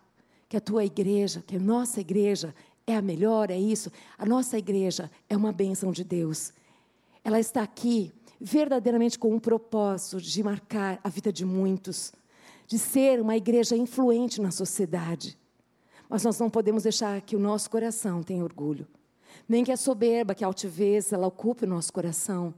que 0.49 0.57
a 0.59 0.61
tua 0.61 0.85
igreja, 0.85 1.43
que 1.47 1.57
a 1.57 1.61
nossa 1.61 2.01
igreja 2.01 2.55
é 2.87 2.95
a 2.95 3.03
melhor, 3.03 3.51
é 3.51 3.59
isso. 3.59 3.91
A 4.19 4.27
nossa 4.27 4.59
igreja 4.59 5.11
é 5.29 5.37
uma 5.37 5.51
bênção 5.51 5.91
de 5.91 6.05
Deus. 6.05 6.53
Ela 7.25 7.41
está 7.41 7.63
aqui 7.63 8.13
verdadeiramente 8.45 9.19
com 9.19 9.35
um 9.35 9.41
propósito 9.41 10.21
de 10.21 10.43
marcar 10.43 11.01
a 11.03 11.09
vida 11.09 11.33
de 11.33 11.47
muitos, 11.47 12.13
de 12.67 12.79
ser 12.79 13.19
uma 13.19 13.35
igreja 13.35 13.75
influente 13.75 14.39
na 14.39 14.51
sociedade. 14.51 15.39
Mas 16.11 16.25
nós 16.25 16.39
não 16.39 16.51
podemos 16.51 16.83
deixar 16.83 17.23
que 17.23 17.35
o 17.35 17.39
nosso 17.39 17.71
coração 17.71 18.23
tenha 18.23 18.45
orgulho, 18.45 18.87
nem 19.49 19.65
que 19.65 19.73
a 19.73 19.79
soberba, 19.79 20.35
que 20.35 20.45
a 20.45 20.47
altivez, 20.47 21.11
ela 21.11 21.27
ocupe 21.27 21.65
o 21.65 21.69
nosso 21.69 21.91
coração. 21.91 22.53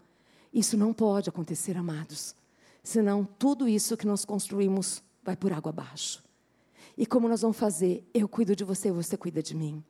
Isso 0.53 0.77
não 0.77 0.93
pode 0.93 1.29
acontecer, 1.29 1.77
amados. 1.77 2.35
Senão 2.83 3.25
tudo 3.39 3.69
isso 3.69 3.97
que 3.97 4.09
nós 4.09 4.25
construímos 4.25 5.05
vai 5.23 5.37
por 5.37 5.53
água 5.53 5.71
abaixo. 5.71 6.21
E 6.99 7.07
como 7.07 7.29
nós 7.29 7.43
vamos 7.43 7.57
fazer? 7.57 8.05
Eu 8.13 8.29
cuido 8.29 8.57
de 8.57 8.65
você, 8.65 8.91
você 8.91 9.17
cuida 9.17 9.41
de 9.41 9.55
mim. 9.55 9.85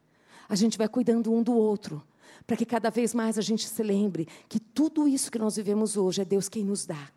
A 0.46 0.54
gente 0.54 0.76
vai 0.76 0.88
cuidando 0.88 1.32
um 1.32 1.42
do 1.42 1.54
outro 1.54 2.02
para 2.46 2.56
que 2.56 2.64
cada 2.64 2.90
vez 2.90 3.12
mais 3.12 3.38
a 3.38 3.42
gente 3.42 3.68
se 3.68 3.82
lembre 3.82 4.28
que 4.48 4.60
tudo 4.60 5.08
isso 5.08 5.30
que 5.30 5.38
nós 5.38 5.56
vivemos 5.56 5.96
hoje 5.96 6.22
é 6.22 6.24
Deus 6.24 6.48
quem 6.48 6.64
nos 6.64 6.86
dá. 6.86 7.10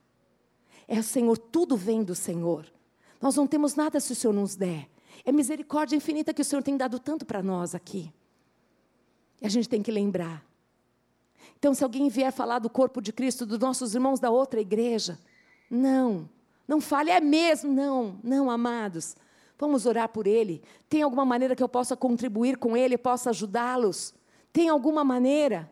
É 0.88 1.00
o 1.00 1.04
Senhor, 1.04 1.38
tudo 1.38 1.78
vem 1.78 2.04
do 2.04 2.16
Senhor. 2.16 2.66
Nós 3.22 3.36
não 3.36 3.46
temos 3.46 3.76
nada 3.76 4.00
se 4.00 4.12
o 4.12 4.16
Senhor 4.16 4.34
nos 4.34 4.56
der. 4.56 4.90
É 5.24 5.32
misericórdia 5.32 5.96
infinita 5.96 6.34
que 6.34 6.42
o 6.42 6.46
Senhor 6.46 6.64
tem 6.64 6.76
dado 6.76 6.98
tanto 6.98 7.26
para 7.26 7.44
nós 7.44 7.76
aqui. 7.76 8.12
E 9.42 9.46
a 9.46 9.50
gente 9.50 9.70
tem 9.70 9.84
que 9.84 9.92
lembrar. 9.92 10.44
Então, 11.58 11.74
se 11.74 11.84
alguém 11.84 12.10
vier 12.10 12.32
falar 12.32 12.60
do 12.60 12.70
corpo 12.70 13.02
de 13.02 13.14
Cristo, 13.14 13.46
dos 13.46 13.60
nossos 13.60 13.94
irmãos 13.94 14.20
da 14.20 14.30
outra 14.30 14.60
igreja, 14.62 15.20
não, 15.70 16.28
não 16.68 16.82
fale, 16.82 17.12
é 17.12 17.20
mesmo, 17.20 17.72
não, 17.72 18.18
não, 18.24 18.50
amados. 18.50 19.16
Vamos 19.58 19.86
orar 19.86 20.10
por 20.10 20.26
ele. 20.26 20.64
Tem 20.88 21.02
alguma 21.02 21.26
maneira 21.26 21.56
que 21.56 21.62
eu 21.62 21.70
possa 21.70 21.96
contribuir 21.96 22.58
com 22.58 22.76
ele, 22.76 22.98
possa 22.98 23.30
ajudá-los? 23.30 24.14
Tem 24.52 24.70
alguma 24.70 25.04
maneira? 25.04 25.72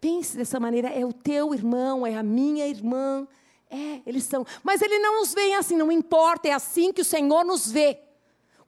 Pense 0.00 0.36
dessa 0.36 0.60
maneira, 0.60 0.88
é 0.88 1.04
o 1.04 1.12
teu 1.12 1.54
irmão, 1.54 2.06
é 2.06 2.16
a 2.16 2.22
minha 2.22 2.66
irmã. 2.66 3.26
É, 3.70 4.02
eles 4.06 4.24
são. 4.24 4.46
Mas 4.62 4.82
ele 4.82 4.98
não 4.98 5.20
nos 5.20 5.32
vê 5.32 5.54
assim, 5.54 5.76
não 5.76 5.90
importa, 5.90 6.48
é 6.48 6.52
assim 6.52 6.92
que 6.92 7.00
o 7.00 7.04
Senhor 7.04 7.44
nos 7.44 7.70
vê. 7.70 7.98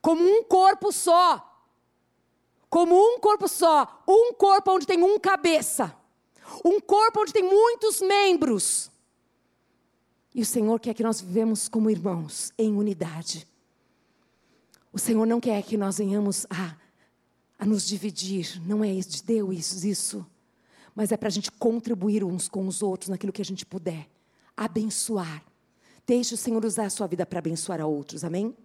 Como 0.01 0.22
um 0.22 0.43
corpo 0.45 0.91
só. 0.93 1.43
Como 2.70 2.95
um 2.95 3.18
corpo 3.18 3.49
só. 3.49 4.03
Um 4.09 4.33
corpo 4.33 4.72
onde 4.72 4.87
tem 4.87 5.03
um 5.03 5.18
cabeça. 5.18 5.95
Um 6.64 6.81
corpo 6.81 7.20
onde 7.20 7.33
tem 7.33 7.43
muitos 7.43 8.01
membros. 8.01 8.91
E 10.35 10.43
o 10.43 10.47
Senhor 10.47 10.79
quer 10.79 10.95
que 10.95 11.03
nós 11.03 11.20
vivemos 11.20 11.68
como 11.68 11.91
irmãos, 11.91 12.53
em 12.59 12.77
unidade. 12.77 13.47
O 14.93 14.99
Senhor 14.99 15.27
não 15.27 15.41
quer 15.41 15.62
que 15.62 15.77
nós 15.77 15.99
venhamos 15.99 16.47
a, 16.51 16.77
a 17.59 17.65
nos 17.65 17.87
dividir. 17.87 18.61
Não 18.65 18.85
é 18.85 18.93
de 18.95 19.23
Deus 19.23 19.85
isso. 19.85 20.27
Mas 20.95 21.13
é 21.13 21.17
para 21.17 21.29
a 21.29 21.31
gente 21.31 21.51
contribuir 21.53 22.25
uns 22.25 22.49
com 22.49 22.67
os 22.67 22.83
outros 22.83 23.09
naquilo 23.09 23.33
que 23.33 23.43
a 23.43 23.45
gente 23.45 23.67
puder. 23.67 24.09
Abençoar. 24.57 25.45
Deixe 26.07 26.35
o 26.35 26.39
Senhor 26.39 26.65
usar 26.65 26.87
a 26.87 26.91
sua 26.91 27.07
vida 27.07 27.27
para 27.27 27.39
abençoar 27.39 27.81
a 27.81 27.87
outros. 27.87 28.25
Amém? 28.25 28.57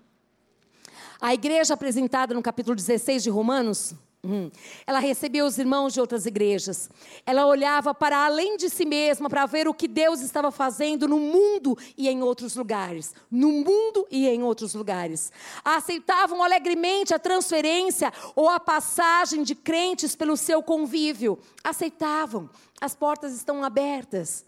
A 1.20 1.34
igreja 1.34 1.74
apresentada 1.74 2.34
no 2.34 2.42
capítulo 2.42 2.76
16 2.76 3.24
de 3.24 3.30
Romanos, 3.30 3.94
hum, 4.24 4.52
ela 4.86 5.00
recebia 5.00 5.46
os 5.46 5.58
irmãos 5.58 5.94
de 5.94 6.00
outras 6.00 6.26
igrejas. 6.26 6.90
Ela 7.26 7.46
olhava 7.46 7.94
para 7.94 8.26
além 8.26 8.58
de 8.58 8.70
si 8.70 8.86
mesma 8.86 9.30
para 9.30 9.46
ver 9.46 9.68
o 9.68 9.74
que 9.74 9.88
Deus 9.88 10.22
estava 10.22 10.52
fazendo 10.52 11.08
no 11.08 11.20
mundo 11.20 11.78
e 11.98 12.08
em 12.08 12.22
outros 12.22 12.56
lugares. 12.56 13.14
No 13.30 13.52
mundo 13.52 14.08
e 14.12 14.28
em 14.28 14.44
outros 14.44 14.74
lugares. 14.74 15.32
Aceitavam 15.64 16.44
alegremente 16.44 17.14
a 17.14 17.20
transferência 17.20 18.12
ou 18.36 18.50
a 18.50 18.60
passagem 18.60 19.44
de 19.44 19.56
crentes 19.56 20.16
pelo 20.16 20.38
seu 20.38 20.62
convívio. 20.62 21.40
Aceitavam. 21.64 22.50
As 22.80 22.96
portas 22.96 23.34
estão 23.34 23.64
abertas 23.64 24.46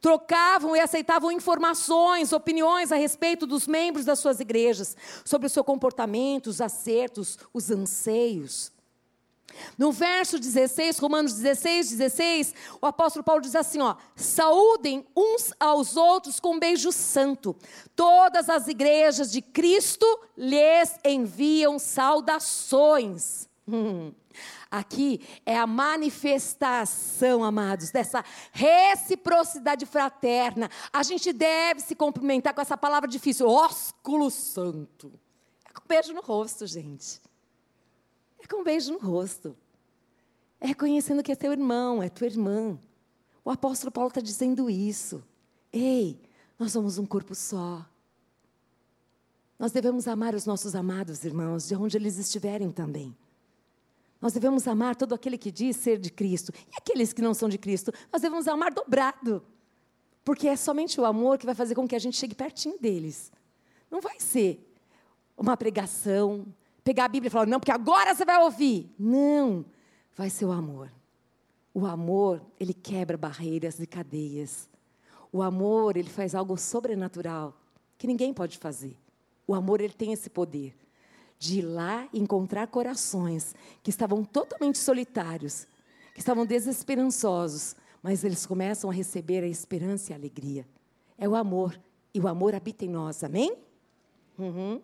trocavam 0.00 0.74
e 0.74 0.80
aceitavam 0.80 1.30
informações, 1.30 2.32
opiniões 2.32 2.90
a 2.90 2.96
respeito 2.96 3.46
dos 3.46 3.66
membros 3.66 4.04
das 4.04 4.18
suas 4.18 4.40
igrejas, 4.40 4.96
sobre 5.24 5.46
o 5.46 5.50
seu 5.50 5.62
comportamento, 5.62 6.46
os 6.46 6.60
acertos, 6.60 7.38
os 7.52 7.70
anseios. 7.70 8.72
No 9.76 9.92
verso 9.92 10.38
16, 10.38 10.98
Romanos 10.98 11.34
16, 11.34 11.90
16, 11.90 12.54
o 12.80 12.86
apóstolo 12.86 13.24
Paulo 13.24 13.40
diz 13.40 13.54
assim: 13.54 13.80
ó, 13.80 13.96
saúdem 14.14 15.06
uns 15.16 15.52
aos 15.58 15.96
outros 15.96 16.40
com 16.40 16.54
um 16.54 16.58
beijo 16.58 16.92
santo. 16.92 17.56
Todas 17.94 18.48
as 18.48 18.68
igrejas 18.68 19.30
de 19.30 19.42
Cristo 19.42 20.06
lhes 20.36 20.94
enviam 21.04 21.78
saudações. 21.78 23.48
Hum. 23.66 24.12
Aqui 24.70 25.20
é 25.44 25.56
a 25.56 25.66
manifestação, 25.66 27.42
amados, 27.42 27.90
dessa 27.90 28.24
reciprocidade 28.52 29.84
fraterna. 29.86 30.70
A 30.92 31.02
gente 31.02 31.32
deve 31.32 31.80
se 31.80 31.94
cumprimentar 31.94 32.54
com 32.54 32.60
essa 32.60 32.76
palavra 32.76 33.08
difícil, 33.08 33.48
ósculo 33.48 34.30
santo. 34.30 35.12
É 35.68 35.72
com 35.72 35.82
um 35.84 35.88
beijo 35.88 36.12
no 36.12 36.20
rosto, 36.20 36.66
gente. 36.66 37.20
É 38.42 38.46
com 38.46 38.60
um 38.60 38.64
beijo 38.64 38.92
no 38.92 38.98
rosto. 38.98 39.56
É 40.60 40.68
reconhecendo 40.68 41.22
que 41.22 41.32
é 41.32 41.36
teu 41.36 41.52
irmão, 41.52 42.02
é 42.02 42.08
tua 42.08 42.26
irmã. 42.26 42.78
O 43.44 43.50
apóstolo 43.50 43.90
Paulo 43.90 44.08
está 44.08 44.20
dizendo 44.20 44.68
isso. 44.68 45.22
Ei, 45.72 46.20
nós 46.58 46.72
somos 46.72 46.98
um 46.98 47.06
corpo 47.06 47.34
só. 47.34 47.86
Nós 49.58 49.72
devemos 49.72 50.08
amar 50.08 50.34
os 50.34 50.46
nossos 50.46 50.74
amados 50.74 51.24
irmãos, 51.24 51.68
de 51.68 51.74
onde 51.74 51.96
eles 51.96 52.18
estiverem 52.18 52.70
também. 52.70 53.16
Nós 54.20 54.34
devemos 54.34 54.68
amar 54.68 54.96
todo 54.96 55.14
aquele 55.14 55.38
que 55.38 55.50
diz 55.50 55.76
ser 55.76 55.98
de 55.98 56.10
Cristo. 56.10 56.52
E 56.70 56.76
aqueles 56.76 57.12
que 57.12 57.22
não 57.22 57.32
são 57.32 57.48
de 57.48 57.56
Cristo, 57.56 57.92
nós 58.12 58.20
devemos 58.20 58.46
amar 58.46 58.72
dobrado. 58.72 59.42
Porque 60.24 60.46
é 60.46 60.56
somente 60.56 61.00
o 61.00 61.04
amor 61.04 61.38
que 61.38 61.46
vai 61.46 61.54
fazer 61.54 61.74
com 61.74 61.88
que 61.88 61.96
a 61.96 61.98
gente 61.98 62.16
chegue 62.16 62.34
pertinho 62.34 62.78
deles. 62.78 63.32
Não 63.90 64.00
vai 64.00 64.20
ser 64.20 64.66
uma 65.36 65.56
pregação, 65.56 66.46
pegar 66.82 67.04
a 67.04 67.08
Bíblia 67.08 67.28
e 67.28 67.30
falar, 67.30 67.46
não, 67.46 67.60
porque 67.60 67.72
agora 67.72 68.14
você 68.14 68.24
vai 68.24 68.38
ouvir. 68.42 68.94
Não, 68.98 69.64
vai 70.16 70.30
ser 70.30 70.44
o 70.44 70.52
amor. 70.52 70.90
O 71.72 71.86
amor, 71.86 72.42
ele 72.58 72.74
quebra 72.74 73.16
barreiras 73.16 73.78
e 73.78 73.86
cadeias. 73.86 74.68
O 75.32 75.42
amor, 75.42 75.96
ele 75.96 76.10
faz 76.10 76.34
algo 76.34 76.56
sobrenatural 76.56 77.54
que 77.96 78.06
ninguém 78.06 78.34
pode 78.34 78.58
fazer. 78.58 78.96
O 79.46 79.54
amor, 79.54 79.80
ele 79.80 79.92
tem 79.92 80.12
esse 80.12 80.28
poder 80.28 80.74
de 81.38 81.60
ir 81.60 81.62
lá 81.62 82.08
encontrar 82.12 82.66
corações 82.66 83.54
que 83.82 83.90
estavam 83.90 84.24
totalmente 84.24 84.78
solitários, 84.78 85.66
que 86.12 86.20
estavam 86.20 86.44
desesperançosos, 86.44 87.74
mas 88.02 88.24
eles 88.24 88.44
começam 88.44 88.90
a 88.90 88.92
receber 88.92 89.42
a 89.42 89.48
esperança 89.48 90.10
e 90.10 90.12
a 90.12 90.16
alegria. 90.16 90.66
É 91.16 91.28
o 91.28 91.34
amor, 91.34 91.80
e 92.12 92.20
o 92.20 92.28
amor 92.28 92.54
habita 92.54 92.84
em 92.84 92.88
nós, 92.88 93.22
amém? 93.24 93.56
Uhum. 94.40 94.80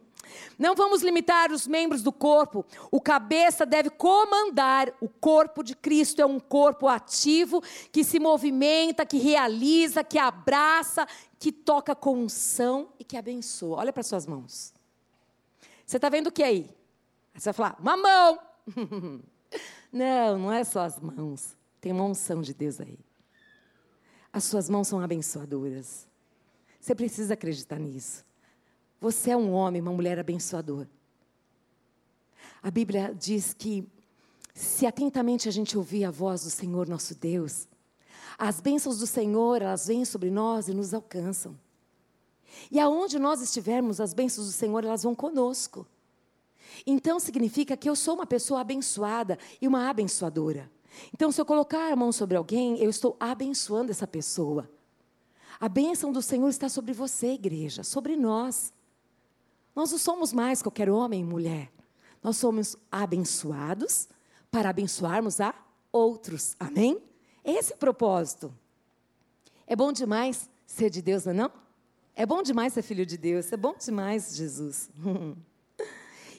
Não 0.58 0.74
vamos 0.74 1.02
limitar 1.02 1.50
os 1.50 1.66
membros 1.66 2.02
do 2.02 2.12
corpo. 2.12 2.64
O 2.90 3.00
cabeça 3.00 3.64
deve 3.64 3.88
comandar. 3.88 4.92
O 5.00 5.08
corpo 5.08 5.62
de 5.62 5.74
Cristo 5.74 6.20
é 6.20 6.26
um 6.26 6.38
corpo 6.38 6.88
ativo 6.88 7.62
que 7.90 8.04
se 8.04 8.18
movimenta, 8.18 9.06
que 9.06 9.18
realiza, 9.18 10.04
que 10.04 10.18
abraça, 10.18 11.06
que 11.38 11.50
toca 11.50 11.94
com 11.94 12.18
unção 12.18 12.88
e 12.98 13.04
que 13.04 13.16
abençoa. 13.16 13.78
Olha 13.78 13.92
para 13.92 14.02
suas 14.02 14.26
mãos. 14.26 14.74
Você 15.86 15.96
está 15.96 16.08
vendo 16.08 16.26
o 16.26 16.32
que 16.32 16.42
aí? 16.42 16.68
Aí 17.34 17.40
você 17.40 17.52
vai 17.52 17.54
falar, 17.54 17.76
uma 17.80 17.96
mão. 17.96 18.38
não, 19.92 20.38
não 20.38 20.52
é 20.52 20.64
só 20.64 20.80
as 20.80 20.98
mãos. 21.00 21.56
Tem 21.80 21.92
uma 21.92 22.04
unção 22.04 22.42
de 22.42 22.52
Deus 22.52 22.80
aí. 22.80 22.98
As 24.32 24.44
suas 24.44 24.68
mãos 24.68 24.88
são 24.88 25.00
abençoadoras. 25.00 26.06
Você 26.80 26.94
precisa 26.94 27.34
acreditar 27.34 27.78
nisso. 27.78 28.24
Você 29.00 29.30
é 29.30 29.36
um 29.36 29.52
homem, 29.52 29.80
uma 29.80 29.92
mulher 29.92 30.18
abençoador. 30.18 30.86
A 32.62 32.70
Bíblia 32.70 33.14
diz 33.14 33.52
que 33.52 33.86
se 34.54 34.86
atentamente 34.86 35.48
a 35.48 35.52
gente 35.52 35.76
ouvir 35.76 36.04
a 36.04 36.10
voz 36.10 36.44
do 36.44 36.50
Senhor 36.50 36.88
nosso 36.88 37.14
Deus, 37.14 37.68
as 38.38 38.60
bênçãos 38.60 38.98
do 38.98 39.06
Senhor, 39.06 39.62
elas 39.62 39.86
vêm 39.86 40.04
sobre 40.04 40.30
nós 40.30 40.68
e 40.68 40.74
nos 40.74 40.92
alcançam. 40.92 41.56
E 42.70 42.80
aonde 42.80 43.18
nós 43.18 43.40
estivermos, 43.40 44.00
as 44.00 44.14
bênçãos 44.14 44.46
do 44.46 44.52
Senhor, 44.52 44.84
elas 44.84 45.02
vão 45.02 45.14
conosco. 45.14 45.86
Então 46.86 47.20
significa 47.20 47.76
que 47.76 47.88
eu 47.88 47.96
sou 47.96 48.14
uma 48.14 48.26
pessoa 48.26 48.60
abençoada 48.60 49.38
e 49.60 49.68
uma 49.68 49.88
abençoadora. 49.88 50.70
Então, 51.12 51.30
se 51.30 51.40
eu 51.40 51.44
colocar 51.44 51.92
a 51.92 51.96
mão 51.96 52.10
sobre 52.10 52.36
alguém, 52.36 52.78
eu 52.78 52.88
estou 52.88 53.16
abençoando 53.20 53.90
essa 53.90 54.06
pessoa. 54.06 54.68
A 55.60 55.68
bênção 55.68 56.12
do 56.12 56.22
Senhor 56.22 56.48
está 56.48 56.68
sobre 56.68 56.92
você, 56.92 57.32
igreja, 57.32 57.82
sobre 57.82 58.16
nós. 58.16 58.72
Nós 59.76 59.92
não 59.92 59.98
somos 59.98 60.32
mais 60.32 60.62
qualquer 60.62 60.88
homem 60.88 61.20
e 61.20 61.24
mulher. 61.24 61.70
Nós 62.22 62.38
somos 62.38 62.76
abençoados 62.90 64.08
para 64.50 64.70
abençoarmos 64.70 65.38
a 65.38 65.54
outros. 65.92 66.56
Amém? 66.58 67.02
Esse 67.44 67.74
é 67.74 67.76
o 67.76 67.78
propósito. 67.78 68.52
É 69.66 69.76
bom 69.76 69.92
demais 69.92 70.48
ser 70.66 70.88
de 70.88 71.02
Deus, 71.02 71.26
não 71.26 71.44
é? 71.44 71.50
É 72.14 72.24
bom 72.24 72.42
demais 72.42 72.72
ser 72.72 72.80
filho 72.80 73.04
de 73.04 73.18
Deus, 73.18 73.52
é 73.52 73.56
bom 73.58 73.74
demais, 73.78 74.34
Jesus. 74.34 74.88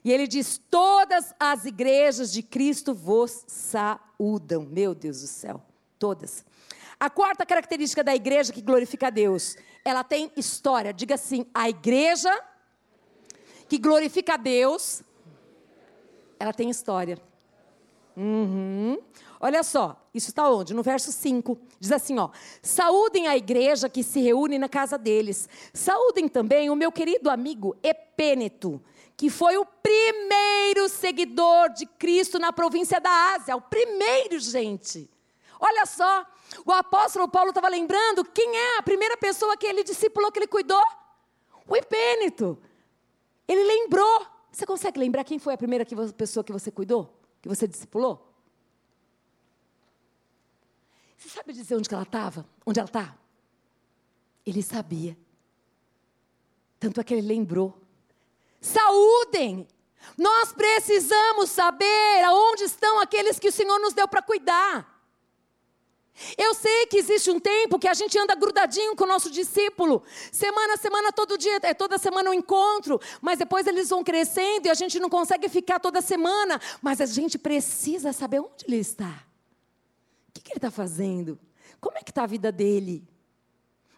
e 0.04 0.12
ele 0.12 0.28
diz: 0.28 0.60
Todas 0.72 1.32
as 1.40 1.66
igrejas 1.66 2.32
de 2.34 2.42
Cristo 2.42 2.96
vos 2.96 3.44
saúdam. 3.46 4.64
Meu 4.64 4.96
Deus 4.96 5.22
do 5.22 5.28
céu, 5.28 5.62
todas. 6.00 6.44
A 7.00 7.12
quarta 7.12 7.46
característica 7.46 8.04
da 8.04 8.16
igreja 8.16 8.52
que 8.52 8.62
glorifica 8.62 9.08
a 9.08 9.12
Deus, 9.12 9.56
ela 9.86 10.04
tem 10.04 10.32
história. 10.36 10.92
Diga 10.92 11.14
assim: 11.14 11.46
a 11.54 11.70
igreja 11.70 12.32
que 13.68 13.78
glorifica 13.78 14.36
a 14.36 14.38
Deus, 14.38 15.04
ela 16.40 16.54
tem 16.54 16.70
história. 16.70 17.20
Uhum. 18.16 18.98
Olha 19.40 19.62
só, 19.62 19.96
isso 20.14 20.30
está 20.30 20.50
onde? 20.50 20.74
No 20.74 20.82
verso 20.82 21.12
5. 21.12 21.58
Diz 21.80 21.92
assim, 21.92 22.18
ó: 22.18 22.30
Saúdem 22.62 23.28
a 23.28 23.38
igreja 23.38 23.88
que 23.88 24.02
se 24.02 24.20
reúne 24.20 24.58
na 24.58 24.68
casa 24.68 24.98
deles. 24.98 25.48
Saúdem 25.72 26.28
também 26.28 26.70
o 26.70 26.76
meu 26.76 26.92
querido 26.92 27.30
amigo 27.30 27.76
Epêneto, 27.84 28.82
que 29.16 29.30
foi 29.30 29.58
o 29.58 29.66
primeiro 29.66 30.90
seguidor 30.90 31.70
de 31.70 31.86
Cristo 31.86 32.40
na 32.40 32.52
província 32.52 33.00
da 33.00 33.36
Ásia, 33.36 33.56
o 33.56 33.62
primeiro, 33.62 34.40
gente. 34.40 35.08
Olha 35.60 35.86
só, 35.86 36.26
o 36.66 36.72
apóstolo 36.72 37.28
Paulo 37.28 37.50
estava 37.50 37.68
lembrando 37.68 38.26
quem 38.26 38.56
é 38.56 38.78
a 38.78 38.84
primeira 38.84 39.18
pessoa 39.18 39.58
que 39.58 39.66
ele 39.68 39.84
discipulou, 39.84 40.32
que 40.32 40.40
ele 40.40 40.48
cuidou? 40.48 40.84
O 41.68 41.76
Epêneto. 41.76 42.58
Ele 43.48 43.64
lembrou. 43.64 44.28
Você 44.52 44.66
consegue 44.66 45.00
lembrar 45.00 45.24
quem 45.24 45.40
foi 45.40 45.54
a 45.54 45.58
primeira 45.58 45.86
pessoa 46.16 46.44
que 46.44 46.52
você 46.52 46.72
cuidou? 46.72 47.18
Que 47.42 47.48
você 47.48 47.68
discipulou? 47.68 48.34
Você 51.18 51.30
sabe 51.30 51.54
dizer 51.54 51.76
onde 51.76 51.94
ela 51.94 52.04
estava? 52.04 52.48
Onde 52.66 52.80
ela 52.80 52.88
está? 52.88 53.18
Ele 54.46 54.62
sabia. 54.62 55.18
Tanto 56.80 57.02
é 57.02 57.04
que 57.04 57.14
ele 57.14 57.28
lembrou. 57.28 57.82
Saúdem! 58.62 59.68
Nós 60.18 60.54
precisamos 60.54 61.50
saber 61.50 62.24
aonde 62.24 62.64
estão 62.64 63.00
aqueles 63.00 63.40
que 63.40 63.50
o 63.50 63.52
Senhor 63.52 63.80
nos 63.80 63.94
deu 63.94 64.08
para 64.08 64.22
cuidar. 64.22 64.97
Eu 66.38 66.54
sei 66.54 66.88
que 66.88 66.98
existe 66.98 67.30
um 67.30 67.40
tempo 67.40 67.78
que 67.78 67.88
a 67.88 67.94
gente 67.94 68.18
anda 68.18 68.34
grudadinho 68.36 68.96
com 68.96 69.04
o 69.04 69.08
nosso 69.08 69.30
discípulo. 69.30 70.04
Semana 70.32 70.74
a 70.74 70.78
semana, 70.78 71.12
todo 71.12 71.38
dia, 71.38 71.60
é 71.62 71.74
toda 71.74 71.98
semana 71.98 72.32
um 72.32 72.34
encontro. 72.34 73.00
Mas 73.22 73.38
depois 73.38 73.68
eles 73.68 73.90
vão 73.90 74.04
crescendo 74.04 74.66
e 74.66 74.70
a 74.70 74.74
gente 74.74 75.00
não 75.00 75.10
consegue 75.10 75.48
ficar 75.48 75.80
toda 75.80 76.02
semana. 76.02 76.60
Mas 76.82 77.00
a 77.02 77.06
gente 77.06 77.38
precisa 77.38 78.12
saber 78.14 78.40
onde 78.40 78.66
ele 78.68 78.78
está. 78.78 79.24
O 80.30 80.32
que, 80.34 80.42
que 80.42 80.52
ele 80.52 80.58
está 80.58 80.72
fazendo? 80.72 81.40
Como 81.80 81.98
é 81.98 82.02
que 82.02 82.12
está 82.12 82.24
a 82.24 82.28
vida 82.28 82.52
dele? 82.52 83.08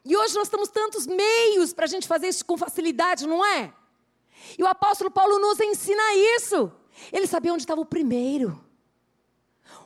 E 0.03 0.17
hoje 0.17 0.35
nós 0.35 0.49
temos 0.49 0.69
tantos 0.69 1.07
meios 1.07 1.73
para 1.73 1.85
a 1.85 1.87
gente 1.87 2.07
fazer 2.07 2.27
isso 2.27 2.45
com 2.45 2.57
facilidade, 2.57 3.27
não 3.27 3.45
é? 3.45 3.73
E 4.57 4.63
o 4.63 4.67
apóstolo 4.67 5.09
Paulo 5.11 5.39
nos 5.39 5.59
ensina 5.59 6.01
isso. 6.35 6.71
Ele 7.11 7.27
sabia 7.27 7.53
onde 7.53 7.63
estava 7.63 7.79
o 7.79 7.85
primeiro. 7.85 8.61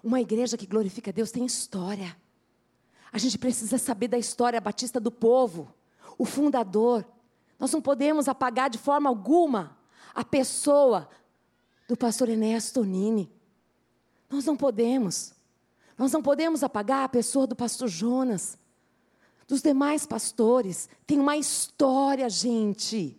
Uma 0.03 0.19
igreja 0.19 0.57
que 0.57 0.65
glorifica 0.65 1.11
a 1.11 1.13
Deus 1.13 1.31
tem 1.31 1.45
história. 1.45 2.15
A 3.13 3.19
gente 3.19 3.37
precisa 3.37 3.77
saber 3.77 4.07
da 4.07 4.17
história 4.17 4.59
batista 4.59 4.99
do 4.99 5.11
povo, 5.11 5.71
o 6.17 6.25
fundador. 6.25 7.05
Nós 7.59 7.71
não 7.71 7.79
podemos 7.79 8.27
apagar 8.27 8.71
de 8.71 8.79
forma 8.79 9.07
alguma 9.07 9.77
a 10.15 10.25
pessoa 10.25 11.07
do 11.87 11.95
pastor 11.95 12.27
Enéas 12.27 12.71
Tonini. 12.71 13.31
Nós 14.27 14.45
não 14.45 14.57
podemos. 14.57 15.31
Nós 15.95 16.11
não 16.11 16.23
podemos 16.23 16.63
apagar 16.63 17.05
a 17.05 17.09
pessoa 17.09 17.45
do 17.45 17.55
pastor 17.55 17.87
Jonas, 17.87 18.57
dos 19.47 19.61
demais 19.61 20.07
pastores. 20.07 20.89
Tem 21.05 21.19
uma 21.19 21.37
história, 21.37 22.27
gente. 22.27 23.15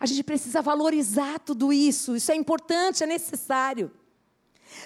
A 0.00 0.06
gente 0.06 0.24
precisa 0.24 0.60
valorizar 0.60 1.38
tudo 1.38 1.72
isso. 1.72 2.16
Isso 2.16 2.32
é 2.32 2.34
importante, 2.34 3.04
é 3.04 3.06
necessário. 3.06 3.92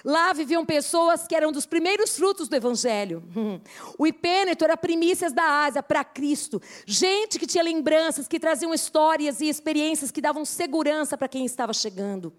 Lá 0.05 0.33
viviam 0.33 0.65
pessoas 0.65 1.27
que 1.27 1.35
eram 1.35 1.53
dos 1.53 1.67
primeiros 1.67 2.17
frutos 2.17 2.49
do 2.49 2.57
Evangelho. 2.57 3.23
O 3.99 4.07
Hipêneto 4.07 4.65
era 4.65 4.77
primícias 4.77 5.33
da 5.33 5.65
Ásia 5.65 5.83
para 5.83 6.05
Cristo. 6.05 6.61
Gente 6.87 7.39
que 7.39 7.47
tinha 7.47 7.63
lembranças, 7.63 8.27
que 8.27 8.41
traziam 8.41 8.75
histórias 8.75 9.41
e 9.41 9.49
experiências 9.49 10.11
que 10.11 10.21
davam 10.21 10.45
segurança 10.45 11.17
para 11.17 11.29
quem 11.29 11.45
estava 11.45 11.73
chegando. 11.73 12.33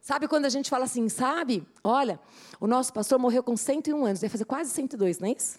Sabe 0.00 0.28
quando 0.28 0.44
a 0.44 0.50
gente 0.50 0.68
fala 0.68 0.84
assim, 0.84 1.08
sabe? 1.08 1.66
Olha, 1.82 2.20
o 2.60 2.66
nosso 2.66 2.92
pastor 2.92 3.18
morreu 3.18 3.42
com 3.42 3.56
101 3.56 4.04
anos, 4.04 4.20
vai 4.20 4.28
fazer 4.28 4.44
quase 4.44 4.70
102, 4.70 5.18
não 5.18 5.28
é 5.28 5.32
isso? 5.32 5.58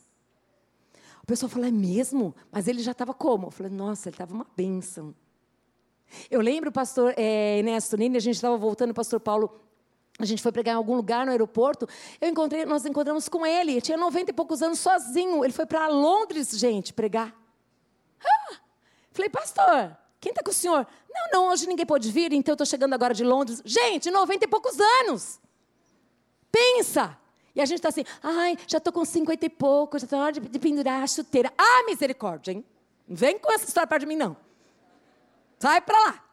O 1.23 1.25
pessoal 1.25 1.49
fala, 1.49 1.67
é 1.67 1.71
mesmo? 1.71 2.35
Mas 2.51 2.67
ele 2.67 2.81
já 2.83 2.91
estava 2.91 3.11
como? 3.11 3.47
Eu 3.47 3.51
falei, 3.51 3.71
nossa, 3.71 4.09
ele 4.09 4.13
estava 4.13 4.33
uma 4.33 4.45
bênção. 4.55 5.15
Eu 6.29 6.41
lembro 6.41 6.69
o 6.69 6.71
pastor 6.71 7.13
é, 7.17 7.57
Ernesto 7.57 7.97
Nini, 7.97 8.17
a 8.17 8.19
gente 8.19 8.35
estava 8.35 8.55
voltando, 8.55 8.91
o 8.91 8.93
pastor 8.93 9.19
Paulo 9.19 9.64
a 10.17 10.25
gente 10.25 10.41
foi 10.41 10.51
pregar 10.51 10.75
em 10.75 10.77
algum 10.77 10.95
lugar 10.95 11.25
no 11.25 11.31
aeroporto. 11.31 11.87
Eu 12.21 12.29
encontrei, 12.29 12.65
nós 12.65 12.85
encontramos 12.85 13.27
com 13.27 13.45
ele. 13.45 13.71
Ele 13.71 13.81
tinha 13.81 13.97
90 13.97 14.31
e 14.31 14.33
poucos 14.33 14.61
anos 14.61 14.79
sozinho. 14.79 15.43
Ele 15.43 15.51
foi 15.51 15.65
para 15.65 15.87
Londres, 15.87 16.51
gente, 16.51 16.93
pregar. 16.93 17.35
Ah! 18.23 18.55
Falei, 19.11 19.29
pastor, 19.29 19.97
quem 20.21 20.31
está 20.31 20.41
com 20.41 20.51
o 20.51 20.53
senhor? 20.53 20.87
Não, 21.13 21.29
não, 21.31 21.51
hoje 21.51 21.67
ninguém 21.67 21.85
pode 21.85 22.11
vir, 22.11 22.31
então 22.33 22.53
eu 22.53 22.55
estou 22.55 22.65
chegando 22.65 22.93
agora 22.93 23.13
de 23.13 23.23
Londres. 23.23 23.61
Gente, 23.65 24.09
90 24.09 24.45
e 24.45 24.47
poucos 24.47 24.77
anos. 24.79 25.39
Pensa. 26.51 27.17
E 27.53 27.61
a 27.61 27.65
gente 27.65 27.77
está 27.77 27.89
assim, 27.89 28.03
ai, 28.23 28.57
já 28.67 28.77
estou 28.77 28.91
com 28.91 29.05
50 29.05 29.45
e 29.45 29.49
pouco, 29.49 29.97
já 29.99 30.05
está 30.05 30.17
na 30.17 30.23
hora 30.23 30.33
de, 30.33 30.41
de 30.41 30.59
pendurar 30.59 31.03
a 31.03 31.07
chuteira. 31.07 31.53
Ah, 31.57 31.83
misericórdia, 31.85 32.51
hein? 32.51 32.65
Não 33.07 33.15
vem 33.15 33.37
com 33.37 33.51
essa 33.51 33.65
história 33.65 33.87
perto 33.87 34.01
de 34.01 34.07
mim, 34.07 34.15
não. 34.15 34.35
Sai 35.59 35.79
para 35.81 35.97
lá. 35.97 36.23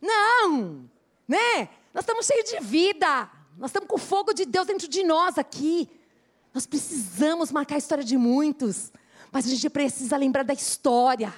Não, 0.00 0.88
né? 1.26 1.68
Nós 1.96 2.02
estamos 2.02 2.26
cheios 2.26 2.50
de 2.50 2.60
vida. 2.60 3.26
Nós 3.56 3.70
estamos 3.70 3.88
com 3.88 3.96
o 3.96 3.98
fogo 3.98 4.34
de 4.34 4.44
Deus 4.44 4.66
dentro 4.66 4.86
de 4.86 5.02
nós 5.02 5.38
aqui. 5.38 5.88
Nós 6.52 6.66
precisamos 6.66 7.50
marcar 7.50 7.76
a 7.76 7.78
história 7.78 8.04
de 8.04 8.18
muitos. 8.18 8.92
Mas 9.32 9.46
a 9.46 9.48
gente 9.48 9.70
precisa 9.70 10.14
lembrar 10.18 10.42
da 10.42 10.52
história. 10.52 11.32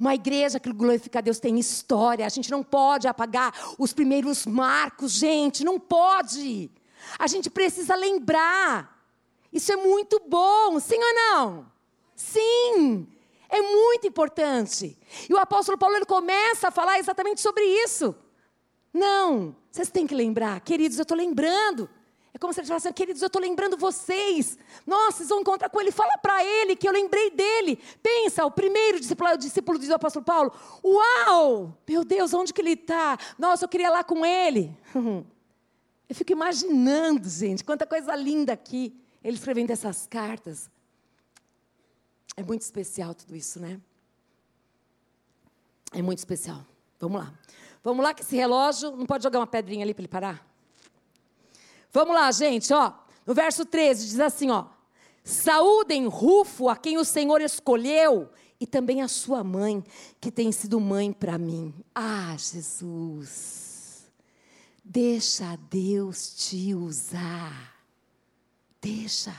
Uma 0.00 0.14
igreja 0.14 0.58
que 0.58 0.72
glorifica 0.72 1.18
a 1.18 1.20
Deus 1.20 1.38
tem 1.38 1.58
história. 1.58 2.24
A 2.24 2.30
gente 2.30 2.50
não 2.50 2.62
pode 2.62 3.06
apagar 3.06 3.52
os 3.78 3.92
primeiros 3.92 4.46
marcos, 4.46 5.12
gente. 5.12 5.62
Não 5.62 5.78
pode. 5.78 6.70
A 7.18 7.26
gente 7.26 7.50
precisa 7.50 7.94
lembrar. 7.94 9.06
Isso 9.52 9.70
é 9.70 9.76
muito 9.76 10.22
bom, 10.26 10.80
sim 10.80 10.98
ou 10.98 11.14
não? 11.14 11.70
Sim. 12.14 13.06
É 13.46 13.60
muito 13.60 14.06
importante. 14.06 14.98
E 15.28 15.34
o 15.34 15.38
apóstolo 15.38 15.76
Paulo 15.76 15.96
ele 15.96 16.06
começa 16.06 16.68
a 16.68 16.70
falar 16.70 16.98
exatamente 16.98 17.42
sobre 17.42 17.62
isso. 17.62 18.16
Não, 18.96 19.54
vocês 19.70 19.90
têm 19.90 20.06
que 20.06 20.14
lembrar, 20.14 20.58
queridos, 20.62 20.96
eu 20.96 21.02
estou 21.02 21.16
lembrando. 21.16 21.86
É 22.32 22.38
como 22.38 22.52
se 22.52 22.60
ele 22.60 22.66
falasse, 22.66 22.90
queridos, 22.94 23.20
eu 23.20 23.26
estou 23.26 23.40
lembrando 23.40 23.76
vocês. 23.76 24.58
Nossa, 24.86 25.18
vocês 25.18 25.28
vão 25.28 25.40
encontrar 25.40 25.68
com 25.68 25.80
ele. 25.80 25.90
Fala 25.90 26.16
para 26.18 26.42
ele 26.42 26.76
que 26.76 26.88
eu 26.88 26.92
lembrei 26.92 27.30
dele. 27.30 27.78
Pensa, 28.02 28.44
o 28.44 28.50
primeiro 28.50 28.98
discípulo, 28.98 29.30
o 29.30 29.36
discípulo 29.36 29.78
do 29.78 29.94
apóstolo 29.94 30.24
Paulo. 30.24 30.52
Uau! 30.82 31.76
Meu 31.86 32.04
Deus, 32.04 32.32
onde 32.32 32.54
que 32.54 32.60
ele 32.60 32.72
está? 32.72 33.18
Nossa, 33.38 33.64
eu 33.64 33.68
queria 33.68 33.86
ir 33.88 33.90
lá 33.90 34.02
com 34.04 34.24
ele. 34.24 34.74
Eu 36.08 36.14
fico 36.14 36.30
imaginando, 36.30 37.28
gente, 37.28 37.64
quanta 37.64 37.84
coisa 37.84 38.14
linda 38.14 38.52
aqui. 38.52 38.94
Ele 39.24 39.36
escrevendo 39.36 39.72
essas 39.72 40.06
cartas. 40.06 40.70
É 42.36 42.44
muito 42.44 42.62
especial 42.62 43.12
tudo 43.12 43.34
isso, 43.34 43.58
né? 43.58 43.80
É 45.92 46.00
muito 46.00 46.18
especial. 46.18 46.64
Vamos 47.00 47.22
lá. 47.22 47.34
Vamos 47.86 48.02
lá, 48.02 48.12
que 48.12 48.22
esse 48.22 48.34
relógio 48.34 48.96
não 48.96 49.06
pode 49.06 49.22
jogar 49.22 49.38
uma 49.38 49.46
pedrinha 49.46 49.84
ali 49.84 49.94
para 49.94 50.00
ele 50.00 50.08
parar? 50.08 50.44
Vamos 51.92 52.16
lá, 52.16 52.32
gente, 52.32 52.74
ó. 52.74 52.92
No 53.24 53.32
verso 53.32 53.64
13 53.64 54.06
diz 54.06 54.18
assim, 54.18 54.50
ó: 54.50 54.64
Saúdem 55.22 56.08
Rufo, 56.08 56.68
a 56.68 56.74
quem 56.74 56.98
o 56.98 57.04
Senhor 57.04 57.40
escolheu, 57.40 58.28
e 58.58 58.66
também 58.66 59.02
a 59.02 59.06
sua 59.06 59.44
mãe, 59.44 59.84
que 60.20 60.32
tem 60.32 60.50
sido 60.50 60.80
mãe 60.80 61.12
para 61.12 61.38
mim. 61.38 61.72
Ah, 61.94 62.34
Jesus. 62.36 64.10
Deixa 64.84 65.56
Deus 65.70 66.34
te 66.34 66.74
usar. 66.74 67.72
Deixa. 68.80 69.32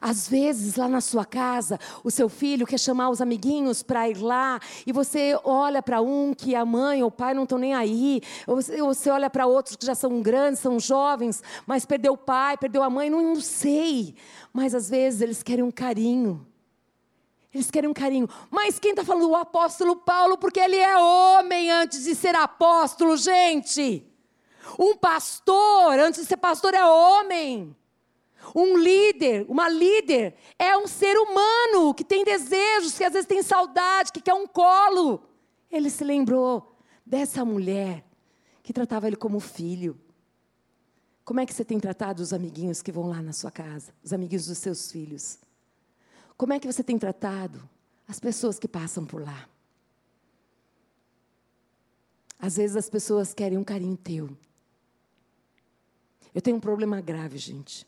Às 0.00 0.28
vezes, 0.28 0.76
lá 0.76 0.88
na 0.88 1.00
sua 1.00 1.24
casa, 1.24 1.78
o 2.02 2.10
seu 2.10 2.28
filho 2.28 2.66
quer 2.66 2.78
chamar 2.78 3.10
os 3.10 3.20
amiguinhos 3.20 3.82
para 3.82 4.08
ir 4.08 4.18
lá, 4.18 4.60
e 4.86 4.92
você 4.92 5.38
olha 5.44 5.82
para 5.82 6.00
um 6.00 6.34
que 6.34 6.54
a 6.54 6.64
mãe 6.64 7.02
ou 7.02 7.08
o 7.08 7.12
pai 7.12 7.34
não 7.34 7.44
estão 7.44 7.58
nem 7.58 7.74
aí, 7.74 8.20
ou 8.46 8.56
você, 8.56 9.10
olha 9.10 9.28
para 9.28 9.46
outros 9.46 9.76
que 9.76 9.86
já 9.86 9.94
são 9.94 10.20
grandes, 10.22 10.60
são 10.60 10.78
jovens, 10.78 11.42
mas 11.66 11.84
perdeu 11.84 12.14
o 12.14 12.18
pai, 12.18 12.56
perdeu 12.56 12.82
a 12.82 12.90
mãe, 12.90 13.10
não, 13.10 13.22
não 13.22 13.40
sei. 13.40 14.14
Mas 14.52 14.74
às 14.74 14.88
vezes 14.88 15.20
eles 15.20 15.42
querem 15.42 15.64
um 15.64 15.70
carinho. 15.70 16.46
Eles 17.54 17.70
querem 17.70 17.90
um 17.90 17.94
carinho. 17.94 18.28
Mas 18.50 18.78
quem 18.78 18.92
está 18.92 19.04
falando? 19.04 19.28
O 19.28 19.36
apóstolo 19.36 19.96
Paulo, 19.96 20.38
porque 20.38 20.58
ele 20.58 20.76
é 20.76 20.96
homem 20.96 21.70
antes 21.70 22.04
de 22.04 22.14
ser 22.14 22.34
apóstolo, 22.34 23.16
gente. 23.16 24.06
Um 24.78 24.96
pastor, 24.96 25.98
antes 25.98 26.22
de 26.22 26.26
ser 26.26 26.38
pastor, 26.38 26.72
é 26.72 26.84
homem. 26.84 27.76
Um 28.54 28.76
líder, 28.76 29.46
uma 29.48 29.68
líder, 29.68 30.34
é 30.58 30.76
um 30.76 30.86
ser 30.86 31.16
humano 31.16 31.94
que 31.94 32.04
tem 32.04 32.24
desejos, 32.24 32.96
que 32.96 33.04
às 33.04 33.12
vezes 33.12 33.26
tem 33.26 33.42
saudade, 33.42 34.12
que 34.12 34.20
quer 34.20 34.34
um 34.34 34.46
colo. 34.46 35.22
Ele 35.70 35.88
se 35.88 36.02
lembrou 36.02 36.76
dessa 37.06 37.44
mulher 37.44 38.04
que 38.62 38.72
tratava 38.72 39.06
ele 39.06 39.16
como 39.16 39.38
filho. 39.38 39.98
Como 41.24 41.40
é 41.40 41.46
que 41.46 41.54
você 41.54 41.64
tem 41.64 41.78
tratado 41.78 42.20
os 42.20 42.32
amiguinhos 42.32 42.82
que 42.82 42.90
vão 42.90 43.08
lá 43.08 43.22
na 43.22 43.32
sua 43.32 43.50
casa, 43.50 43.94
os 44.02 44.12
amiguinhos 44.12 44.46
dos 44.46 44.58
seus 44.58 44.90
filhos? 44.90 45.38
Como 46.36 46.52
é 46.52 46.58
que 46.58 46.66
você 46.66 46.82
tem 46.82 46.98
tratado 46.98 47.68
as 48.08 48.18
pessoas 48.18 48.58
que 48.58 48.66
passam 48.66 49.06
por 49.06 49.22
lá? 49.22 49.48
Às 52.38 52.56
vezes 52.56 52.76
as 52.76 52.90
pessoas 52.90 53.32
querem 53.32 53.56
um 53.56 53.62
carinho 53.62 53.96
teu. 53.96 54.36
Eu 56.34 56.42
tenho 56.42 56.56
um 56.56 56.60
problema 56.60 57.00
grave, 57.00 57.38
gente 57.38 57.86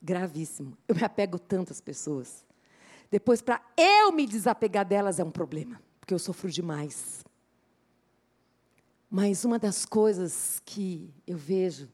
gravíssimo. 0.00 0.76
Eu 0.88 0.94
me 0.94 1.04
apego 1.04 1.38
tanto 1.38 1.72
às 1.72 1.80
pessoas. 1.80 2.44
Depois, 3.10 3.42
para 3.42 3.60
eu 3.76 4.12
me 4.12 4.26
desapegar 4.26 4.86
delas 4.86 5.18
é 5.18 5.24
um 5.24 5.30
problema, 5.30 5.80
porque 5.98 6.14
eu 6.14 6.18
sofro 6.18 6.50
demais. 6.50 7.24
Mas 9.10 9.44
uma 9.44 9.58
das 9.58 9.84
coisas 9.84 10.62
que 10.64 11.12
eu 11.26 11.36
vejo 11.36 11.88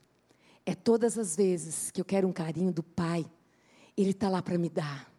é 0.66 0.74
todas 0.74 1.16
as 1.16 1.34
vezes 1.34 1.90
que 1.90 2.00
eu 2.00 2.04
quero 2.04 2.28
um 2.28 2.32
carinho 2.32 2.72
do 2.72 2.82
Pai, 2.82 3.24
Ele 3.96 4.10
está 4.10 4.28
lá 4.28 4.42
para 4.42 4.58
me 4.58 4.68
dar. 4.68 5.10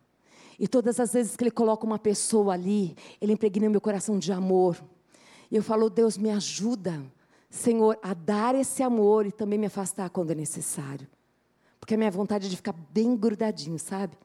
E 0.59 0.67
todas 0.67 0.99
as 0.99 1.13
vezes 1.13 1.35
que 1.35 1.43
Ele 1.43 1.51
coloca 1.51 1.85
uma 1.85 1.97
pessoa 1.97 2.53
ali, 2.53 2.95
Ele 3.19 3.33
impregna 3.33 3.69
meu 3.69 3.81
coração 3.81 4.19
de 4.19 4.31
amor. 4.31 4.77
E 5.49 5.55
eu 5.55 5.63
falo, 5.63 5.89
Deus, 5.89 6.17
me 6.17 6.29
ajuda, 6.29 7.03
Senhor, 7.49 7.97
a 8.03 8.13
dar 8.13 8.53
esse 8.53 8.83
amor 8.83 9.25
e 9.25 9.31
também 9.31 9.57
me 9.57 9.65
afastar 9.65 10.09
quando 10.09 10.31
é 10.31 10.35
necessário. 10.35 11.07
Porque 11.87 11.95
a 11.95 11.97
minha 11.97 12.11
vontade 12.11 12.47
é 12.47 12.49
de 12.49 12.57
ficar 12.57 12.73
bem 12.73 13.15
grudadinho, 13.15 13.79
sabe? 13.79 14.17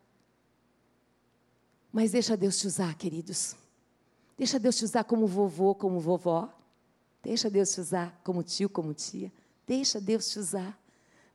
Mas 1.93 2.11
deixa 2.11 2.37
Deus 2.37 2.59
te 2.59 2.67
usar, 2.67 2.93
queridos. 2.97 3.55
Deixa 4.37 4.59
Deus 4.59 4.77
te 4.77 4.85
usar 4.85 5.05
como 5.05 5.29
vovô, 5.29 5.73
como 5.73 6.01
vovó. 6.01 6.53
Deixa 7.23 7.49
Deus 7.49 7.71
te 7.71 7.81
usar 7.81 8.21
como 8.25 8.43
tio, 8.43 8.69
como 8.69 8.93
tia. 8.93 9.33
Deixa 9.65 10.01
Deus 10.01 10.29
te 10.29 10.41
usar. 10.41 10.77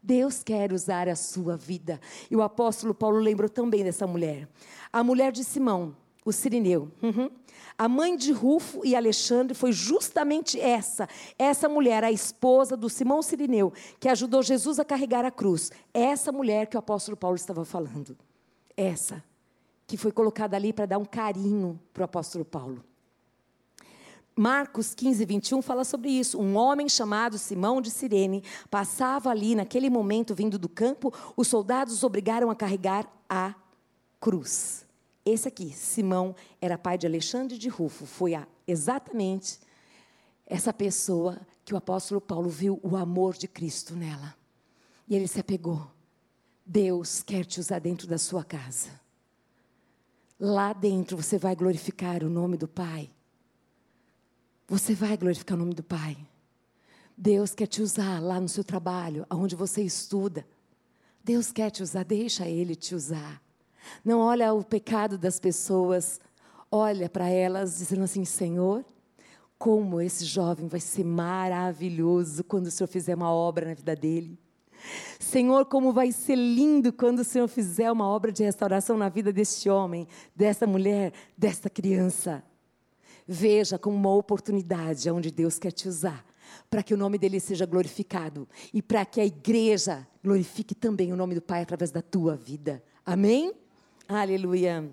Deus 0.03 0.43
quer 0.43 0.73
usar 0.73 1.07
a 1.07 1.15
sua 1.15 1.55
vida. 1.55 1.97
E 2.29 2.35
o 2.35 2.41
apóstolo 2.41 2.93
Paulo 2.93 3.19
lembrou 3.19 3.47
também 3.47 3.85
dessa 3.85 4.05
mulher. 4.05 4.49
A 4.91 5.01
mulher 5.05 5.31
de 5.31 5.45
Simão, 5.45 5.95
o 6.29 6.33
Sirineu. 6.33 6.91
Uhum. 7.01 7.29
A 7.77 7.87
mãe 7.87 8.17
de 8.17 8.31
Rufo 8.31 8.81
e 8.83 8.95
Alexandre 8.95 9.53
foi 9.53 9.71
justamente 9.71 10.59
essa, 10.59 11.07
essa 11.37 11.69
mulher, 11.69 12.03
a 12.03 12.11
esposa 12.11 12.75
do 12.75 12.89
Simão 12.89 13.21
Sirineu, 13.21 13.71
que 13.99 14.09
ajudou 14.09 14.41
Jesus 14.41 14.79
a 14.79 14.85
carregar 14.85 15.23
a 15.23 15.31
cruz. 15.31 15.71
Essa 15.93 16.31
mulher 16.31 16.67
que 16.67 16.75
o 16.75 16.79
apóstolo 16.79 17.15
Paulo 17.15 17.35
estava 17.35 17.63
falando. 17.63 18.17
Essa 18.75 19.23
que 19.85 19.95
foi 19.95 20.11
colocada 20.11 20.57
ali 20.57 20.73
para 20.73 20.85
dar 20.85 20.97
um 20.97 21.05
carinho 21.05 21.79
para 21.93 22.01
o 22.01 22.05
apóstolo 22.05 22.43
Paulo. 22.43 22.83
Marcos 24.35 24.93
15, 24.93 25.23
21 25.23 25.61
fala 25.61 25.83
sobre 25.83 26.09
isso. 26.09 26.39
Um 26.39 26.57
homem 26.57 26.89
chamado 26.89 27.37
Simão 27.37 27.79
de 27.79 27.89
Cirene 27.89 28.43
passava 28.69 29.29
ali 29.29 29.55
naquele 29.55 29.89
momento 29.89 30.35
vindo 30.35 30.59
do 30.59 30.67
campo, 30.67 31.13
os 31.35 31.47
soldados 31.47 32.03
obrigaram 32.03 32.51
a 32.51 32.55
carregar 32.55 33.07
a 33.29 33.55
cruz. 34.19 34.86
Esse 35.29 35.49
aqui, 35.49 35.73
Simão, 35.73 36.33
era 36.61 36.77
pai 36.77 36.97
de 36.97 37.05
Alexandre 37.05 37.57
de 37.57 37.67
Rufo. 37.67 38.05
Foi 38.05 38.33
a, 38.33 38.47
exatamente 38.65 39.59
essa 40.45 40.71
pessoa 40.71 41.37
que 41.65 41.73
o 41.73 41.77
apóstolo 41.77 42.21
Paulo 42.21 42.47
viu 42.47 42.79
o 42.81 42.95
amor 42.95 43.35
de 43.35 43.45
Cristo 43.45 43.93
nela. 43.93 44.33
E 45.05 45.13
ele 45.13 45.27
se 45.27 45.37
apegou. 45.37 45.85
Deus 46.65 47.21
quer 47.21 47.43
te 47.43 47.59
usar 47.59 47.79
dentro 47.79 48.07
da 48.07 48.17
sua 48.17 48.41
casa. 48.41 48.89
Lá 50.39 50.71
dentro 50.71 51.17
você 51.17 51.37
vai 51.37 51.57
glorificar 51.57 52.23
o 52.23 52.29
nome 52.29 52.55
do 52.55 52.67
Pai. 52.67 53.11
Você 54.65 54.93
vai 54.93 55.17
glorificar 55.17 55.57
o 55.57 55.59
nome 55.59 55.73
do 55.73 55.83
Pai. 55.83 56.17
Deus 57.17 57.53
quer 57.53 57.67
te 57.67 57.81
usar 57.81 58.21
lá 58.21 58.39
no 58.39 58.47
seu 58.47 58.63
trabalho, 58.63 59.25
aonde 59.29 59.57
você 59.57 59.81
estuda. 59.81 60.47
Deus 61.21 61.51
quer 61.51 61.69
te 61.69 61.83
usar, 61.83 62.05
deixa 62.05 62.47
Ele 62.47 62.77
te 62.77 62.95
usar. 62.95 63.45
Não 64.03 64.19
olha 64.19 64.53
o 64.53 64.63
pecado 64.63 65.17
das 65.17 65.39
pessoas, 65.39 66.19
olha 66.71 67.09
para 67.09 67.29
elas 67.29 67.77
dizendo 67.77 68.03
assim: 68.03 68.25
Senhor, 68.25 68.85
como 69.57 69.99
esse 70.01 70.25
jovem 70.25 70.67
vai 70.67 70.79
ser 70.79 71.03
maravilhoso 71.03 72.43
quando 72.43 72.67
o 72.67 72.71
Senhor 72.71 72.87
fizer 72.87 73.15
uma 73.15 73.31
obra 73.31 73.67
na 73.67 73.73
vida 73.73 73.95
dele. 73.95 74.39
Senhor, 75.19 75.65
como 75.65 75.91
vai 75.91 76.11
ser 76.11 76.35
lindo 76.35 76.93
quando 76.93 77.19
o 77.19 77.23
Senhor 77.23 77.47
fizer 77.47 77.91
uma 77.91 78.07
obra 78.07 78.31
de 78.31 78.43
restauração 78.43 78.97
na 78.97 79.09
vida 79.09 79.33
deste 79.33 79.69
homem, 79.69 80.07
dessa 80.35 80.67
mulher, 80.67 81.11
desta 81.37 81.69
criança. 81.69 82.43
Veja 83.27 83.77
como 83.77 83.95
uma 83.95 84.13
oportunidade 84.13 85.09
onde 85.09 85.31
Deus 85.31 85.59
quer 85.59 85.71
te 85.71 85.89
usar, 85.89 86.23
para 86.69 86.83
que 86.83 86.93
o 86.93 86.97
nome 86.97 87.17
dele 87.17 87.39
seja 87.39 87.65
glorificado 87.65 88.47
e 88.73 88.81
para 88.81 89.03
que 89.05 89.19
a 89.19 89.25
igreja 89.25 90.07
glorifique 90.23 90.75
também 90.75 91.11
o 91.11 91.17
nome 91.17 91.35
do 91.35 91.41
Pai 91.41 91.61
através 91.61 91.91
da 91.91 92.01
tua 92.01 92.35
vida. 92.35 92.81
Amém? 93.05 93.53
Aleluia. 94.07 94.89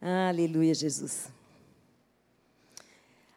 Aleluia, 0.00 0.72
Jesus. 0.74 1.28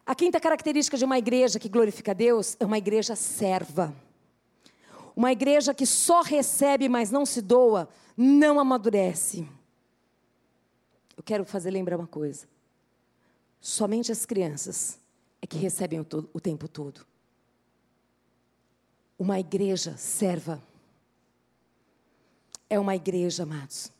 A 0.06 0.14
quinta 0.14 0.38
característica 0.38 0.96
de 0.96 1.04
uma 1.04 1.18
igreja 1.18 1.58
que 1.58 1.68
glorifica 1.68 2.12
a 2.12 2.14
Deus 2.14 2.56
é 2.60 2.64
uma 2.64 2.78
igreja 2.78 3.16
serva. 3.16 3.92
Uma 5.16 5.32
igreja 5.32 5.74
que 5.74 5.84
só 5.84 6.22
recebe, 6.22 6.88
mas 6.88 7.10
não 7.10 7.26
se 7.26 7.42
doa, 7.42 7.88
não 8.16 8.60
amadurece. 8.60 9.48
Eu 11.16 11.22
quero 11.24 11.44
fazer 11.44 11.72
lembrar 11.72 11.96
uma 11.96 12.06
coisa. 12.06 12.46
Somente 13.60 14.12
as 14.12 14.24
crianças 14.24 15.00
é 15.42 15.46
que 15.48 15.58
recebem 15.58 15.98
o, 15.98 16.04
todo, 16.04 16.30
o 16.32 16.40
tempo 16.40 16.68
todo. 16.68 17.04
Uma 19.18 19.40
igreja 19.40 19.96
serva 19.96 20.62
é 22.70 22.78
uma 22.78 22.94
igreja, 22.94 23.42
amados, 23.42 23.92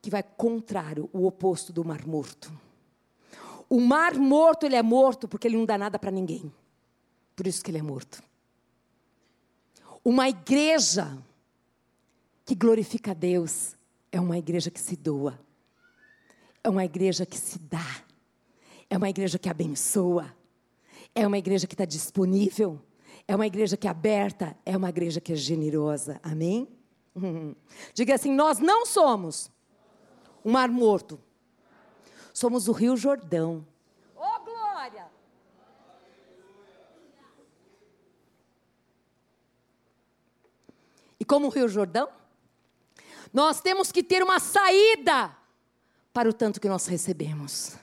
que 0.00 0.08
vai 0.08 0.22
contrário 0.22 1.08
o 1.12 1.26
oposto 1.26 1.72
do 1.72 1.84
mar 1.84 2.06
morto. 2.06 2.50
O 3.68 3.78
mar 3.78 4.14
morto, 4.14 4.64
ele 4.64 4.74
é 4.74 4.82
morto 4.82 5.28
porque 5.28 5.46
ele 5.46 5.56
não 5.58 5.66
dá 5.66 5.76
nada 5.76 5.98
para 5.98 6.10
ninguém. 6.10 6.52
Por 7.36 7.46
isso 7.46 7.62
que 7.62 7.70
ele 7.70 7.78
é 7.78 7.82
morto. 7.82 8.22
Uma 10.04 10.28
igreja 10.28 11.16
que 12.44 12.54
glorifica 12.54 13.12
a 13.12 13.14
Deus 13.14 13.76
é 14.10 14.20
uma 14.20 14.36
igreja 14.36 14.70
que 14.70 14.80
se 14.80 14.96
doa. 14.96 15.38
É 16.64 16.68
uma 16.68 16.84
igreja 16.84 17.24
que 17.24 17.38
se 17.38 17.58
dá. 17.58 18.02
É 18.90 18.96
uma 18.96 19.08
igreja 19.08 19.38
que 19.38 19.48
abençoa. 19.48 20.34
É 21.14 21.26
uma 21.26 21.38
igreja 21.38 21.66
que 21.66 21.74
está 21.74 21.84
disponível. 21.84 22.80
É 23.28 23.36
uma 23.36 23.46
igreja 23.46 23.76
que 23.76 23.86
é 23.86 23.90
aberta. 23.90 24.56
É 24.66 24.76
uma 24.76 24.88
igreja 24.88 25.20
que 25.20 25.32
é 25.32 25.36
generosa. 25.36 26.20
Amém? 26.22 26.68
Diga 27.94 28.14
assim: 28.14 28.32
nós 28.32 28.58
não 28.58 28.86
somos 28.86 29.50
um 30.44 30.52
mar 30.52 30.68
morto. 30.68 31.20
Somos 32.32 32.66
o 32.68 32.72
Rio 32.72 32.96
Jordão. 32.96 33.66
Oh, 34.16 34.40
glória! 34.44 35.06
E 41.20 41.24
como 41.24 41.46
o 41.46 41.50
Rio 41.50 41.68
Jordão, 41.68 42.08
nós 43.32 43.60
temos 43.60 43.92
que 43.92 44.02
ter 44.02 44.22
uma 44.22 44.40
saída 44.40 45.36
para 46.12 46.28
o 46.28 46.32
tanto 46.32 46.60
que 46.60 46.68
nós 46.68 46.86
recebemos. 46.86 47.76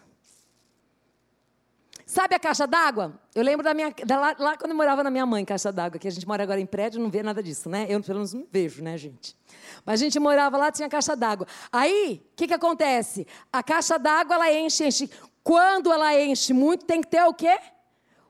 Sabe 2.10 2.34
a 2.34 2.40
caixa 2.40 2.66
d'água? 2.66 3.14
Eu 3.36 3.44
lembro 3.44 3.64
da 3.64 3.72
minha. 3.72 3.94
Da 4.04 4.20
lá, 4.20 4.36
lá, 4.40 4.58
quando 4.58 4.72
eu 4.72 4.76
morava 4.76 5.04
na 5.04 5.12
minha 5.12 5.28
mãe, 5.28 5.46
caixa 5.46 5.72
d'água, 5.72 6.00
que 6.00 6.08
a 6.08 6.12
gente 6.12 6.28
mora 6.28 6.42
agora 6.42 6.60
em 6.60 6.66
prédio, 6.66 7.00
não 7.00 7.08
vê 7.08 7.22
nada 7.22 7.44
disso, 7.44 7.70
né? 7.70 7.86
Eu, 7.88 8.02
pelo 8.02 8.16
menos, 8.16 8.34
não 8.34 8.48
vejo, 8.52 8.82
né, 8.82 8.98
gente? 8.98 9.38
Mas 9.86 10.02
a 10.02 10.04
gente 10.04 10.20
morava 10.20 10.58
lá, 10.58 10.72
tinha 10.72 10.90
caixa 10.90 11.16
d'água. 11.16 11.46
Aí, 11.72 12.20
o 12.32 12.36
que, 12.36 12.48
que 12.48 12.54
acontece? 12.56 13.28
A 13.54 13.62
caixa 13.62 14.00
d'água, 14.00 14.34
ela 14.34 14.52
enche, 14.52 14.88
enche. 14.88 15.08
Quando 15.44 15.94
ela 15.94 16.20
enche 16.20 16.52
muito, 16.52 16.84
tem 16.84 17.00
que 17.00 17.08
ter 17.10 17.24
o 17.26 17.32
quê? 17.32 17.60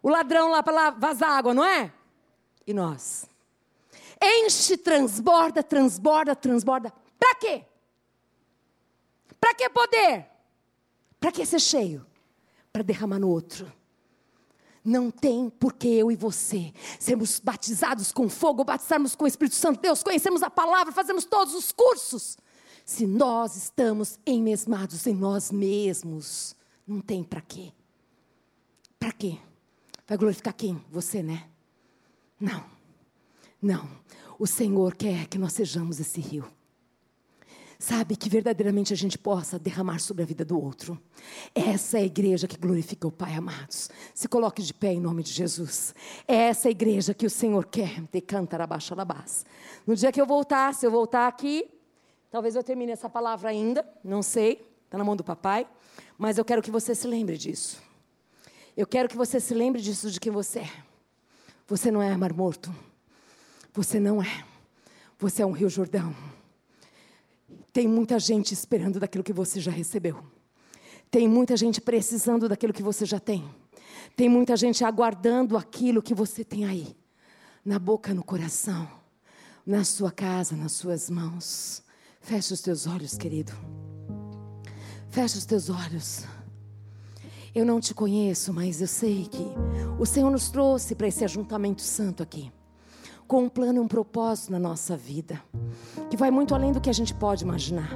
O 0.04 0.10
ladrão 0.10 0.52
lá 0.52 0.62
para 0.62 0.90
vazar 0.90 1.32
água, 1.32 1.54
não 1.54 1.64
é? 1.64 1.90
E 2.68 2.74
nós? 2.74 3.30
Enche, 4.22 4.76
transborda, 4.76 5.64
transborda, 5.64 6.36
transborda. 6.36 6.92
Para 7.18 7.36
quê? 7.36 7.64
Para 9.40 9.54
que 9.54 9.70
poder? 9.70 10.26
Para 11.18 11.32
que 11.32 11.46
ser 11.46 11.62
cheio? 11.62 12.09
Para 12.80 12.84
derramar 12.84 13.20
no 13.20 13.28
outro. 13.28 13.70
Não 14.84 15.12
tem 15.12 15.50
porque 15.50 15.88
eu 15.88 16.10
e 16.10 16.16
você 16.16 16.74
sermos 16.98 17.40
batizados 17.40 18.14
com 18.14 18.30
fogo, 18.30 18.64
batizarmos 18.64 19.16
com 19.16 19.26
o 19.26 19.28
Espírito 19.28 19.58
Santo, 19.58 19.82
Deus, 19.82 20.02
conhecemos 20.02 20.42
a 20.42 20.50
palavra, 20.50 20.94
fazemos 20.94 21.26
todos 21.26 21.54
os 21.54 21.74
cursos. 21.74 22.38
Se 22.86 23.06
nós 23.06 23.58
estamos 23.58 24.18
enmesmados 24.26 25.06
em 25.06 25.14
nós 25.14 25.52
mesmos, 25.52 26.56
não 26.88 27.02
tem 27.02 27.22
para 27.22 27.42
quê. 27.42 27.74
Para 28.98 29.12
quê? 29.12 29.38
Vai 30.08 30.18
glorificar 30.18 30.54
quem? 30.54 30.82
Você, 30.90 31.22
né? 31.22 31.50
Não. 32.40 32.64
Não. 33.62 33.90
O 34.40 34.48
Senhor 34.48 34.96
quer 34.96 35.28
que 35.28 35.38
nós 35.38 35.52
sejamos 35.52 36.00
esse 36.00 36.22
rio. 36.22 36.50
Sabe, 37.82 38.18
que 38.18 38.30
verdadeiramente 38.30 38.92
a 38.92 38.96
gente 38.96 39.18
possa 39.18 39.58
derramar 39.58 40.00
sobre 40.00 40.22
a 40.22 40.26
vida 40.26 40.44
do 40.44 40.62
outro. 40.62 41.00
Essa 41.56 41.98
é 41.98 42.02
a 42.02 42.06
igreja 42.06 42.46
que 42.46 42.58
glorifica 42.58 43.08
o 43.08 43.12
Pai, 43.12 43.36
amados. 43.36 43.90
Se 44.14 44.28
coloque 44.28 44.62
de 44.62 44.74
pé 44.74 44.92
em 44.92 45.00
nome 45.00 45.24
de 45.24 45.32
Jesus. 45.32 45.96
Essa 46.28 46.68
é 46.68 46.70
a 46.70 46.72
igreja 46.72 47.14
que 47.14 47.26
o 47.26 47.30
Senhor 47.30 47.66
quer. 47.66 48.04
Abaixo 48.60 48.94
base. 48.96 49.46
No 49.88 49.96
dia 49.96 50.12
que 50.12 50.20
eu 50.20 50.26
voltar, 50.26 50.74
se 50.74 50.86
eu 50.86 50.92
voltar 50.92 51.26
aqui, 51.26 51.70
talvez 52.30 52.54
eu 52.54 52.64
termine 52.64 52.92
essa 52.92 53.10
palavra 53.10 53.50
ainda, 53.50 53.88
não 54.04 54.22
sei, 54.22 54.62
está 54.84 54.98
na 54.98 55.06
mão 55.06 55.16
do 55.16 55.24
papai. 55.24 55.66
Mas 56.18 56.38
eu 56.38 56.44
quero 56.44 56.62
que 56.62 56.70
você 56.70 56.94
se 56.94 57.08
lembre 57.08 57.38
disso. 57.38 57.82
Eu 58.76 58.86
quero 58.86 59.08
que 59.08 59.16
você 59.16 59.40
se 59.40 59.54
lembre 59.54 59.82
disso 59.82 60.12
de 60.12 60.20
quem 60.20 60.34
você 60.34 60.60
é. 60.60 60.72
Você 61.66 61.90
não 61.90 62.02
é 62.02 62.16
mar 62.18 62.34
morto. 62.34 62.76
Você 63.72 64.02
não 64.02 64.22
é. 64.22 64.44
Você 65.18 65.42
é 65.42 65.46
um 65.46 65.54
rio 65.54 65.70
Jordão. 65.70 66.14
Tem 67.72 67.88
muita 67.88 68.20
gente 68.20 68.54
esperando 68.54 69.00
daquilo 69.00 69.24
que 69.24 69.34
você 69.34 69.60
já 69.60 69.72
recebeu. 69.72 70.24
Tem 71.12 71.28
muita 71.28 71.58
gente 71.58 71.82
precisando 71.82 72.48
daquilo 72.48 72.74
que 72.74 72.84
você 72.84 73.06
já 73.06 73.20
tem. 73.20 73.44
Tem 74.16 74.30
muita 74.30 74.56
gente 74.56 74.84
aguardando 74.84 75.58
aquilo 75.58 76.02
que 76.02 76.14
você 76.14 76.44
tem 76.44 76.66
aí, 76.66 76.96
na 77.64 77.80
boca, 77.80 78.14
no 78.14 78.24
coração, 78.24 78.88
na 79.66 79.84
sua 79.84 80.12
casa, 80.12 80.56
nas 80.56 80.74
suas 80.74 81.10
mãos. 81.10 81.84
Feche 82.22 82.54
os 82.54 82.62
teus 82.62 82.86
olhos, 82.86 83.18
querido. 83.18 83.54
Feche 85.10 85.38
os 85.38 85.46
teus 85.46 85.70
olhos. 85.70 86.26
Eu 87.56 87.66
não 87.66 87.80
te 87.80 87.94
conheço, 87.94 88.54
mas 88.54 88.82
eu 88.82 88.88
sei 88.88 89.26
que 89.26 89.46
o 90.00 90.06
Senhor 90.06 90.30
nos 90.30 90.50
trouxe 90.50 90.94
para 90.94 91.08
esse 91.08 91.24
ajuntamento 91.24 91.82
santo 91.82 92.22
aqui, 92.22 92.52
com 93.30 93.44
um 93.44 93.48
plano 93.48 93.78
e 93.78 93.80
um 93.80 93.88
propósito 93.88 94.52
na 94.52 94.58
nossa 94.58 94.98
vida, 94.98 95.40
que 96.10 96.18
vai 96.18 96.32
muito 96.32 96.56
além 96.56 96.72
do 96.72 96.82
que 96.82 96.90
a 96.90 96.94
gente 96.94 97.14
pode 97.14 97.44
imaginar. 97.44 97.92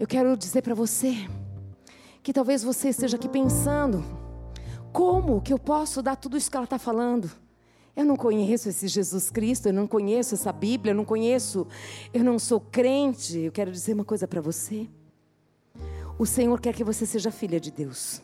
Eu 0.00 0.06
quero 0.06 0.34
dizer 0.34 0.62
para 0.62 0.74
você 0.74 1.14
que 2.22 2.32
talvez 2.32 2.64
você 2.64 2.88
esteja 2.88 3.18
aqui 3.18 3.28
pensando: 3.28 4.02
como 4.94 5.42
que 5.42 5.52
eu 5.52 5.58
posso 5.58 6.00
dar 6.00 6.16
tudo 6.16 6.38
isso 6.38 6.50
que 6.50 6.56
ela 6.56 6.64
está 6.64 6.78
falando? 6.78 7.30
Eu 7.94 8.06
não 8.06 8.16
conheço 8.16 8.70
esse 8.70 8.88
Jesus 8.88 9.28
Cristo, 9.28 9.66
eu 9.66 9.74
não 9.74 9.86
conheço 9.86 10.36
essa 10.36 10.50
Bíblia, 10.50 10.92
eu 10.92 10.96
não 10.96 11.04
conheço, 11.04 11.66
eu 12.14 12.24
não 12.24 12.38
sou 12.38 12.60
crente. 12.60 13.38
Eu 13.40 13.52
quero 13.52 13.70
dizer 13.70 13.92
uma 13.92 14.06
coisa 14.06 14.26
para 14.26 14.40
você. 14.40 14.88
O 16.18 16.24
Senhor 16.24 16.58
quer 16.58 16.72
que 16.72 16.82
você 16.82 17.04
seja 17.04 17.30
filha 17.30 17.60
de 17.60 17.70
Deus. 17.70 18.22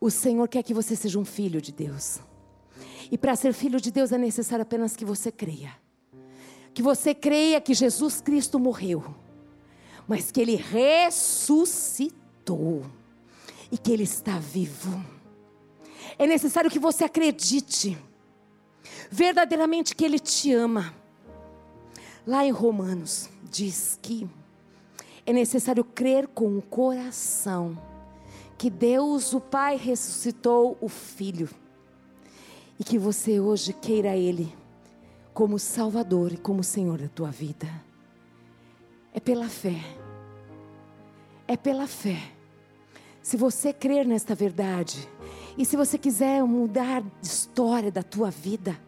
O 0.00 0.10
Senhor 0.10 0.48
quer 0.48 0.62
que 0.62 0.72
você 0.72 0.96
seja 0.96 1.18
um 1.18 1.26
filho 1.26 1.60
de 1.60 1.72
Deus. 1.72 2.20
E 3.10 3.18
para 3.18 3.34
ser 3.36 3.52
filho 3.52 3.80
de 3.80 3.90
Deus 3.90 4.12
é 4.12 4.18
necessário 4.18 4.62
apenas 4.62 4.94
que 4.94 5.04
você 5.04 5.32
creia. 5.32 5.72
Que 6.74 6.82
você 6.82 7.14
creia 7.14 7.60
que 7.60 7.74
Jesus 7.74 8.20
Cristo 8.20 8.58
morreu, 8.58 9.04
mas 10.06 10.30
que 10.30 10.40
ele 10.40 10.54
ressuscitou 10.56 12.12
e 13.70 13.78
que 13.78 13.90
ele 13.92 14.04
está 14.04 14.38
vivo. 14.38 15.04
É 16.18 16.26
necessário 16.26 16.70
que 16.70 16.78
você 16.78 17.04
acredite 17.04 17.98
verdadeiramente 19.10 19.94
que 19.94 20.04
ele 20.04 20.18
te 20.18 20.52
ama. 20.52 20.94
Lá 22.26 22.44
em 22.44 22.50
Romanos 22.50 23.30
diz 23.50 23.98
que 24.02 24.28
é 25.24 25.32
necessário 25.32 25.82
crer 25.82 26.28
com 26.28 26.58
o 26.58 26.62
coração 26.62 27.80
que 28.56 28.68
Deus, 28.68 29.32
o 29.32 29.40
Pai, 29.40 29.76
ressuscitou 29.76 30.76
o 30.80 30.88
Filho 30.88 31.48
e 32.78 32.84
que 32.84 32.98
você 32.98 33.40
hoje 33.40 33.72
queira 33.72 34.16
Ele 34.16 34.54
como 35.34 35.58
Salvador 35.58 36.32
e 36.32 36.36
como 36.36 36.62
Senhor 36.62 36.98
da 36.98 37.08
tua 37.08 37.30
vida. 37.30 37.68
É 39.12 39.20
pela 39.20 39.48
fé. 39.48 39.80
É 41.46 41.56
pela 41.56 41.86
fé. 41.86 42.18
Se 43.22 43.36
você 43.36 43.72
crer 43.72 44.06
nesta 44.06 44.34
verdade 44.34 45.08
e 45.56 45.64
se 45.64 45.76
você 45.76 45.98
quiser 45.98 46.42
mudar 46.44 47.02
a 47.02 47.04
história 47.22 47.90
da 47.90 48.02
tua 48.02 48.30
vida, 48.30 48.78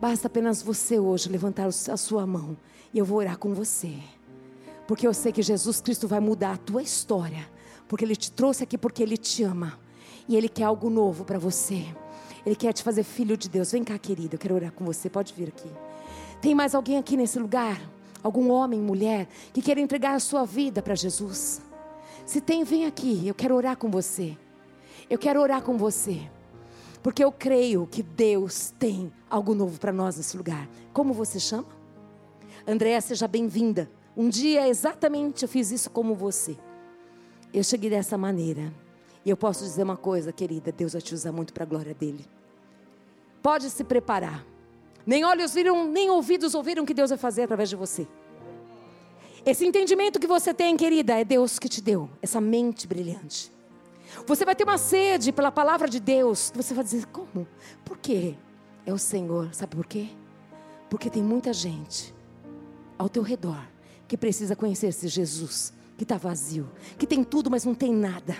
basta 0.00 0.26
apenas 0.26 0.62
você 0.62 0.98
hoje 0.98 1.28
levantar 1.28 1.66
a 1.66 1.96
sua 1.96 2.26
mão 2.26 2.56
e 2.92 2.98
eu 2.98 3.04
vou 3.04 3.18
orar 3.18 3.38
com 3.38 3.54
você. 3.54 3.94
Porque 4.86 5.06
eu 5.06 5.12
sei 5.12 5.32
que 5.32 5.42
Jesus 5.42 5.80
Cristo 5.80 6.06
vai 6.06 6.20
mudar 6.20 6.52
a 6.52 6.56
tua 6.56 6.82
história. 6.82 7.48
Porque 7.88 8.04
Ele 8.04 8.16
te 8.16 8.30
trouxe 8.30 8.62
aqui 8.62 8.78
porque 8.78 9.02
Ele 9.02 9.16
te 9.16 9.42
ama. 9.42 9.78
E 10.28 10.36
Ele 10.36 10.48
quer 10.48 10.64
algo 10.64 10.88
novo 10.88 11.24
para 11.24 11.38
você. 11.38 11.84
Ele 12.46 12.54
quer 12.54 12.72
te 12.72 12.84
fazer 12.84 13.02
filho 13.02 13.36
de 13.36 13.48
Deus. 13.48 13.72
Vem 13.72 13.82
cá, 13.82 13.98
querida, 13.98 14.36
eu 14.36 14.38
quero 14.38 14.54
orar 14.54 14.70
com 14.70 14.84
você. 14.84 15.10
Pode 15.10 15.34
vir 15.34 15.48
aqui. 15.48 15.68
Tem 16.40 16.54
mais 16.54 16.76
alguém 16.76 16.96
aqui 16.96 17.16
nesse 17.16 17.40
lugar? 17.40 17.80
Algum 18.22 18.50
homem, 18.52 18.80
mulher, 18.80 19.26
que 19.52 19.60
queira 19.60 19.80
entregar 19.80 20.14
a 20.14 20.20
sua 20.20 20.44
vida 20.44 20.80
para 20.80 20.94
Jesus? 20.94 21.60
Se 22.24 22.40
tem, 22.40 22.62
vem 22.62 22.86
aqui. 22.86 23.26
Eu 23.26 23.34
quero 23.34 23.56
orar 23.56 23.76
com 23.76 23.90
você. 23.90 24.38
Eu 25.10 25.18
quero 25.18 25.40
orar 25.40 25.60
com 25.60 25.76
você. 25.76 26.20
Porque 27.02 27.22
eu 27.22 27.32
creio 27.32 27.84
que 27.86 28.02
Deus 28.02 28.72
tem 28.78 29.12
algo 29.28 29.52
novo 29.52 29.78
para 29.80 29.92
nós 29.92 30.16
nesse 30.16 30.36
lugar. 30.36 30.68
Como 30.92 31.12
você 31.12 31.40
chama? 31.40 31.66
Andréa, 32.66 33.00
seja 33.00 33.26
bem-vinda. 33.26 33.90
Um 34.16 34.28
dia 34.28 34.68
exatamente 34.68 35.42
eu 35.42 35.48
fiz 35.48 35.72
isso 35.72 35.90
como 35.90 36.14
você. 36.14 36.56
Eu 37.52 37.64
cheguei 37.64 37.90
dessa 37.90 38.16
maneira. 38.16 38.72
E 39.24 39.30
eu 39.30 39.36
posso 39.36 39.64
dizer 39.64 39.82
uma 39.82 39.96
coisa, 39.96 40.32
querida: 40.32 40.70
Deus 40.70 40.92
vai 40.92 41.02
te 41.02 41.12
usar 41.12 41.32
muito 41.32 41.52
para 41.52 41.64
a 41.64 41.66
glória 41.66 41.94
dele. 41.94 42.24
Pode 43.46 43.70
se 43.70 43.84
preparar. 43.84 44.44
Nem 45.06 45.24
olhos 45.24 45.54
viram, 45.54 45.86
nem 45.86 46.10
ouvidos 46.10 46.52
ouviram 46.52 46.82
o 46.82 46.86
que 46.86 46.92
Deus 46.92 47.10
vai 47.10 47.16
fazer 47.16 47.42
através 47.42 47.68
de 47.68 47.76
você. 47.76 48.04
Esse 49.44 49.64
entendimento 49.64 50.18
que 50.18 50.26
você 50.26 50.52
tem, 50.52 50.76
querida, 50.76 51.14
é 51.14 51.24
Deus 51.24 51.56
que 51.56 51.68
te 51.68 51.80
deu, 51.80 52.10
essa 52.20 52.40
mente 52.40 52.88
brilhante. 52.88 53.52
Você 54.26 54.44
vai 54.44 54.56
ter 54.56 54.64
uma 54.64 54.76
sede 54.76 55.30
pela 55.30 55.52
palavra 55.52 55.88
de 55.88 56.00
Deus. 56.00 56.52
Você 56.56 56.74
vai 56.74 56.82
dizer: 56.82 57.06
como? 57.06 57.46
Por 57.84 57.96
quê? 57.98 58.34
É 58.84 58.92
o 58.92 58.98
Senhor. 58.98 59.54
Sabe 59.54 59.76
por 59.76 59.86
quê? 59.86 60.08
Porque 60.90 61.08
tem 61.08 61.22
muita 61.22 61.52
gente 61.52 62.12
ao 62.98 63.08
teu 63.08 63.22
redor 63.22 63.64
que 64.08 64.16
precisa 64.16 64.56
conhecer 64.56 64.88
esse 64.88 65.06
Jesus 65.06 65.72
que 65.96 66.02
está 66.02 66.16
vazio, 66.16 66.68
que 66.98 67.06
tem 67.06 67.22
tudo, 67.22 67.48
mas 67.48 67.64
não 67.64 67.76
tem 67.76 67.94
nada. 67.94 68.36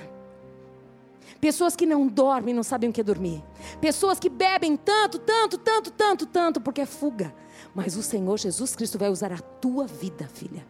Pessoas 1.40 1.76
que 1.76 1.86
não 1.86 2.06
dormem, 2.06 2.54
não 2.54 2.62
sabem 2.62 2.90
o 2.90 2.92
que 2.92 3.00
é 3.00 3.04
dormir. 3.04 3.42
Pessoas 3.80 4.18
que 4.18 4.28
bebem 4.28 4.76
tanto, 4.76 5.18
tanto, 5.18 5.58
tanto, 5.58 5.90
tanto, 5.90 6.26
tanto, 6.26 6.60
porque 6.60 6.80
é 6.80 6.86
fuga. 6.86 7.34
Mas 7.74 7.96
o 7.96 8.02
Senhor 8.02 8.38
Jesus 8.38 8.74
Cristo 8.74 8.98
vai 8.98 9.10
usar 9.10 9.32
a 9.32 9.38
tua 9.38 9.86
vida, 9.86 10.28
filha. 10.32 10.66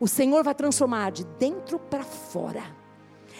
O 0.00 0.06
Senhor 0.06 0.44
vai 0.44 0.54
transformar 0.54 1.10
de 1.10 1.24
dentro 1.24 1.78
para 1.78 2.04
fora. 2.04 2.62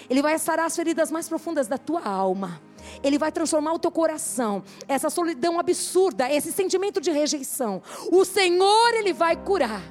Ele 0.08 0.22
vai 0.22 0.38
sarar 0.38 0.66
as 0.66 0.74
feridas 0.74 1.10
mais 1.10 1.28
profundas 1.28 1.68
da 1.68 1.76
tua 1.76 2.02
alma. 2.02 2.60
Ele 3.02 3.18
vai 3.18 3.30
transformar 3.30 3.74
o 3.74 3.78
teu 3.78 3.90
coração. 3.90 4.62
Essa 4.86 5.10
solidão 5.10 5.58
absurda, 5.58 6.32
esse 6.32 6.50
sentimento 6.50 7.00
de 7.00 7.10
rejeição. 7.10 7.82
O 8.10 8.24
Senhor, 8.24 8.94
Ele 8.94 9.12
vai 9.12 9.36
curar. 9.36 9.82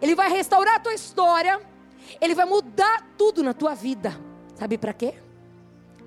Ele 0.00 0.14
vai 0.14 0.30
restaurar 0.30 0.76
a 0.76 0.80
tua 0.80 0.94
história. 0.94 1.60
Ele 2.20 2.34
vai 2.34 2.46
mudar 2.46 3.08
tudo 3.18 3.42
na 3.42 3.52
tua 3.52 3.74
vida. 3.74 4.18
Sabe 4.54 4.78
para 4.78 4.92
quê? 4.92 5.14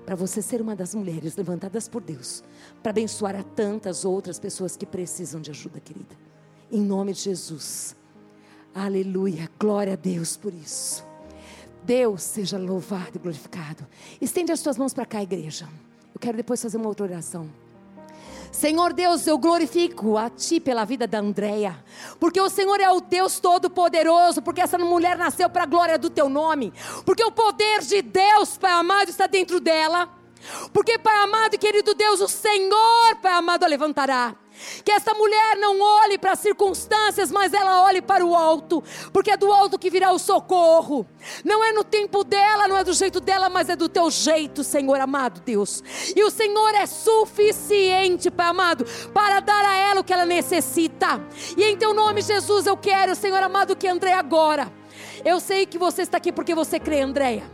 Para 0.06 0.14
você 0.14 0.40
ser 0.40 0.62
uma 0.62 0.76
das 0.76 0.94
mulheres 0.94 1.36
levantadas 1.36 1.88
por 1.88 2.00
Deus, 2.00 2.44
para 2.80 2.90
abençoar 2.90 3.34
a 3.34 3.42
tantas 3.42 4.04
outras 4.04 4.38
pessoas 4.38 4.76
que 4.76 4.86
precisam 4.86 5.40
de 5.40 5.50
ajuda, 5.50 5.80
querida. 5.80 6.16
Em 6.70 6.80
nome 6.80 7.12
de 7.12 7.20
Jesus. 7.20 7.96
Aleluia. 8.72 9.50
Glória 9.58 9.94
a 9.94 9.96
Deus 9.96 10.36
por 10.36 10.54
isso. 10.54 11.04
Deus 11.82 12.22
seja 12.22 12.56
louvado 12.56 13.12
e 13.16 13.18
glorificado. 13.18 13.84
Estende 14.20 14.52
as 14.52 14.62
tuas 14.62 14.78
mãos 14.78 14.94
para 14.94 15.06
cá, 15.06 15.22
igreja. 15.22 15.68
Eu 16.14 16.20
quero 16.20 16.36
depois 16.36 16.62
fazer 16.62 16.76
uma 16.76 16.88
outra 16.88 17.04
oração. 17.04 17.48
Senhor 18.52 18.92
Deus, 18.92 19.26
eu 19.26 19.38
glorifico 19.38 20.16
a 20.16 20.30
Ti 20.30 20.60
pela 20.60 20.84
vida 20.84 21.06
da 21.06 21.18
Andréia, 21.18 21.84
porque 22.18 22.40
o 22.40 22.48
Senhor 22.48 22.80
é 22.80 22.90
o 22.90 23.00
Deus 23.00 23.38
Todo-Poderoso, 23.40 24.42
porque 24.42 24.60
essa 24.60 24.78
mulher 24.78 25.16
nasceu 25.16 25.48
para 25.50 25.64
a 25.64 25.66
glória 25.66 25.98
do 25.98 26.10
Teu 26.10 26.28
nome, 26.28 26.72
porque 27.04 27.24
o 27.24 27.32
poder 27.32 27.80
de 27.82 28.02
Deus, 28.02 28.56
Pai 28.56 28.72
amado, 28.72 29.08
está 29.08 29.26
dentro 29.26 29.60
dela, 29.60 30.08
porque, 30.72 30.98
Pai 30.98 31.16
amado 31.24 31.54
e 31.54 31.58
querido 31.58 31.94
Deus, 31.94 32.20
o 32.20 32.28
Senhor, 32.28 33.16
Pai 33.20 33.32
amado, 33.32 33.64
a 33.64 33.66
levantará. 33.66 34.34
Que 34.84 34.92
essa 34.92 35.14
mulher 35.14 35.56
não 35.56 35.80
olhe 35.80 36.18
para 36.18 36.32
as 36.32 36.38
circunstâncias, 36.38 37.30
mas 37.30 37.52
ela 37.52 37.82
olhe 37.82 38.00
para 38.00 38.24
o 38.24 38.34
alto, 38.34 38.82
porque 39.12 39.30
é 39.30 39.36
do 39.36 39.52
alto 39.52 39.78
que 39.78 39.90
virá 39.90 40.12
o 40.12 40.18
socorro. 40.18 41.06
Não 41.44 41.64
é 41.64 41.72
no 41.72 41.84
tempo 41.84 42.24
dela, 42.24 42.66
não 42.66 42.76
é 42.76 42.84
do 42.84 42.92
jeito 42.92 43.20
dela, 43.20 43.48
mas 43.48 43.68
é 43.68 43.76
do 43.76 43.88
teu 43.88 44.10
jeito, 44.10 44.64
Senhor 44.64 45.00
amado 45.00 45.40
Deus. 45.40 45.82
E 46.14 46.22
o 46.24 46.30
Senhor 46.30 46.74
é 46.74 46.86
suficiente, 46.86 48.30
Pai 48.30 48.46
amado, 48.46 48.84
para 49.12 49.40
dar 49.40 49.64
a 49.64 49.76
ela 49.76 50.00
o 50.00 50.04
que 50.04 50.12
ela 50.12 50.24
necessita. 50.24 51.20
E 51.56 51.64
em 51.64 51.76
teu 51.76 51.92
nome, 51.92 52.22
Jesus, 52.22 52.66
eu 52.66 52.76
quero, 52.76 53.14
Senhor 53.14 53.42
amado, 53.42 53.76
que 53.76 53.88
André 53.88 54.12
agora. 54.12 54.72
Eu 55.24 55.40
sei 55.40 55.66
que 55.66 55.78
você 55.78 56.02
está 56.02 56.16
aqui 56.16 56.32
porque 56.32 56.54
você 56.54 56.78
crê, 56.78 57.00
Andréia. 57.00 57.50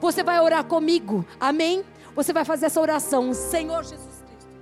Você 0.00 0.22
vai 0.22 0.40
orar 0.40 0.64
comigo, 0.64 1.24
amém? 1.38 1.84
Você 2.14 2.32
vai 2.32 2.44
fazer 2.44 2.66
essa 2.66 2.80
oração, 2.80 3.34
Senhor 3.34 3.82
Jesus. 3.84 4.15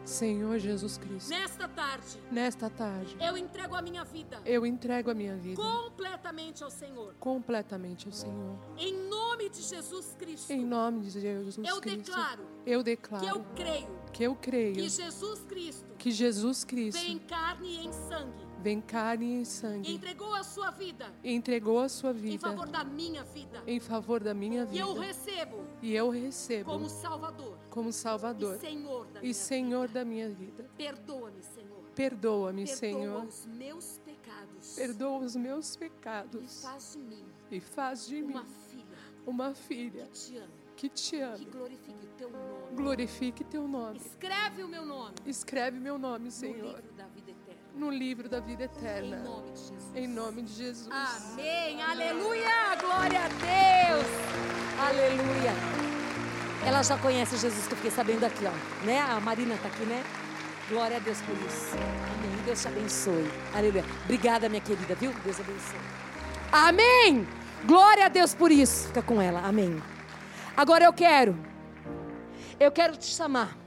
Senhor 0.05 0.59
Jesus 0.59 0.99
Cristo. 0.99 1.31
Nesta 1.31 1.69
tarde. 1.69 2.21
Nesta 2.31 2.71
tarde. 2.71 3.17
Eu 3.21 3.37
entrego 3.37 3.75
a 3.75 3.83
minha 3.83 4.05
vida. 4.05 4.41
Eu 4.45 4.67
entrego 4.67 5.11
a 5.11 5.15
minha 5.15 5.37
vida. 5.37 5.61
Completamente 5.61 6.63
ao 6.63 6.71
Senhor. 6.71 7.15
Completamente 7.19 8.07
ao 8.07 8.13
Senhor. 8.13 8.59
Em 8.77 8.93
nome 9.09 9.49
de 9.49 9.63
Jesus 9.63 10.15
Cristo. 10.19 10.51
Em 10.51 10.65
nome 10.65 11.03
de 11.03 11.11
Jesus 11.11 11.59
eu 11.59 11.81
Cristo. 11.81 12.11
Declaro 12.11 12.55
eu 12.67 12.83
declaro. 12.83 13.25
Que 13.25 13.31
eu 13.31 13.45
creio. 13.55 14.01
Que 14.13 14.23
eu 14.25 14.37
creio. 14.37 14.75
Que 14.75 14.89
Jesus 14.89 15.41
Cristo. 15.41 15.95
Que 15.99 16.11
Jesus 16.11 16.65
Cristo. 16.65 17.01
Vem 17.01 17.19
carne 17.19 17.69
e 17.69 17.87
em 17.87 17.93
sangue 17.93 18.44
vem 18.65 18.81
carne 18.81 19.43
e 19.43 19.45
sangue. 19.45 19.93
Entregou 19.93 20.35
a 20.35 20.43
sua 20.43 20.71
vida. 20.71 21.13
Entregou 21.23 21.81
a 21.81 21.89
sua 21.89 22.15
vida. 22.15 22.35
Em 22.35 22.39
favor 22.39 22.67
da 22.67 22.83
minha 22.83 23.23
vida. 23.23 23.63
Em 23.67 23.79
favor 23.79 24.21
da 24.25 24.33
minha 24.33 24.65
vida. 24.65 24.77
E 24.77 24.81
eu 24.81 24.95
recebo. 24.95 25.67
E 25.83 25.95
eu 25.95 26.09
recebo. 26.09 26.71
Como 26.71 26.89
Salvador. 26.89 27.59
Como 27.69 27.93
Salvador. 27.93 28.57
E 28.57 28.59
Senhor 28.59 29.07
da 29.09 29.21
e 29.21 29.23
minha 29.23 29.35
Senhor 29.35 29.87
vida. 29.87 30.01
da 30.01 30.05
minha 30.07 30.31
vida. 30.31 30.71
Perdoa-me, 30.79 31.43
Senhor. 31.43 31.85
Perdoa-me, 31.95 32.67
Senhor. 32.67 33.03
Perdoa 33.03 33.29
os 33.29 33.47
meus 33.47 33.99
pecados. 33.99 34.75
Perdoa 34.75 35.19
os 35.19 35.37
meus 35.37 35.77
pecados. 35.77 36.63
E 36.63 36.63
faz 36.63 36.93
de 36.95 36.99
mim. 36.99 37.25
E 37.51 37.61
faz 37.61 38.07
de 38.07 38.23
uma 38.23 38.45
mim 38.45 38.49
filha. 38.71 38.85
Uma 39.27 39.55
filha. 39.55 40.07
Que 40.07 40.11
te 40.11 40.39
ama 40.39 40.65
que 40.77 40.89
te 40.89 41.11
que 41.11 41.21
ame. 41.23 41.45
glorifique 41.47 42.05
o 42.05 42.09
teu 42.17 42.31
nome. 42.31 42.77
Glorifique 42.77 43.45
teu 43.45 43.69
nome. 43.69 43.97
Escreve 43.97 44.63
o 44.63 44.69
meu 44.69 44.85
nome 44.85 45.15
Escreve 45.25 45.79
meu 45.79 45.99
nome, 45.99 46.31
no 47.75 47.91
livro 47.91 48.29
da 48.29 48.41
vida 48.41 48.65
eterna. 48.65 49.17
Em 49.17 49.23
nome 49.23 49.53
de 49.53 49.61
Jesus. 49.61 49.95
Em 49.95 50.07
nome 50.07 50.43
de 50.43 50.53
Jesus. 50.53 50.89
Amém. 50.91 51.83
Aleluia. 51.83 52.77
Glória 52.81 53.21
a 53.21 53.29
Deus. 53.29 54.07
Aleluia. 54.79 55.53
Ela 56.65 56.83
já 56.83 56.97
conhece 56.97 57.37
Jesus, 57.37 57.67
que 57.67 57.73
eu 57.73 57.77
fiquei 57.77 57.91
sabendo 57.91 58.25
aqui, 58.25 58.45
ó. 58.47 58.85
Né? 58.87 59.01
A 59.01 59.21
Marina 59.21 59.57
tá 59.61 59.69
aqui, 59.69 59.85
né? 59.85 60.03
Glória 60.69 60.97
a 60.97 61.01
Deus 61.01 61.21
por 61.23 61.37
isso. 61.47 61.75
Amém. 61.75 62.43
Deus 62.47 62.63
te 62.63 62.69
abençoe. 62.69 63.31
Aleluia. 63.55 63.85
Obrigada, 64.05 64.49
minha 64.49 64.61
querida, 64.61 64.95
viu? 64.95 65.13
Deus 65.25 65.41
abençoe. 65.41 65.81
Amém. 66.53 67.27
Glória 67.65 68.07
a 68.07 68.09
Deus 68.09 68.35
por 68.35 68.51
isso. 68.51 68.89
Fica 68.89 69.03
com 69.03 69.21
ela. 69.21 69.41
Amém. 69.41 69.83
Agora 70.57 70.85
eu 70.85 70.93
quero. 70.93 71.37
Eu 72.59 72.71
quero 72.71 72.97
te 72.97 73.07
chamar. 73.07 73.64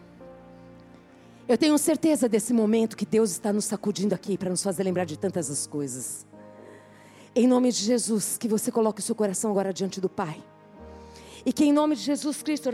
Eu 1.50 1.58
tenho 1.58 1.78
certeza 1.78 2.28
desse 2.28 2.52
momento 2.52 2.98
que 2.98 3.06
Deus 3.06 3.32
está 3.32 3.54
nos 3.54 3.64
sacudindo 3.64 4.14
aqui 4.14 4.38
para 4.38 4.50
nos 4.50 4.62
fazer 4.62 4.84
lembrar 4.84 5.06
de 5.06 5.18
tantas 5.18 5.50
as 5.50 5.66
coisas. 5.66 6.28
Em 7.34 7.48
nome 7.48 7.72
de 7.72 7.78
Jesus, 7.78 8.38
que 8.38 8.50
você 8.50 8.70
coloque 8.70 9.00
o 9.00 9.04
seu 9.04 9.16
coração 9.16 9.50
agora 9.52 9.72
diante 9.72 10.02
do 10.02 10.10
Pai. 10.10 10.44
E 11.46 11.54
que 11.54 11.64
em 11.64 11.72
nome 11.72 11.96
de 11.96 12.02
Jesus 12.02 12.44
Cristo, 12.44 12.70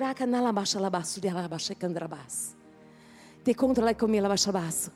te 3.43 3.53
contra 3.53 3.85
lá 3.85 3.93
comigo, 3.93 4.25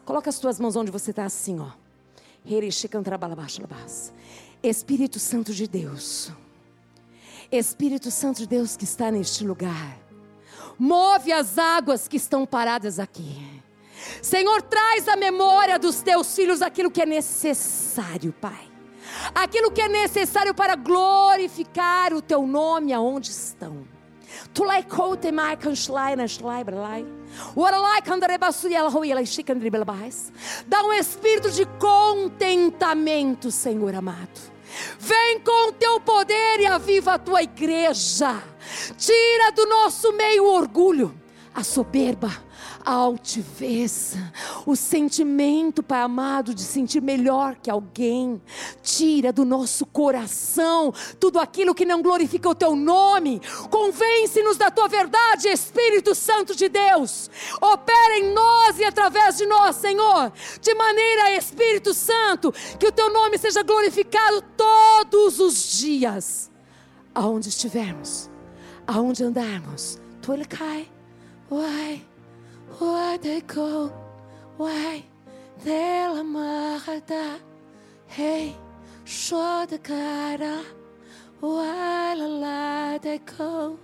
Coloca 0.03 0.27
as 0.27 0.39
tuas 0.39 0.59
mãos 0.59 0.75
onde 0.75 0.89
você 0.89 1.11
está 1.11 1.25
assim, 1.25 1.59
ó. 1.59 1.69
Espírito 4.63 5.19
Santo 5.19 5.53
de 5.53 5.67
Deus. 5.67 6.31
Espírito 7.51 8.09
Santo 8.09 8.37
de 8.39 8.47
Deus 8.47 8.75
que 8.75 8.85
está 8.85 9.11
neste 9.11 9.45
lugar. 9.45 9.99
Move 10.79 11.31
as 11.31 11.59
águas 11.59 12.07
que 12.07 12.17
estão 12.17 12.43
paradas 12.43 12.97
aqui. 12.97 13.56
Senhor, 14.21 14.61
traz 14.61 15.07
à 15.07 15.15
memória 15.15 15.79
dos 15.79 16.01
teus 16.01 16.35
filhos 16.35 16.61
aquilo 16.61 16.91
que 16.91 17.01
é 17.01 17.05
necessário, 17.05 18.33
Pai. 18.33 18.67
Aquilo 19.33 19.71
que 19.71 19.81
é 19.81 19.87
necessário 19.87 20.53
para 20.53 20.75
glorificar 20.75 22.13
o 22.13 22.21
teu 22.21 22.45
nome 22.45 22.93
aonde 22.93 23.31
estão. 23.31 23.87
Tu. 24.53 24.63
Dá 30.67 30.83
um 30.83 30.93
espírito 30.93 31.51
de 31.51 31.65
contentamento, 31.65 33.51
Senhor 33.51 33.95
amado. 33.95 34.57
Vem 34.99 35.39
com 35.39 35.69
o 35.69 35.71
teu 35.71 35.99
poder 35.99 36.59
e 36.59 36.65
aviva 36.65 37.13
a 37.13 37.19
tua 37.19 37.41
igreja. 37.41 38.41
Tira 38.97 39.51
do 39.51 39.65
nosso 39.65 40.11
meio 40.13 40.43
o 40.43 40.53
orgulho, 40.53 41.17
a 41.53 41.63
soberba, 41.63 42.31
a 42.87 42.93
altivez, 42.93 44.15
o 44.65 44.73
sentimento, 44.73 45.83
Pai 45.83 45.99
amado, 45.99 46.55
de 46.55 46.61
sentir 46.61 47.01
melhor 47.01 47.57
que 47.61 47.69
alguém. 47.69 48.41
Tira 48.81 49.33
do 49.33 49.43
nosso 49.43 49.85
coração 49.85 50.93
tudo 51.19 51.37
aquilo 51.37 51.75
que 51.75 51.83
não 51.83 52.01
glorifica 52.01 52.47
o 52.47 52.55
teu 52.55 52.77
nome. 52.77 53.41
Convence-nos 53.69 54.55
da 54.55 54.71
tua 54.71 54.87
verdade, 54.87 55.49
Espírito 55.49 56.15
Santo 56.15 56.55
de 56.55 56.69
Deus. 56.69 57.29
Opera 57.59 58.19
em 58.19 58.33
nós 58.33 58.79
e 58.79 58.85
através 58.85 59.35
de 59.35 59.45
nós, 59.45 59.75
Senhor, 59.75 60.31
de 60.61 60.73
maneira, 60.73 61.35
Espírito 61.35 61.93
Santo, 61.93 62.53
que 62.79 62.87
o 62.87 62.91
teu 62.93 63.11
nome 63.11 63.37
seja 63.37 63.63
glorificado 63.63 64.41
todos 64.55 65.41
os 65.41 65.73
dias, 65.73 66.49
aonde 67.13 67.49
estivermos, 67.49 68.29
aonde 68.87 69.25
andarmos. 69.25 69.99
Tu 70.21 70.31
ele 70.31 70.45
cai, 70.45 70.89
uai. 71.51 72.01
Why 72.79 73.17
they 73.17 73.41
go? 73.41 73.91
Why 74.57 75.03
they 75.63 76.07
la 76.07 76.23
marada? 76.23 77.39
Hey, 78.07 78.55
show 79.05 79.65
the 79.65 79.79
cara. 79.79 80.63
Why 81.39 82.13
la 82.15 82.27
la 82.27 82.97
they 82.97 83.19
go? 83.19 83.77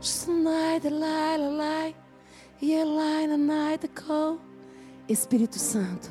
Snide 0.00 0.82
the 0.82 0.90
lie 0.90 1.36
la. 1.36 1.92
Yeah, 2.60 2.84
lie 2.84 3.26
the 3.26 3.36
night 3.36 3.80
the 3.82 3.88
go. 3.88 4.40
Espírito 5.08 5.58
Santo, 5.58 6.08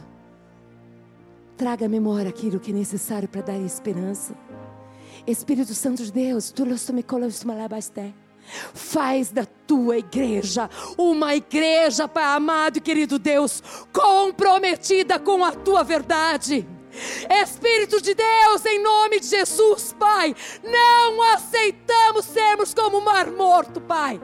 traga 1.58 1.86
à 1.86 1.90
memória 1.90 2.30
aquilo 2.30 2.60
que 2.60 2.72
é 2.72 2.74
necessário 2.74 3.28
para 3.28 3.42
dar 3.42 3.60
esperança. 3.60 4.36
Espírito 5.28 5.74
Santo 5.74 6.04
de 6.04 6.12
Deus, 6.12 6.52
tu 6.52 6.64
lo 6.64 6.76
me 6.94 7.04
colas 7.04 7.44
malabasté. 7.44 8.14
Faz 8.74 9.32
da 9.32 9.46
tua 9.46 9.98
igreja 9.98 10.70
uma 10.98 11.36
igreja, 11.36 12.08
Pai 12.08 12.24
amado 12.24 12.78
e 12.78 12.82
querido 12.82 13.18
Deus, 13.20 13.62
comprometida 13.92 15.20
com 15.20 15.44
a 15.44 15.52
tua 15.52 15.84
verdade. 15.84 16.68
Espírito 17.30 18.02
de 18.02 18.14
Deus, 18.14 18.66
em 18.66 18.82
nome 18.82 19.20
de 19.20 19.28
Jesus, 19.28 19.94
Pai, 20.00 20.34
não 20.64 21.22
aceitamos 21.34 22.26
sermos 22.26 22.74
como 22.74 23.00
o 23.00 23.04
mar 23.04 23.30
morto, 23.32 23.82
Pai. 23.82 24.22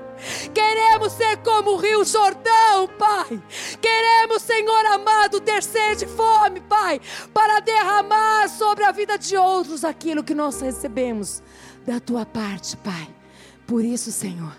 Queremos 0.54 1.14
ser 1.14 1.38
como 1.38 1.72
o 1.72 1.78
Rio 1.78 2.06
Jordão, 2.06 2.88
Pai. 2.98 3.42
Queremos, 3.82 4.42
Senhor 4.44 4.86
amado, 4.86 5.42
ter 5.42 5.62
sede 5.64 6.06
e 6.06 6.08
fome, 6.08 6.62
Pai, 6.62 7.02
para 7.34 7.60
derramar 7.60 8.48
sobre 8.48 8.86
a 8.86 8.92
vida 8.92 9.18
de 9.18 9.36
outros 9.36 9.84
aquilo 9.84 10.24
que 10.24 10.36
nós 10.36 10.62
recebemos 10.62 11.44
da 11.86 12.00
tua 12.00 12.26
parte, 12.26 12.78
Pai. 12.78 13.21
Por 13.66 13.84
isso, 13.84 14.12
Senhor, 14.12 14.56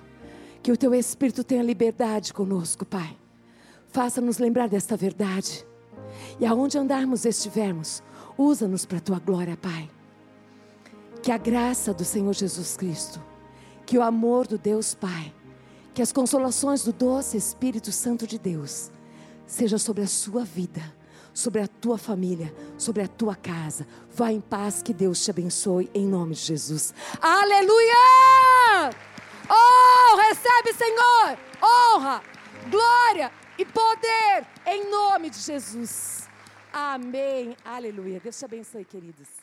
que 0.63 0.73
o 0.73 0.77
teu 0.77 0.95
Espírito 0.95 1.43
tenha 1.45 1.63
liberdade 1.63 2.33
conosco, 2.33 2.85
Pai. 2.85 3.17
Faça-nos 3.89 4.39
lembrar 4.39 4.69
desta 4.69 4.97
verdade. 4.97 5.67
E 6.41 6.47
aonde 6.47 6.79
andarmos 6.79 7.25
estivermos, 7.25 8.03
usa-nos 8.39 8.87
para 8.87 8.99
a 8.99 9.01
tua 9.01 9.19
glória, 9.19 9.57
Pai. 9.57 9.91
Que 11.23 11.31
a 11.31 11.39
graça 11.39 11.93
do 11.93 12.05
Senhor 12.05 12.33
Jesus 12.33 12.77
Cristo, 12.77 13.23
que 13.85 13.99
o 13.99 14.03
amor 14.03 14.47
do 14.47 14.57
Deus 14.57 14.95
Pai, 14.95 15.33
que 15.95 16.03
as 16.03 16.13
consolações 16.13 16.85
do 16.85 16.93
doce 16.93 17.37
Espírito 17.37 17.93
Santo 17.93 18.27
de 18.27 18.39
Deus, 18.39 18.91
seja 19.47 19.79
sobre 19.79 20.03
a 20.03 20.07
sua 20.07 20.45
vida, 20.45 20.83
sobre 21.33 21.61
a 21.61 21.67
tua 21.67 21.99
família, 21.99 22.55
sobre 22.77 23.03
a 23.03 23.09
tua 23.09 23.35
casa. 23.35 23.87
Vá 24.15 24.33
em 24.33 24.41
paz, 24.41 24.83
que 24.83 24.93
Deus 24.93 25.25
te 25.25 25.31
abençoe, 25.31 25.91
em 25.95 26.07
nome 26.07 26.35
de 26.35 26.41
Jesus. 26.41 26.95
Aleluia! 27.21 28.91
Oh, 29.49 30.17
recebe, 30.17 30.73
Senhor, 30.73 31.39
honra, 31.63 32.23
glória 32.71 33.33
e 33.59 33.65
poder, 33.65 34.47
em 34.67 34.91
nome 34.91 35.31
de 35.31 35.39
Jesus. 35.39 36.29
Amém. 36.73 37.57
Aleluia. 37.65 38.19
Deus 38.21 38.39
te 38.39 38.45
abençoe, 38.45 38.85
queridos. 38.85 39.42